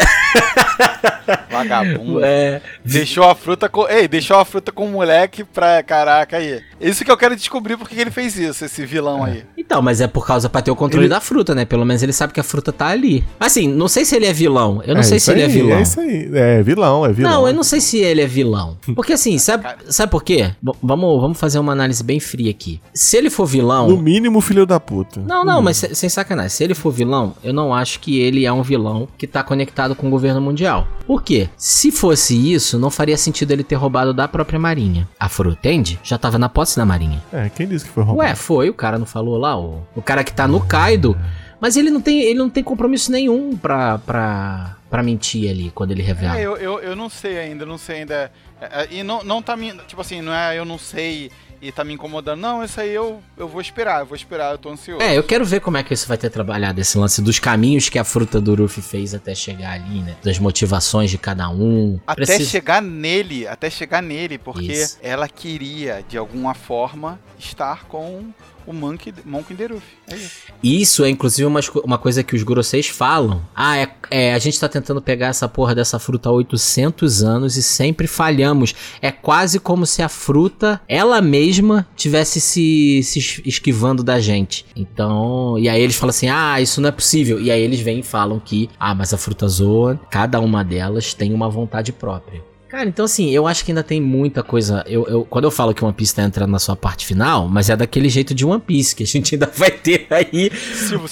Vagabundo. 1.50 2.24
É. 2.24 2.60
Deixou 2.84 3.24
a 3.24 3.34
fruta 3.34 3.68
com. 3.68 3.88
Ei, 3.88 4.08
deixou 4.08 4.36
a 4.36 4.44
fruta 4.44 4.72
com 4.72 4.86
o 4.86 4.90
moleque 4.90 5.44
pra. 5.44 5.82
Caraca 5.82 6.36
aí. 6.36 6.62
Isso 6.80 7.04
que 7.04 7.10
eu 7.10 7.16
quero 7.16 7.36
descobrir 7.36 7.76
porque 7.76 7.98
ele 8.00 8.10
fez 8.10 8.36
isso, 8.36 8.64
esse 8.64 8.84
vilão 8.84 9.26
é. 9.26 9.30
aí. 9.30 9.44
Então, 9.56 9.80
mas 9.80 10.00
é 10.00 10.06
por 10.06 10.26
causa 10.26 10.48
pra 10.48 10.60
ter 10.60 10.70
o 10.70 10.76
controle 10.76 11.06
ele... 11.06 11.14
da 11.14 11.20
fruta, 11.20 11.54
né? 11.54 11.64
Pelo 11.64 11.84
menos 11.84 12.02
ele 12.02 12.12
sabe 12.12 12.32
que 12.32 12.40
a 12.40 12.42
fruta 12.42 12.72
tá 12.72 12.88
ali. 12.88 13.24
Assim, 13.38 13.68
não 13.68 13.88
sei 13.88 14.04
se 14.04 14.16
ele 14.16 14.26
é 14.26 14.32
vilão. 14.32 14.82
Eu 14.84 14.94
não 14.94 15.00
é 15.00 15.04
sei 15.04 15.20
se 15.20 15.30
aí, 15.30 15.36
ele 15.36 15.44
é 15.44 15.48
vilão. 15.48 15.78
É 15.78 15.82
isso 15.82 16.00
aí. 16.00 16.30
É 16.32 16.62
vilão, 16.62 17.06
é 17.06 17.12
vilão. 17.12 17.30
Não, 17.30 17.48
eu 17.48 17.54
não 17.54 17.62
sei 17.62 17.80
se 17.80 17.98
ele 17.98 18.20
é 18.20 18.26
vilão. 18.26 18.76
Porque 18.94 19.12
assim, 19.12 19.38
sabe, 19.38 19.66
sabe 19.88 20.10
por 20.10 20.24
quê? 20.24 20.52
B 20.60 20.72
vamos, 20.82 21.20
vamos 21.20 21.38
fazer 21.38 21.58
uma 21.58 21.72
análise 21.72 22.02
bem 22.02 22.18
fria 22.18 22.50
aqui. 22.50 22.80
Se 23.02 23.16
ele 23.16 23.30
for 23.30 23.46
vilão. 23.46 23.88
No 23.88 23.98
mínimo, 24.00 24.40
filho 24.40 24.64
da 24.64 24.78
puta. 24.78 25.20
Não, 25.20 25.44
não, 25.44 25.60
mas 25.60 25.76
sem 25.76 26.08
sacanagem. 26.08 26.50
Se 26.50 26.62
ele 26.62 26.72
for 26.72 26.92
vilão, 26.92 27.34
eu 27.42 27.52
não 27.52 27.74
acho 27.74 27.98
que 27.98 28.20
ele 28.20 28.46
é 28.46 28.52
um 28.52 28.62
vilão 28.62 29.08
que 29.18 29.26
tá 29.26 29.42
conectado 29.42 29.96
com 29.96 30.06
o 30.06 30.10
governo 30.10 30.40
mundial. 30.40 30.86
Por 31.04 31.20
quê? 31.20 31.48
Se 31.56 31.90
fosse 31.90 32.36
isso, 32.52 32.78
não 32.78 32.90
faria 32.90 33.16
sentido 33.16 33.50
ele 33.50 33.64
ter 33.64 33.74
roubado 33.74 34.14
da 34.14 34.28
própria 34.28 34.56
marinha. 34.56 35.08
A 35.18 35.28
fruta, 35.28 35.58
entende? 35.58 35.98
Já 36.04 36.16
tava 36.16 36.38
na 36.38 36.48
posse 36.48 36.76
da 36.76 36.86
marinha. 36.86 37.20
É, 37.32 37.48
quem 37.48 37.66
disse 37.66 37.86
que 37.86 37.90
foi 37.90 38.04
roubado? 38.04 38.28
Ué, 38.28 38.36
foi, 38.36 38.70
o 38.70 38.74
cara 38.74 38.98
não 39.00 39.06
falou 39.06 39.36
lá, 39.36 39.58
o, 39.58 39.82
o 39.96 40.00
cara 40.00 40.22
que 40.22 40.32
tá 40.32 40.46
no 40.46 40.60
Kaido. 40.60 41.18
Mas 41.60 41.76
ele 41.76 41.90
não 41.90 42.00
tem, 42.00 42.22
ele 42.22 42.38
não 42.38 42.48
tem 42.48 42.62
compromisso 42.62 43.10
nenhum 43.10 43.56
pra, 43.56 43.98
pra, 43.98 44.76
pra 44.88 45.02
mentir 45.02 45.50
ali 45.50 45.72
quando 45.74 45.90
ele 45.90 46.02
revela. 46.02 46.38
É, 46.38 46.46
eu, 46.46 46.56
eu, 46.56 46.78
eu 46.78 46.96
não 46.96 47.08
sei 47.08 47.38
ainda, 47.38 47.66
não 47.66 47.78
sei 47.78 47.98
ainda. 47.98 48.32
É, 48.60 48.82
é, 48.82 48.88
e 48.90 49.02
não, 49.02 49.24
não 49.24 49.42
tá 49.42 49.56
me. 49.56 49.72
Tipo 49.88 50.00
assim, 50.00 50.20
não 50.20 50.32
é 50.32 50.56
eu 50.56 50.64
não 50.64 50.78
sei 50.78 51.30
e 51.62 51.70
tá 51.70 51.84
me 51.84 51.94
incomodando. 51.94 52.40
Não, 52.40 52.64
isso 52.64 52.80
aí 52.80 52.90
eu, 52.90 53.22
eu 53.36 53.46
vou 53.46 53.60
esperar, 53.60 54.00
eu 54.00 54.06
vou 54.06 54.16
esperar, 54.16 54.50
eu 54.50 54.58
tô 54.58 54.68
ansioso. 54.68 55.00
É, 55.00 55.16
eu 55.16 55.22
quero 55.22 55.44
ver 55.44 55.60
como 55.60 55.76
é 55.76 55.84
que 55.84 55.94
isso 55.94 56.08
vai 56.08 56.18
ter 56.18 56.28
trabalhado, 56.28 56.80
esse 56.80 56.98
lance 56.98 57.22
dos 57.22 57.38
caminhos 57.38 57.88
que 57.88 58.00
a 58.00 58.04
fruta 58.04 58.40
do 58.40 58.56
Ruffy 58.56 58.82
fez 58.82 59.14
até 59.14 59.32
chegar 59.32 59.74
ali, 59.74 60.00
né? 60.00 60.16
Das 60.24 60.40
motivações 60.40 61.08
de 61.08 61.18
cada 61.18 61.48
um. 61.48 62.00
Até 62.04 62.24
Precisa... 62.26 62.50
chegar 62.50 62.82
nele, 62.82 63.46
até 63.46 63.70
chegar 63.70 64.02
nele, 64.02 64.38
porque 64.38 64.72
isso. 64.72 64.98
ela 65.00 65.28
queria, 65.28 66.04
de 66.08 66.18
alguma 66.18 66.52
forma, 66.52 67.20
estar 67.38 67.84
com 67.84 68.32
o 68.66 68.72
Monkey 68.72 69.12
the 69.12 69.66
Roof. 69.66 69.82
É 70.08 70.14
isso. 70.14 70.52
Isso 70.62 71.04
é 71.04 71.10
inclusive 71.10 71.46
uma, 71.46 71.60
uma 71.84 71.98
coisa 71.98 72.22
que 72.22 72.34
os 72.34 72.42
Goroseis 72.42 72.88
falam. 72.88 73.42
Ah, 73.54 73.78
é, 73.78 73.88
é, 74.10 74.34
a 74.34 74.38
gente 74.38 74.58
tá 74.58 74.68
tentando 74.68 75.02
pegar 75.02 75.28
essa 75.28 75.48
porra 75.48 75.74
dessa 75.74 75.98
fruta 75.98 76.28
há 76.28 76.32
800 76.32 77.22
anos 77.22 77.56
e 77.56 77.62
sempre 77.62 78.06
falhamos. 78.06 78.74
É 79.00 79.10
quase 79.10 79.58
como 79.58 79.86
se 79.86 80.02
a 80.02 80.08
fruta, 80.08 80.80
ela 80.88 81.20
mesma, 81.20 81.86
tivesse 81.96 82.40
se, 82.40 83.02
se 83.02 83.42
esquivando 83.44 84.02
da 84.02 84.20
gente. 84.20 84.64
Então, 84.76 85.58
e 85.58 85.68
aí 85.68 85.80
eles 85.80 85.96
falam 85.96 86.10
assim: 86.10 86.28
ah, 86.28 86.60
isso 86.60 86.80
não 86.80 86.88
é 86.88 86.92
possível. 86.92 87.40
E 87.40 87.50
aí 87.50 87.60
eles 87.60 87.80
vêm 87.80 88.00
e 88.00 88.02
falam 88.02 88.38
que, 88.38 88.70
ah, 88.78 88.94
mas 88.94 89.12
a 89.12 89.18
fruta 89.18 89.48
zoa, 89.48 90.00
cada 90.10 90.40
uma 90.40 90.64
delas 90.64 91.14
tem 91.14 91.32
uma 91.32 91.48
vontade 91.48 91.92
própria. 91.92 92.51
Cara, 92.72 92.88
então 92.88 93.04
assim, 93.04 93.28
eu 93.28 93.46
acho 93.46 93.66
que 93.66 93.70
ainda 93.70 93.82
tem 93.82 94.00
muita 94.00 94.42
coisa. 94.42 94.82
Eu, 94.86 95.06
eu, 95.06 95.24
quando 95.26 95.44
eu 95.44 95.50
falo 95.50 95.74
que 95.74 95.84
One 95.84 95.92
Piece 95.92 96.14
tá 96.14 96.22
entrando 96.22 96.50
na 96.50 96.58
sua 96.58 96.74
parte 96.74 97.04
final, 97.04 97.46
mas 97.46 97.68
é 97.68 97.76
daquele 97.76 98.08
jeito 98.08 98.34
de 98.34 98.46
One 98.46 98.62
Piece, 98.62 98.96
que 98.96 99.02
a 99.02 99.06
gente 99.06 99.34
ainda 99.34 99.44
vai 99.54 99.70
ter 99.70 100.06
aí. 100.08 100.48
Tipo, 100.48 101.06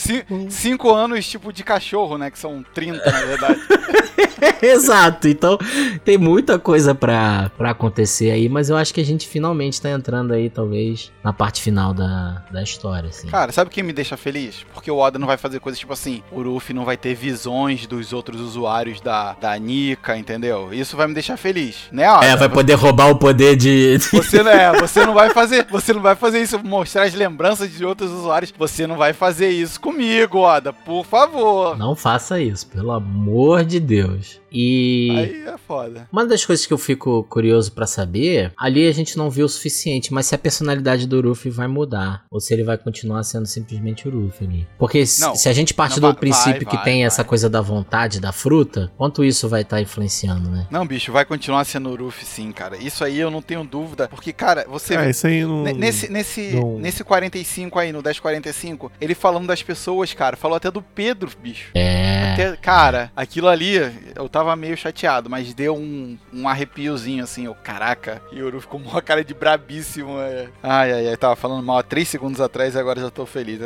cinco 0.49 0.91
anos 0.91 1.29
tipo 1.29 1.53
de 1.53 1.63
cachorro, 1.63 2.17
né? 2.17 2.31
Que 2.31 2.39
são 2.39 2.65
30, 2.73 3.05
na 3.05 3.21
verdade. 3.27 3.61
Exato. 4.63 5.29
Então, 5.29 5.59
tem 6.03 6.17
muita 6.17 6.59
coisa 6.59 6.95
pra, 6.95 7.51
pra 7.59 7.73
acontecer 7.73 8.31
aí, 8.31 8.49
mas 8.49 8.71
eu 8.71 8.77
acho 8.79 8.95
que 8.95 9.01
a 9.03 9.05
gente 9.05 9.29
finalmente 9.29 9.83
tá 9.83 9.91
entrando 9.91 10.33
aí, 10.33 10.49
talvez, 10.49 11.13
na 11.23 11.31
parte 11.31 11.61
final 11.61 11.93
da, 11.93 12.43
da 12.51 12.63
história, 12.63 13.11
assim. 13.11 13.29
Cara, 13.29 13.53
sabe 13.53 13.69
o 13.69 13.71
que 13.71 13.83
me 13.83 13.93
deixa 13.93 14.17
feliz? 14.17 14.65
Porque 14.73 14.91
o 14.91 14.97
Oda 14.97 15.19
não 15.19 15.27
vai 15.27 15.37
fazer 15.37 15.61
coisas 15.61 15.79
tipo 15.79 15.93
assim, 15.93 16.23
o 16.33 16.43
Ruffy 16.43 16.75
não 16.75 16.87
vai 16.87 16.97
ter 16.97 17.15
visões 17.15 17.87
dos 17.87 18.15
outros 18.15 18.41
usuários 18.41 18.99
da, 19.03 19.35
da 19.35 19.59
Nika, 19.59 20.17
entendeu? 20.17 20.73
Isso 20.73 20.97
vai 20.97 21.07
me 21.07 21.13
deixar 21.13 21.37
feliz 21.37 21.50
feliz, 21.53 21.77
né? 21.91 22.09
Ó, 22.09 22.23
é, 22.23 22.37
vai 22.37 22.49
poder 22.49 22.75
roubar 22.75 23.11
o 23.11 23.17
poder 23.17 23.57
de. 23.57 23.99
Você 24.13 24.43
não 24.43 24.51
é, 24.51 24.79
você 24.79 25.05
não 25.05 25.15
vai 25.15 25.31
fazer, 25.31 25.67
você 25.69 25.93
não 25.93 26.01
vai 26.01 26.15
fazer 26.15 26.41
isso, 26.41 26.59
mostrar 26.65 27.05
as 27.05 27.15
lembranças 27.15 27.71
de 27.73 27.85
outros 27.85 28.11
usuários. 28.11 28.53
Você 28.57 28.87
não 28.87 28.97
vai 28.97 29.13
fazer 29.13 29.51
isso 29.51 29.81
comigo, 29.81 30.39
Oda, 30.39 30.73
por 30.73 31.05
favor. 31.05 31.77
Não 31.77 31.97
faça 31.97 32.41
isso, 32.41 32.67
pelo 32.69 32.93
amor 32.93 33.65
de 33.65 33.81
Deus. 33.81 34.40
E. 34.53 35.11
Aí 35.11 35.49
é 35.49 35.59
foda. 35.59 36.09
Uma 36.13 36.27
das 36.27 36.45
coisas 36.45 36.67
que 36.67 36.73
eu 36.73 36.79
fico 36.79 37.25
curioso 37.25 37.73
para 37.73 37.87
saber, 37.87 38.53
ali 38.57 38.87
a 38.87 38.93
gente 38.93 39.17
não 39.17 39.31
viu 39.31 39.47
o 39.47 39.49
suficiente, 39.49 40.13
mas 40.13 40.27
se 40.27 40.35
a 40.35 40.39
personalidade 40.39 41.07
do 41.07 41.21
Ruffy 41.21 41.51
vai 41.51 41.67
mudar. 41.67 42.25
Ou 42.31 42.41
se 42.41 42.53
ele 42.53 42.65
vai 42.65 42.77
continuar 42.77 43.23
sendo 43.23 43.47
simplesmente 43.47 44.09
o 44.09 44.11
Ruffy 44.11 44.47
ali. 44.47 44.69
Porque 44.79 45.05
não, 45.21 45.35
se 45.35 45.49
a 45.49 45.53
gente 45.53 45.75
parte 45.75 46.01
do 46.01 46.09
vai, 46.09 46.15
princípio 46.15 46.65
vai, 46.65 46.71
que 46.71 46.77
vai, 46.77 46.85
tem 46.85 47.05
essa 47.05 47.25
coisa 47.25 47.49
da 47.49 47.61
vontade 47.61 48.21
da 48.21 48.33
fruta, 48.33 48.91
quanto 48.97 49.25
isso 49.25 49.49
vai 49.49 49.63
estar 49.63 49.77
tá 49.77 49.83
influenciando, 49.83 50.51
né? 50.51 50.67
Não, 50.71 50.87
bicho, 50.87 51.13
vai 51.13 51.25
continuar 51.25 51.65
sendo 51.65 51.91
o 51.91 51.97
Ruffy 51.97 52.25
sim, 52.25 52.53
cara. 52.53 52.77
Isso 52.77 53.05
aí 53.05 53.19
eu 53.19 53.31
não 53.31 53.43
tenho 53.43 53.65
dúvida. 53.65 54.09
Porque, 54.09 54.33
cara, 54.33 54.67
você. 54.69 54.97
É, 54.97 55.11
isso 55.11 55.27
aí 55.27 55.45
não. 55.45 55.63
Nesse, 55.63 56.11
nesse, 56.11 56.51
não... 56.53 56.79
nesse 56.79 57.05
45 57.05 57.79
aí, 57.79 57.93
no 57.93 58.03
1045, 58.03 58.93
ele 59.01 59.15
falando 59.15 59.47
das 59.47 59.63
pessoas, 59.63 60.13
cara. 60.13 60.37
Falou 60.37 60.57
até 60.57 60.71
do 60.71 60.83
Pedro, 60.83 61.31
bicho. 61.43 61.71
É. 61.75 62.20
Até, 62.41 62.57
cara, 62.57 63.13
aquilo 63.15 63.49
ali, 63.49 63.75
eu 64.15 64.29
tava 64.29 64.55
meio 64.57 64.77
chateado, 64.77 65.29
mas 65.29 65.53
deu 65.55 65.77
um, 65.77 66.17
um 66.33 66.49
arrepiozinho 66.49 67.25
assim, 67.25 67.49
o 67.49 67.55
caraca. 67.55 68.23
E 68.33 68.43
o 68.43 68.47
Uru 68.47 68.61
ficou 68.61 68.81
com 68.81 68.89
uma 68.89 69.03
cara 69.03 69.25
de 69.25 69.35
brabíssimo. 69.35 70.19
É. 70.21 70.49
Ai, 70.63 70.93
ai, 70.93 71.09
ai, 71.09 71.17
tava 71.17 71.37
falando 71.37 71.65
mal 71.65 71.79
há 71.79 71.83
três 71.83 72.09
segundos 72.09 72.41
atrás 72.41 72.75
e 72.75 72.79
agora 72.79 73.01
já 73.01 73.11
tô 73.11 73.27
feliz. 73.27 73.61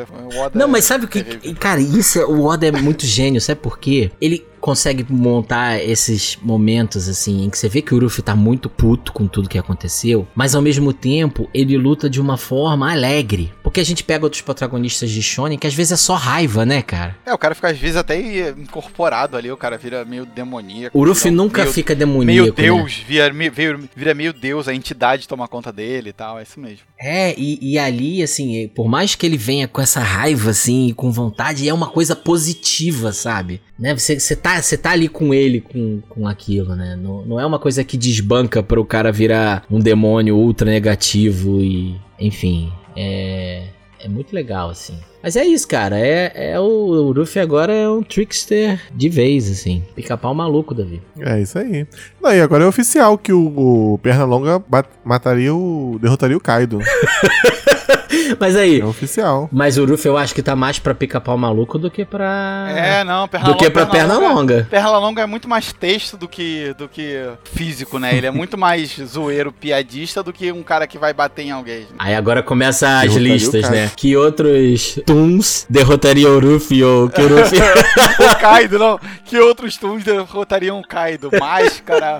Não, 0.52 0.68
mas 0.68 0.84
sabe 0.84 1.04
o 1.04 1.08
que. 1.08 1.22
Cara, 1.54 1.80
isso, 1.80 2.20
o 2.26 2.44
Oda 2.44 2.66
é 2.66 2.72
muito 2.72 3.06
gênio, 3.06 3.40
sabe 3.40 3.60
por 3.60 3.78
quê? 3.78 4.10
Ele 4.20 4.44
consegue 4.64 5.04
montar 5.10 5.78
esses 5.78 6.38
momentos 6.40 7.06
assim 7.06 7.44
em 7.44 7.50
que 7.50 7.58
você 7.58 7.68
vê 7.68 7.82
que 7.82 7.94
o 7.94 7.98
Ruffy 7.98 8.22
tá 8.22 8.34
muito 8.34 8.70
puto 8.70 9.12
com 9.12 9.26
tudo 9.26 9.46
que 9.46 9.58
aconteceu, 9.58 10.26
mas 10.34 10.54
ao 10.54 10.62
mesmo 10.62 10.90
tempo 10.90 11.50
ele 11.52 11.76
luta 11.76 12.08
de 12.08 12.18
uma 12.18 12.38
forma 12.38 12.90
alegre. 12.90 13.52
Porque 13.62 13.78
a 13.78 13.84
gente 13.84 14.02
pega 14.02 14.24
outros 14.24 14.40
protagonistas 14.40 15.10
de 15.10 15.22
Shonen 15.22 15.58
que 15.58 15.66
às 15.66 15.74
vezes 15.74 15.92
é 15.92 15.96
só 15.96 16.14
raiva, 16.14 16.64
né, 16.64 16.80
cara? 16.80 17.14
É, 17.26 17.34
o 17.34 17.36
cara 17.36 17.54
fica 17.54 17.68
às 17.68 17.78
vezes 17.78 17.96
até 17.96 18.18
incorporado 18.52 19.36
ali, 19.36 19.52
o 19.52 19.56
cara 19.56 19.76
vira 19.76 20.02
meio 20.02 20.24
demoníaco. 20.24 20.98
O 20.98 21.04
Ruffy 21.04 21.30
nunca 21.30 21.60
meio, 21.60 21.74
fica 21.74 21.94
demoníaco. 21.94 22.24
Meio 22.24 22.46
né? 22.46 22.52
Deus, 22.56 22.98
né? 23.00 23.04
vira, 23.06 23.50
vira, 23.50 23.80
vira 23.94 24.14
meio 24.14 24.32
Deus, 24.32 24.66
a 24.66 24.74
entidade 24.74 25.28
toma 25.28 25.46
conta 25.46 25.70
dele 25.70 26.08
e 26.08 26.12
tal, 26.14 26.38
é 26.38 26.42
isso 26.42 26.58
mesmo. 26.58 26.86
É, 26.98 27.34
e, 27.36 27.58
e 27.60 27.78
ali, 27.78 28.22
assim, 28.22 28.66
por 28.68 28.88
mais 28.88 29.14
que 29.14 29.26
ele 29.26 29.36
venha 29.36 29.68
com 29.68 29.82
essa 29.82 30.00
raiva, 30.00 30.48
assim, 30.48 30.94
com 30.96 31.12
vontade, 31.12 31.68
é 31.68 31.74
uma 31.74 31.90
coisa 31.90 32.16
positiva, 32.16 33.12
sabe? 33.12 33.60
Né? 33.78 33.96
Você, 33.96 34.18
você, 34.20 34.36
tá, 34.36 34.60
você 34.60 34.78
tá 34.78 34.90
ali 34.92 35.08
com 35.08 35.34
ele, 35.34 35.60
com, 35.60 36.00
com 36.08 36.26
aquilo, 36.28 36.76
né? 36.76 36.96
Não, 36.96 37.24
não 37.24 37.40
é 37.40 37.46
uma 37.46 37.58
coisa 37.58 37.82
que 37.82 37.96
desbanca 37.96 38.62
para 38.62 38.80
o 38.80 38.84
cara 38.84 39.10
virar 39.10 39.64
um 39.70 39.80
demônio 39.80 40.36
ultra 40.36 40.70
negativo 40.70 41.60
e. 41.60 42.00
Enfim, 42.18 42.72
é. 42.96 43.68
É 43.98 44.08
muito 44.08 44.34
legal, 44.34 44.68
assim. 44.68 44.98
Mas 45.24 45.36
é 45.36 45.44
isso, 45.46 45.66
cara. 45.66 45.98
É, 45.98 46.52
é 46.52 46.60
o, 46.60 46.64
o 46.64 47.12
Ruffy 47.12 47.40
agora 47.40 47.72
é 47.72 47.88
um 47.88 48.02
trickster 48.02 48.78
de 48.92 49.08
vez, 49.08 49.50
assim. 49.50 49.82
Pica-pau 49.96 50.34
maluco, 50.34 50.74
Davi. 50.74 51.00
É 51.18 51.40
isso 51.40 51.58
aí. 51.58 51.86
Não, 52.22 52.30
e 52.30 52.42
agora 52.42 52.64
é 52.64 52.66
oficial 52.66 53.16
que 53.16 53.32
o, 53.32 53.94
o 53.94 53.98
Pernalonga 54.02 54.62
mataria 55.02 55.54
o. 55.54 55.98
derrotaria 55.98 56.36
o 56.36 56.40
Kaido. 56.40 56.78
Mas 58.38 58.56
aí. 58.56 58.80
É 58.80 58.84
oficial. 58.84 59.48
Mas 59.52 59.78
o 59.78 59.84
Ruff 59.84 60.06
eu 60.06 60.16
acho 60.16 60.34
que 60.34 60.42
tá 60.42 60.56
mais 60.56 60.78
pra 60.78 60.94
pica-pau 60.94 61.36
maluco 61.36 61.78
do 61.78 61.90
que 61.90 62.04
pra. 62.04 62.66
É, 62.70 63.04
não, 63.04 63.28
perna 63.28 63.46
Do 63.46 63.52
longa. 63.52 63.64
que 63.64 63.70
pra 63.70 63.86
perna 63.86 64.18
longa. 64.18 64.66
Perna 64.70 64.98
longa 64.98 65.22
é 65.22 65.26
muito 65.26 65.48
mais 65.48 65.72
texto 65.72 66.16
do 66.16 66.28
que, 66.28 66.74
do 66.78 66.88
que 66.88 67.28
físico, 67.44 67.98
né? 67.98 68.16
Ele 68.16 68.26
é 68.26 68.30
muito 68.30 68.56
mais 68.56 68.96
zoeiro, 69.04 69.52
piadista 69.52 70.22
do 70.22 70.32
que 70.32 70.50
um 70.52 70.62
cara 70.62 70.86
que 70.86 70.98
vai 70.98 71.12
bater 71.12 71.42
em 71.42 71.50
alguém. 71.50 71.86
Aí 71.98 72.14
agora 72.14 72.42
começa 72.42 73.00
as 73.00 73.14
listas, 73.14 73.68
né? 73.68 73.90
Que 73.96 74.16
outros 74.16 74.98
Toons 75.14 75.64
derrotariam 75.70 76.36
o 76.36 76.40
Ruffy 76.40 76.82
ou 76.82 77.08
que 77.08 77.20
o 77.20 77.28
Ruffy. 77.28 77.58
o 78.18 78.36
Kaido, 78.40 78.80
não. 78.80 78.98
Que 79.24 79.38
outros 79.38 79.76
Toons 79.76 80.02
derrotariam 80.02 80.80
o 80.80 80.82
Kaido? 80.82 81.30
Máscara. 81.38 82.18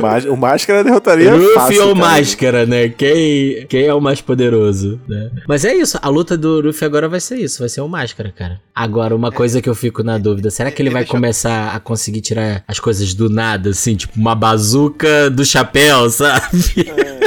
Mas, 0.00 0.24
o 0.24 0.36
Máscara 0.36 0.84
derrotaria 0.84 1.34
Ruffy 1.34 1.54
fácil, 1.54 1.88
ou 1.88 1.94
cara. 1.96 2.06
Máscara, 2.06 2.66
né? 2.66 2.88
Quem, 2.90 3.66
quem 3.66 3.86
é 3.86 3.92
o 3.92 4.00
mais 4.00 4.20
poderoso, 4.20 5.00
né? 5.08 5.30
Mas 5.48 5.64
é 5.64 5.74
isso, 5.74 5.98
a 6.00 6.08
luta 6.08 6.38
do 6.38 6.60
Ruffy 6.60 6.86
agora 6.86 7.08
vai 7.08 7.18
ser 7.18 7.38
isso, 7.38 7.58
vai 7.58 7.68
ser 7.68 7.80
o 7.80 7.88
Máscara, 7.88 8.32
cara. 8.36 8.60
Agora, 8.72 9.16
uma 9.16 9.32
coisa 9.32 9.60
que 9.60 9.68
eu 9.68 9.74
fico 9.74 10.04
na 10.04 10.18
dúvida, 10.18 10.48
será 10.48 10.70
que 10.70 10.80
ele 10.80 10.90
vai 10.90 11.04
começar 11.04 11.74
a 11.74 11.80
conseguir 11.80 12.20
tirar 12.20 12.62
as 12.68 12.78
coisas 12.78 13.14
do 13.14 13.28
nada, 13.28 13.70
assim, 13.70 13.96
tipo 13.96 14.12
uma 14.16 14.36
bazuca 14.36 15.28
do 15.28 15.44
chapéu, 15.44 16.08
sabe? 16.08 17.20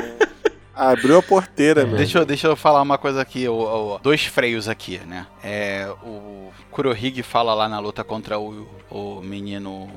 Abriu 0.75 1.17
a 1.17 1.23
porteira, 1.23 1.85
velho. 1.85 1.97
Deixa 1.97 2.19
eu, 2.19 2.25
deixa 2.25 2.47
eu 2.47 2.55
falar 2.55 2.81
uma 2.81 2.97
coisa 2.97 3.21
aqui, 3.21 3.47
o- 3.47 3.95
o- 3.95 3.99
dois 3.99 4.26
freios 4.26 4.67
aqui, 4.67 4.97
né? 4.99 5.26
É, 5.43 5.88
o 6.03 6.51
Kurohige 6.71 7.23
fala 7.23 7.53
lá 7.53 7.69
na 7.69 7.80
luta 7.80 8.03
contra 8.03 8.38
o, 8.38 8.67
o 8.91 9.21
menino 9.21 9.89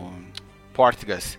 Portugas 0.72 1.39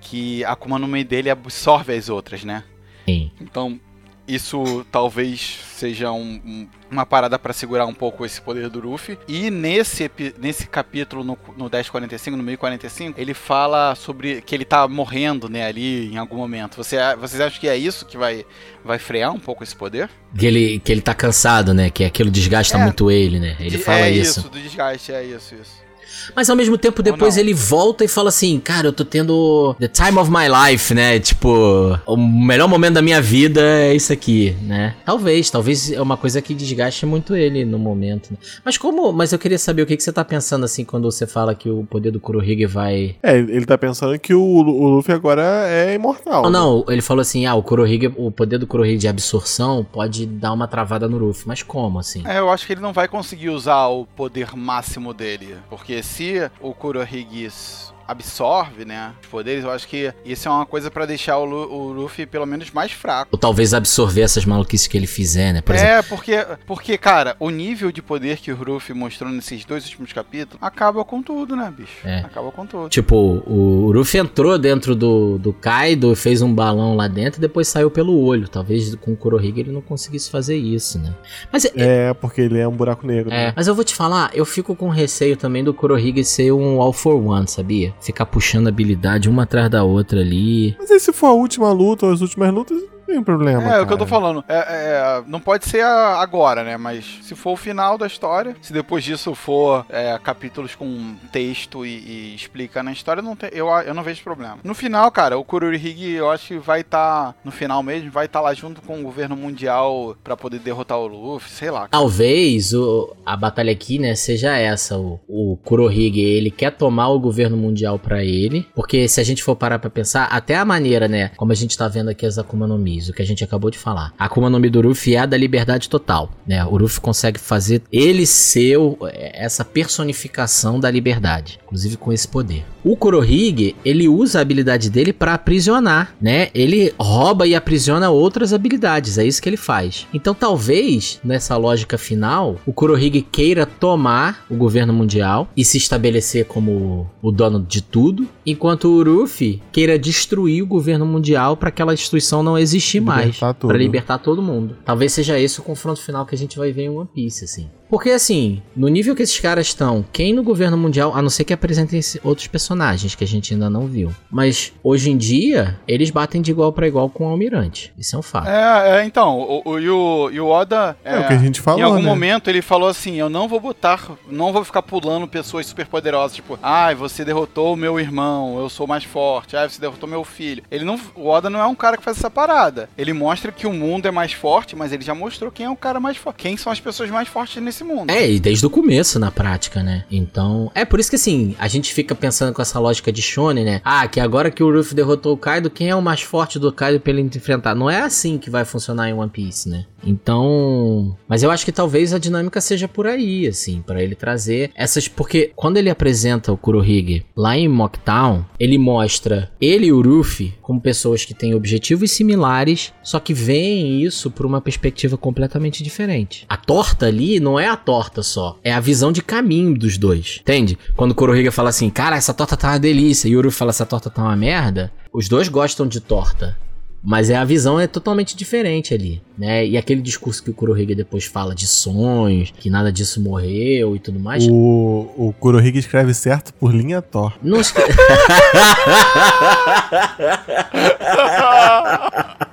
que 0.00 0.42
a 0.44 0.52
Akuma 0.52 0.78
no 0.78 0.86
Mi 0.88 1.04
dele 1.04 1.28
absorve 1.28 1.92
as 1.94 2.08
outras, 2.08 2.44
né? 2.44 2.64
Sim. 3.04 3.30
Então, 3.40 3.78
isso 4.26 4.86
talvez 4.90 5.58
seja 5.74 6.10
um- 6.12 6.40
um- 6.44 6.68
uma 6.90 7.04
parada 7.04 7.38
pra 7.38 7.52
segurar 7.52 7.86
um 7.86 7.94
pouco 7.94 8.24
esse 8.24 8.40
poder 8.40 8.68
do 8.68 8.80
Luffy. 8.80 9.18
E 9.28 9.50
nesse, 9.50 10.10
nesse 10.38 10.66
capítulo, 10.66 11.22
no, 11.24 11.38
no 11.56 11.64
1045, 11.64 12.36
no 12.36 12.42
1045, 12.42 13.20
ele 13.20 13.34
fala 13.34 13.94
sobre 13.94 14.40
que 14.42 14.54
ele 14.54 14.64
tá 14.64 14.86
morrendo, 14.88 15.48
né, 15.48 15.66
ali 15.66 16.12
em 16.12 16.16
algum 16.16 16.36
momento. 16.36 16.76
Você, 16.76 16.96
vocês 17.16 17.40
acham 17.40 17.60
que 17.60 17.68
é 17.68 17.76
isso 17.76 18.06
que 18.06 18.16
vai, 18.16 18.44
vai 18.84 18.98
frear 18.98 19.32
um 19.32 19.40
pouco 19.40 19.62
esse 19.62 19.74
poder? 19.76 20.08
Que 20.36 20.46
ele, 20.46 20.78
que 20.78 20.92
ele 20.92 21.00
tá 21.00 21.14
cansado, 21.14 21.72
né? 21.74 21.90
Que 21.90 22.04
aquilo 22.04 22.30
desgasta 22.30 22.76
É. 22.76 22.82
muito 22.82 23.10
ele, 23.10 23.38
né? 23.40 23.56
Ele 23.60 23.78
fala 23.78 24.00
é 24.06 24.10
isso. 24.10 24.48
do 24.48 24.60
desgaste, 24.60 25.12
é 25.12 25.24
isso, 25.24 25.54
isso. 25.54 25.87
Mas 26.34 26.48
ao 26.50 26.56
mesmo 26.56 26.76
tempo, 26.78 27.02
depois 27.02 27.36
ele 27.36 27.54
volta 27.54 28.04
e 28.04 28.08
fala 28.08 28.28
assim: 28.28 28.58
Cara, 28.60 28.88
eu 28.88 28.92
tô 28.92 29.04
tendo 29.04 29.74
the 29.78 29.88
time 29.88 30.18
of 30.18 30.30
my 30.30 30.46
life, 30.48 30.94
né? 30.94 31.18
Tipo, 31.18 31.98
o 32.06 32.16
melhor 32.16 32.68
momento 32.68 32.94
da 32.94 33.02
minha 33.02 33.20
vida 33.20 33.60
é 33.60 33.94
isso 33.94 34.12
aqui, 34.12 34.56
né? 34.62 34.94
Talvez, 35.04 35.50
talvez 35.50 35.90
é 35.92 36.00
uma 36.00 36.16
coisa 36.16 36.40
que 36.40 36.54
desgaste 36.54 37.06
muito 37.06 37.34
ele 37.36 37.64
no 37.64 37.78
momento. 37.78 38.30
né? 38.30 38.38
Mas 38.64 38.76
como. 38.78 39.12
Mas 39.12 39.32
eu 39.32 39.38
queria 39.38 39.58
saber 39.58 39.82
o 39.82 39.86
que, 39.86 39.96
que 39.96 40.02
você 40.02 40.12
tá 40.12 40.24
pensando 40.24 40.64
assim 40.64 40.84
quando 40.84 41.10
você 41.10 41.26
fala 41.26 41.54
que 41.54 41.68
o 41.70 41.84
poder 41.84 42.10
do 42.10 42.20
Kurohige 42.20 42.66
vai. 42.66 43.16
É, 43.22 43.36
ele 43.36 43.66
tá 43.66 43.76
pensando 43.76 44.18
que 44.18 44.34
o, 44.34 44.42
o 44.42 44.88
Luffy 44.88 45.14
agora 45.14 45.42
é 45.68 45.94
imortal. 45.94 46.42
Não, 46.44 46.50
né? 46.50 46.58
não, 46.58 46.84
ele 46.88 47.02
falou 47.02 47.22
assim: 47.22 47.46
ah, 47.46 47.54
o 47.54 47.62
Kurohige, 47.62 48.12
o 48.16 48.30
poder 48.30 48.58
do 48.58 48.66
Kurohige 48.66 48.98
de 48.98 49.08
absorção 49.08 49.86
pode 49.90 50.26
dar 50.26 50.52
uma 50.52 50.66
travada 50.66 51.08
no 51.08 51.18
Ruffy. 51.18 51.46
Mas 51.46 51.62
como 51.62 51.98
assim? 51.98 52.22
É, 52.26 52.38
eu 52.38 52.50
acho 52.50 52.66
que 52.66 52.72
ele 52.72 52.80
não 52.80 52.92
vai 52.92 53.08
conseguir 53.08 53.50
usar 53.50 53.86
o 53.88 54.06
poder 54.06 54.54
máximo 54.56 55.12
dele. 55.14 55.56
Porque 55.68 55.97
se 56.02 56.50
o 56.60 56.72
Kurohige 56.74 57.46
s- 57.50 57.92
absorve, 58.08 58.84
né, 58.84 59.12
os 59.22 59.28
poderes, 59.28 59.62
eu 59.64 59.70
acho 59.70 59.86
que 59.86 60.12
isso 60.24 60.48
é 60.48 60.50
uma 60.50 60.64
coisa 60.66 60.90
pra 60.90 61.04
deixar 61.06 61.36
o, 61.38 61.44
Lu- 61.44 61.70
o 61.70 61.92
Luffy 61.92 62.24
pelo 62.26 62.46
menos 62.46 62.70
mais 62.70 62.90
fraco. 62.90 63.28
Ou 63.30 63.38
talvez 63.38 63.74
absorver 63.74 64.22
essas 64.22 64.44
maluquices 64.46 64.86
que 64.86 64.96
ele 64.96 65.06
fizer, 65.06 65.52
né? 65.52 65.60
Por 65.60 65.74
exemplo. 65.74 65.92
É, 65.94 66.02
porque, 66.02 66.46
porque, 66.66 66.98
cara, 66.98 67.36
o 67.38 67.50
nível 67.50 67.92
de 67.92 68.00
poder 68.02 68.38
que 68.38 68.50
o 68.50 68.56
Ruffy 68.56 68.94
mostrou 68.94 69.30
nesses 69.30 69.64
dois 69.64 69.84
últimos 69.84 70.12
capítulos 70.12 70.58
acaba 70.62 71.04
com 71.04 71.22
tudo, 71.22 71.54
né, 71.54 71.72
bicho? 71.76 71.98
É. 72.04 72.20
Acaba 72.20 72.50
com 72.50 72.66
tudo. 72.66 72.88
Tipo, 72.88 73.42
o 73.46 73.92
Luffy 73.92 74.18
entrou 74.20 74.58
dentro 74.58 74.94
do, 74.96 75.38
do 75.38 75.52
Kaido, 75.52 76.14
fez 76.16 76.40
um 76.42 76.52
balão 76.54 76.96
lá 76.96 77.06
dentro 77.08 77.38
e 77.38 77.42
depois 77.42 77.68
saiu 77.68 77.90
pelo 77.90 78.18
olho. 78.20 78.48
Talvez 78.48 78.94
com 78.96 79.12
o 79.12 79.16
Kurohige 79.16 79.60
ele 79.60 79.72
não 79.72 79.82
conseguisse 79.82 80.30
fazer 80.30 80.56
isso, 80.56 80.98
né? 80.98 81.14
Mas, 81.52 81.64
é, 81.66 81.70
É, 82.08 82.14
porque 82.14 82.40
ele 82.40 82.58
é 82.58 82.66
um 82.66 82.72
buraco 82.76 83.06
negro. 83.06 83.30
é, 83.32 83.46
né? 83.48 83.52
mas 83.54 83.66
eu 83.66 83.74
vou 83.74 83.84
te 83.84 83.94
falar, 83.94 84.30
eu 84.34 84.44
fico 84.46 84.74
com 84.74 84.88
receio 84.88 85.36
também 85.36 85.62
do 85.62 85.74
Kurohige 85.74 86.24
ser 86.24 86.52
um 86.52 86.80
All 86.80 86.92
for 86.92 87.14
One, 87.14 87.46
sabia? 87.48 87.92
Ficar 88.00 88.26
puxando 88.26 88.68
habilidade 88.68 89.28
uma 89.28 89.42
atrás 89.42 89.70
da 89.70 89.82
outra 89.82 90.20
ali. 90.20 90.76
Mas 90.78 90.90
aí 90.90 91.00
se 91.00 91.12
for 91.12 91.26
a 91.26 91.32
última 91.32 91.72
luta 91.72 92.06
ou 92.06 92.12
as 92.12 92.20
últimas 92.20 92.52
lutas, 92.52 92.82
não 93.08 93.14
tem 93.14 93.22
problema. 93.22 93.74
É, 93.74 93.78
é 93.78 93.80
o 93.80 93.86
que 93.86 93.92
eu 93.92 93.98
tô 93.98 94.04
cara. 94.04 94.20
falando. 94.20 94.44
É, 94.48 94.58
é, 94.58 95.22
não 95.26 95.40
pode 95.40 95.66
ser 95.66 95.82
agora, 95.82 96.62
né? 96.62 96.76
Mas 96.76 97.18
se 97.22 97.34
for 97.34 97.52
o 97.52 97.56
final 97.56 97.96
da 97.96 98.06
história, 98.06 98.54
se 98.60 98.72
depois 98.72 99.02
disso 99.02 99.34
for 99.34 99.86
é, 99.88 100.18
capítulos 100.22 100.74
com 100.74 101.16
texto 101.32 101.86
e, 101.86 101.90
e 101.90 102.34
explica 102.34 102.82
na 102.82 102.92
história, 102.92 103.22
não 103.22 103.34
tem, 103.34 103.50
eu, 103.52 103.68
eu 103.68 103.94
não 103.94 104.02
vejo 104.02 104.22
problema. 104.22 104.58
No 104.62 104.74
final, 104.74 105.10
cara, 105.10 105.38
o 105.38 105.44
Kurohige, 105.44 106.12
eu 106.12 106.30
acho 106.30 106.48
que 106.48 106.58
vai 106.58 106.80
estar, 106.80 107.34
no 107.44 107.50
final 107.50 107.82
mesmo, 107.82 108.10
vai 108.10 108.26
estar 108.26 108.40
lá 108.40 108.52
junto 108.52 108.82
com 108.82 109.00
o 109.00 109.02
governo 109.02 109.36
mundial 109.36 110.16
pra 110.22 110.36
poder 110.36 110.58
derrotar 110.58 110.98
o 110.98 111.06
Luffy, 111.06 111.50
sei 111.50 111.70
lá. 111.70 111.88
Talvez 111.88 112.74
o, 112.74 113.16
a 113.24 113.36
batalha 113.36 113.72
aqui, 113.72 113.98
né, 113.98 114.14
seja 114.14 114.56
essa. 114.56 114.98
O, 114.98 115.20
o 115.28 115.56
Kurohige, 115.64 116.20
ele 116.20 116.50
quer 116.50 116.72
tomar 116.72 117.08
o 117.08 117.20
governo 117.20 117.56
mundial 117.56 117.98
pra 117.98 118.22
ele. 118.22 118.66
Porque 118.74 119.08
se 119.08 119.20
a 119.20 119.24
gente 119.24 119.42
for 119.42 119.56
parar 119.56 119.78
pra 119.78 119.90
pensar, 119.90 120.24
até 120.24 120.56
a 120.56 120.64
maneira, 120.64 121.08
né, 121.08 121.30
como 121.36 121.52
a 121.52 121.54
gente 121.54 121.76
tá 121.76 121.88
vendo 121.88 122.10
aqui 122.10 122.26
as 122.26 122.38
Akuma 122.38 122.66
no 122.66 122.78
Mis, 122.78 122.97
o 123.06 123.12
que 123.12 123.20
a 123.20 123.26
gente 123.26 123.44
acabou 123.44 123.70
de 123.70 123.76
falar. 123.76 124.14
A 124.18 124.24
Akuma 124.24 124.48
no 124.48 124.58
Mi 124.58 124.70
do 124.70 124.80
Ruffy 124.80 125.14
é 125.14 125.18
a 125.18 125.26
da 125.26 125.36
liberdade 125.36 125.90
total, 125.90 126.30
né? 126.46 126.64
O 126.64 126.78
Ruffy 126.78 127.00
consegue 127.02 127.38
fazer 127.38 127.82
ele 127.92 128.24
ser 128.24 128.78
o- 128.78 128.96
essa 129.12 129.62
personificação 130.08 130.80
da 130.80 130.90
liberdade, 130.90 131.58
inclusive 131.64 131.96
com 131.96 132.12
esse 132.12 132.26
poder. 132.26 132.64
O 132.84 132.96
Kurohige, 132.96 133.76
ele 133.84 134.08
usa 134.08 134.38
a 134.38 134.42
habilidade 134.42 134.88
dele 134.88 135.12
pra 135.12 135.34
aprisionar, 135.34 136.14
né? 136.20 136.48
Ele 136.54 136.94
rouba 136.98 137.46
e 137.46 137.54
aprisiona 137.54 138.08
outras 138.08 138.52
habilidades, 138.54 139.18
é 139.18 139.26
isso 139.26 139.42
que 139.42 139.48
ele 139.48 139.56
faz. 139.58 140.06
Então 140.14 140.32
talvez, 140.34 141.20
nessa 141.22 141.56
lógica 141.56 141.98
final, 141.98 142.56
o 142.64 142.72
Kurohige 142.72 143.20
queira 143.20 143.66
tomar 143.66 144.46
o 144.48 144.54
governo 144.54 144.92
mundial 144.92 145.48
e 145.56 145.64
se 145.64 145.76
estabelecer 145.76 146.46
como 146.46 147.10
o 147.20 147.30
dono 147.30 147.60
de 147.60 147.82
tudo, 147.82 148.26
enquanto 148.46 148.86
o 148.88 149.02
Ruffy 149.02 149.60
queira 149.70 149.98
destruir 149.98 150.62
o 150.62 150.66
governo 150.66 151.04
mundial 151.04 151.56
pra 151.56 151.68
aquela 151.68 151.92
instituição 151.92 152.42
não 152.42 152.56
existir 152.56 152.87
mais, 153.00 153.26
Libertar 153.26 153.54
tudo. 153.54 153.68
Pra 153.68 153.78
libertar 153.78 154.18
todo 154.18 154.42
mundo. 154.42 154.76
Talvez 154.84 155.12
seja 155.12 155.38
esse 155.38 155.60
o 155.60 155.62
confronto 155.62 156.00
final 156.00 156.24
que 156.24 156.34
a 156.34 156.38
gente 156.38 156.58
vai 156.58 156.72
ver 156.72 156.82
em 156.84 156.88
One 156.88 157.08
Piece, 157.12 157.44
assim. 157.44 157.70
Porque 157.88 158.10
assim, 158.10 158.62
no 158.76 158.88
nível 158.88 159.16
que 159.16 159.22
esses 159.22 159.38
caras 159.40 159.68
estão, 159.68 160.04
quem 160.12 160.34
no 160.34 160.42
governo 160.42 160.76
mundial, 160.76 161.14
a 161.14 161.22
não 161.22 161.30
ser 161.30 161.44
que 161.44 161.52
apresentem 161.52 162.00
outros 162.22 162.46
personagens 162.46 163.14
que 163.14 163.24
a 163.24 163.26
gente 163.26 163.54
ainda 163.54 163.70
não 163.70 163.86
viu. 163.86 164.14
Mas 164.30 164.72
hoje 164.82 165.10
em 165.10 165.16
dia, 165.16 165.78
eles 165.86 166.10
batem 166.10 166.42
de 166.42 166.50
igual 166.50 166.72
pra 166.72 166.86
igual 166.86 167.08
com 167.08 167.26
o 167.26 167.30
Almirante. 167.30 167.92
Isso 167.98 168.14
é 168.14 168.18
um 168.18 168.22
fato. 168.22 168.48
É, 168.48 169.00
é, 169.00 169.04
então, 169.04 169.38
o, 169.38 169.62
o, 169.64 169.78
e, 169.78 169.88
o, 169.88 170.30
e 170.30 170.40
o 170.40 170.48
Oda. 170.48 170.96
É, 171.04 171.18
o 171.18 171.26
que 171.26 171.32
a 171.32 171.38
gente 171.38 171.60
falou, 171.60 171.80
Em 171.80 171.82
algum 171.82 171.96
né? 171.96 172.02
momento 172.02 172.48
ele 172.48 172.62
falou 172.62 172.88
assim: 172.88 173.16
Eu 173.16 173.28
não 173.28 173.48
vou 173.48 173.60
botar, 173.60 174.10
não 174.30 174.52
vou 174.52 174.64
ficar 174.64 174.82
pulando 174.82 175.26
pessoas 175.26 175.66
super 175.66 175.86
poderosas, 175.86 176.36
tipo, 176.36 176.58
ai, 176.62 176.94
você 176.94 177.24
derrotou 177.24 177.72
o 177.72 177.76
meu 177.76 177.98
irmão, 177.98 178.58
eu 178.58 178.68
sou 178.68 178.86
mais 178.86 179.04
forte, 179.04 179.56
ai, 179.56 179.68
você 179.68 179.80
derrotou 179.80 180.08
meu 180.08 180.24
filho. 180.24 180.62
Ele 180.70 180.84
não, 180.84 181.00
o 181.14 181.28
Oda 181.28 181.48
não 181.48 181.60
é 181.60 181.66
um 181.66 181.74
cara 181.74 181.96
que 181.96 182.04
faz 182.04 182.18
essa 182.18 182.30
parada. 182.30 182.88
Ele 182.96 183.12
mostra 183.12 183.50
que 183.52 183.66
o 183.66 183.72
mundo 183.72 184.06
é 184.06 184.10
mais 184.10 184.32
forte, 184.32 184.76
mas 184.76 184.92
ele 184.92 185.04
já 185.04 185.14
mostrou 185.14 185.50
quem 185.50 185.66
é 185.66 185.70
o 185.70 185.76
cara 185.76 185.98
mais 185.98 186.16
forte, 186.16 186.36
quem 186.36 186.56
são 186.56 186.72
as 186.72 186.80
pessoas 186.80 187.10
mais 187.10 187.28
fortes 187.28 187.62
nesse 187.62 187.77
mundo. 187.84 188.10
É, 188.10 188.30
e 188.30 188.38
desde 188.40 188.66
o 188.66 188.70
começo 188.70 189.18
na 189.18 189.30
prática, 189.30 189.82
né? 189.82 190.04
Então, 190.10 190.70
é 190.74 190.84
por 190.84 191.00
isso 191.00 191.10
que 191.10 191.16
assim, 191.16 191.54
a 191.58 191.68
gente 191.68 191.92
fica 191.92 192.14
pensando 192.14 192.52
com 192.52 192.62
essa 192.62 192.78
lógica 192.78 193.12
de 193.12 193.22
Shonen, 193.22 193.64
né? 193.64 193.80
Ah, 193.84 194.06
que 194.06 194.20
agora 194.20 194.50
que 194.50 194.62
o 194.62 194.72
Ruffy 194.72 194.94
derrotou 194.94 195.34
o 195.34 195.36
Kaido, 195.36 195.70
quem 195.70 195.88
é 195.88 195.94
o 195.94 196.02
mais 196.02 196.22
forte 196.22 196.58
do 196.58 196.72
Kaido 196.72 197.00
pra 197.00 197.12
ele 197.12 197.22
enfrentar? 197.22 197.74
Não 197.74 197.90
é 197.90 198.00
assim 198.00 198.38
que 198.38 198.50
vai 198.50 198.64
funcionar 198.64 199.08
em 199.08 199.14
One 199.14 199.30
Piece, 199.30 199.68
né? 199.68 199.86
Então, 200.04 201.16
mas 201.26 201.42
eu 201.42 201.50
acho 201.50 201.64
que 201.64 201.72
talvez 201.72 202.12
a 202.12 202.18
dinâmica 202.18 202.60
seja 202.60 202.86
por 202.86 203.06
aí, 203.06 203.46
assim, 203.46 203.82
pra 203.82 204.02
ele 204.02 204.14
trazer 204.14 204.70
essas, 204.74 205.08
porque 205.08 205.52
quando 205.56 205.76
ele 205.76 205.90
apresenta 205.90 206.52
o 206.52 206.56
Kurohige 206.56 207.24
lá 207.36 207.56
em 207.56 207.68
Mocktown, 207.68 208.44
ele 208.58 208.78
mostra 208.78 209.50
ele 209.60 209.86
e 209.86 209.92
o 209.92 210.00
Ruffy 210.00 210.54
como 210.62 210.80
pessoas 210.80 211.24
que 211.24 211.34
têm 211.34 211.54
objetivos 211.54 212.10
similares, 212.12 212.92
só 213.02 213.18
que 213.18 213.34
veem 213.34 214.02
isso 214.02 214.30
por 214.30 214.46
uma 214.46 214.60
perspectiva 214.60 215.16
completamente 215.16 215.82
diferente. 215.82 216.46
A 216.48 216.56
torta 216.56 217.06
ali 217.06 217.40
não 217.40 217.58
é 217.58 217.67
a 217.68 217.76
torta 217.76 218.22
só, 218.22 218.58
é 218.64 218.72
a 218.72 218.80
visão 218.80 219.12
de 219.12 219.22
caminho 219.22 219.78
dos 219.78 219.96
dois, 219.96 220.38
entende? 220.40 220.78
Quando 220.96 221.12
o 221.12 221.14
Kurohige 221.14 221.50
fala 221.50 221.68
assim, 221.70 221.90
cara, 221.90 222.16
essa 222.16 222.34
torta 222.34 222.56
tá 222.56 222.70
uma 222.70 222.78
delícia, 222.78 223.28
e 223.28 223.36
o 223.36 223.42
Ruffy 223.42 223.58
fala, 223.58 223.70
essa 223.70 223.86
torta 223.86 224.10
tá 224.10 224.22
uma 224.22 224.36
merda, 224.36 224.92
os 225.12 225.28
dois 225.28 225.48
gostam 225.48 225.86
de 225.86 226.00
torta. 226.00 226.56
Mas 227.02 227.30
é 227.30 227.36
a 227.36 227.44
visão 227.44 227.78
é 227.78 227.86
totalmente 227.86 228.36
diferente 228.36 228.92
ali, 228.92 229.22
né? 229.38 229.64
E 229.64 229.76
aquele 229.76 230.02
discurso 230.02 230.42
que 230.42 230.50
o 230.50 230.54
Kurohige 230.54 230.96
depois 230.96 231.24
fala 231.24 231.54
de 231.54 231.64
sonhos, 231.64 232.52
que 232.58 232.68
nada 232.68 232.90
disso 232.90 233.20
morreu 233.20 233.94
e 233.94 234.00
tudo 234.00 234.18
mais. 234.18 234.44
O, 234.48 235.08
o 235.16 235.32
Kurohige 235.38 235.78
escreve 235.78 236.12
certo 236.12 236.52
por 236.54 236.74
linha 236.74 237.00
torta. 237.00 237.38
Não 237.40 237.60
esque... 237.60 237.80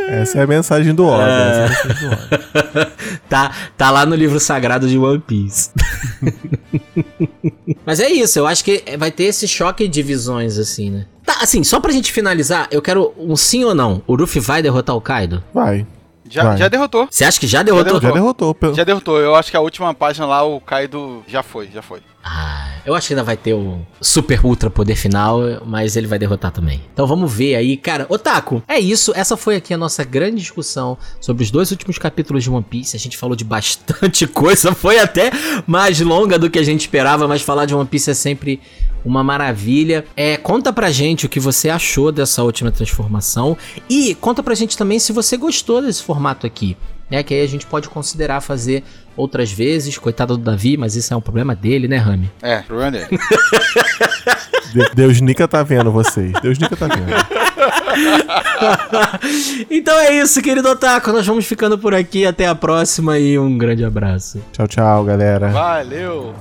Essa 0.10 0.40
é 0.40 0.44
a 0.44 0.48
mensagem 0.48 0.94
do 0.94 1.06
Oda. 1.06 1.24
É... 1.24 1.30
é 1.30 1.66
a 1.66 1.70
mensagem 1.70 1.98
do 2.00 2.08
Oda. 2.08 2.92
tá, 3.30 3.52
tá 3.78 3.92
lá 3.92 4.06
no 4.06 4.16
livro 4.16 4.40
sagrado 4.40 4.88
de 4.88 4.98
One 4.98 5.20
Piece. 5.20 5.72
Mas 7.86 8.00
é 8.00 8.10
isso, 8.10 8.40
eu 8.40 8.48
acho 8.48 8.64
que 8.64 8.84
vai 8.98 9.12
ter 9.12 9.26
esse 9.26 9.48
choque 9.48 9.88
de 9.88 10.02
visões, 10.02 10.58
assim, 10.58 10.90
né? 10.90 11.06
Tá, 11.26 11.38
assim, 11.42 11.64
só 11.64 11.80
pra 11.80 11.92
gente 11.92 12.12
finalizar, 12.12 12.68
eu 12.72 12.82
quero 12.82 13.14
um 13.18 13.36
sim 13.36 13.64
ou 13.64 13.76
não. 13.76 14.02
O 14.08 14.16
Luffy 14.16 14.42
vai 14.42 14.62
derrotar 14.62 14.96
o 14.96 15.02
Kaido? 15.02 15.44
Vai. 15.54 15.86
Já, 16.30 16.56
já 16.56 16.68
derrotou. 16.68 17.08
Você 17.10 17.26
acha 17.26 17.40
que 17.40 17.48
já 17.48 17.64
derrotou? 17.64 18.00
Já 18.00 18.12
derrotou. 18.12 18.50
Já 18.50 18.54
derrotou. 18.54 18.76
Já 18.76 18.84
derrotou. 18.84 19.20
Eu 19.20 19.36
acho 19.36 19.50
que 19.50 19.58
a 19.58 19.62
última 19.62 19.94
página 19.94 20.28
lá, 20.28 20.44
o 20.44 20.62
Kaido 20.62 21.24
já 21.28 21.42
foi, 21.42 21.70
já 21.74 21.82
foi. 21.82 22.02
Ah, 22.24 22.74
eu 22.86 22.94
acho 22.96 23.08
que 23.08 23.14
ainda 23.14 23.24
vai 23.24 23.38
ter 23.38 23.54
o 23.54 23.80
super 24.02 24.46
ultra 24.46 24.70
poder 24.70 24.96
final, 24.96 25.40
mas 25.66 25.96
ele 25.96 26.08
vai 26.08 26.20
derrotar 26.20 26.52
também. 26.52 26.82
Então 26.94 27.08
vamos 27.08 27.32
ver 27.32 27.56
aí, 27.56 27.78
cara. 27.78 28.06
Otaku, 28.10 28.62
é 28.68 28.80
isso. 28.80 29.14
Essa 29.16 29.38
foi 29.38 29.56
aqui 29.56 29.74
a 29.74 29.78
nossa 29.78 30.04
grande 30.04 30.38
discussão 30.38 30.98
sobre 31.20 31.44
os 31.44 31.52
dois 31.52 31.72
últimos 31.72 31.98
capítulos 31.98 32.44
de 32.44 32.50
One 32.50 32.64
Piece. 32.64 32.96
A 32.96 33.00
gente 33.00 33.18
falou 33.18 33.36
de 33.36 33.44
bastante 33.44 34.28
coisa, 34.28 34.74
foi 34.74 35.00
até 35.00 35.32
mais 35.66 36.00
longa 36.02 36.38
do 36.38 36.50
que 36.50 36.60
a 36.60 36.64
gente 36.64 36.82
esperava, 36.82 37.28
mas 37.28 37.42
falar 37.42 37.66
de 37.66 37.74
One 37.74 37.88
Piece 37.88 38.12
é 38.12 38.14
sempre 38.14 38.60
uma 39.04 39.24
maravilha. 39.24 40.06
É, 40.16 40.38
conta 40.38 40.74
pra 40.74 40.92
gente 40.92 41.26
o 41.26 41.30
que 41.30 41.40
você 41.40 41.70
achou 41.70 42.12
dessa 42.12 42.44
última 42.44 42.72
transformação 42.72 43.58
e 43.90 44.14
conta 44.16 44.44
pra 44.44 44.56
gente 44.56 44.78
também 44.78 45.00
se 45.00 45.14
você 45.14 45.38
gostou 45.38 45.82
desse 45.82 46.04
formato 46.04 46.46
aqui. 46.46 46.76
Né, 47.10 47.24
que 47.24 47.34
aí 47.34 47.42
a 47.42 47.48
gente 47.48 47.66
pode 47.66 47.90
considerar 47.90 48.40
fazer 48.40 48.84
outras 49.18 49.52
vezes. 49.52 49.98
Coitado 49.98 50.38
do 50.38 50.44
Davi, 50.44 50.78
mas 50.78 50.96
isso 50.96 51.14
é 51.14 51.18
um 51.18 51.22
problema 51.22 51.56
dele, 51.56 51.88
né, 51.88 51.98
Rami? 51.98 52.30
É, 52.42 52.60
problema 52.60 52.92
dele. 52.92 53.08
Deus 54.94 55.20
Nica 55.20 55.48
tá 55.48 55.64
vendo 55.64 55.92
vocês. 55.92 56.32
Deus 56.42 56.60
Nica 56.60 56.76
tá 56.76 56.88
vendo. 56.88 57.10
então 59.70 59.98
é 60.00 60.22
isso, 60.22 60.42
querido 60.42 60.70
Otaku. 60.70 61.12
Nós 61.12 61.26
vamos 61.26 61.46
ficando 61.46 61.78
por 61.78 61.94
aqui. 61.94 62.26
Até 62.26 62.48
a 62.48 62.56
próxima 62.56 63.18
e 63.18 63.38
um 63.40 63.58
grande 63.58 63.84
abraço. 63.84 64.40
Tchau, 64.54 64.68
tchau, 64.68 65.04
galera. 65.04 65.50
Valeu! 65.50 66.36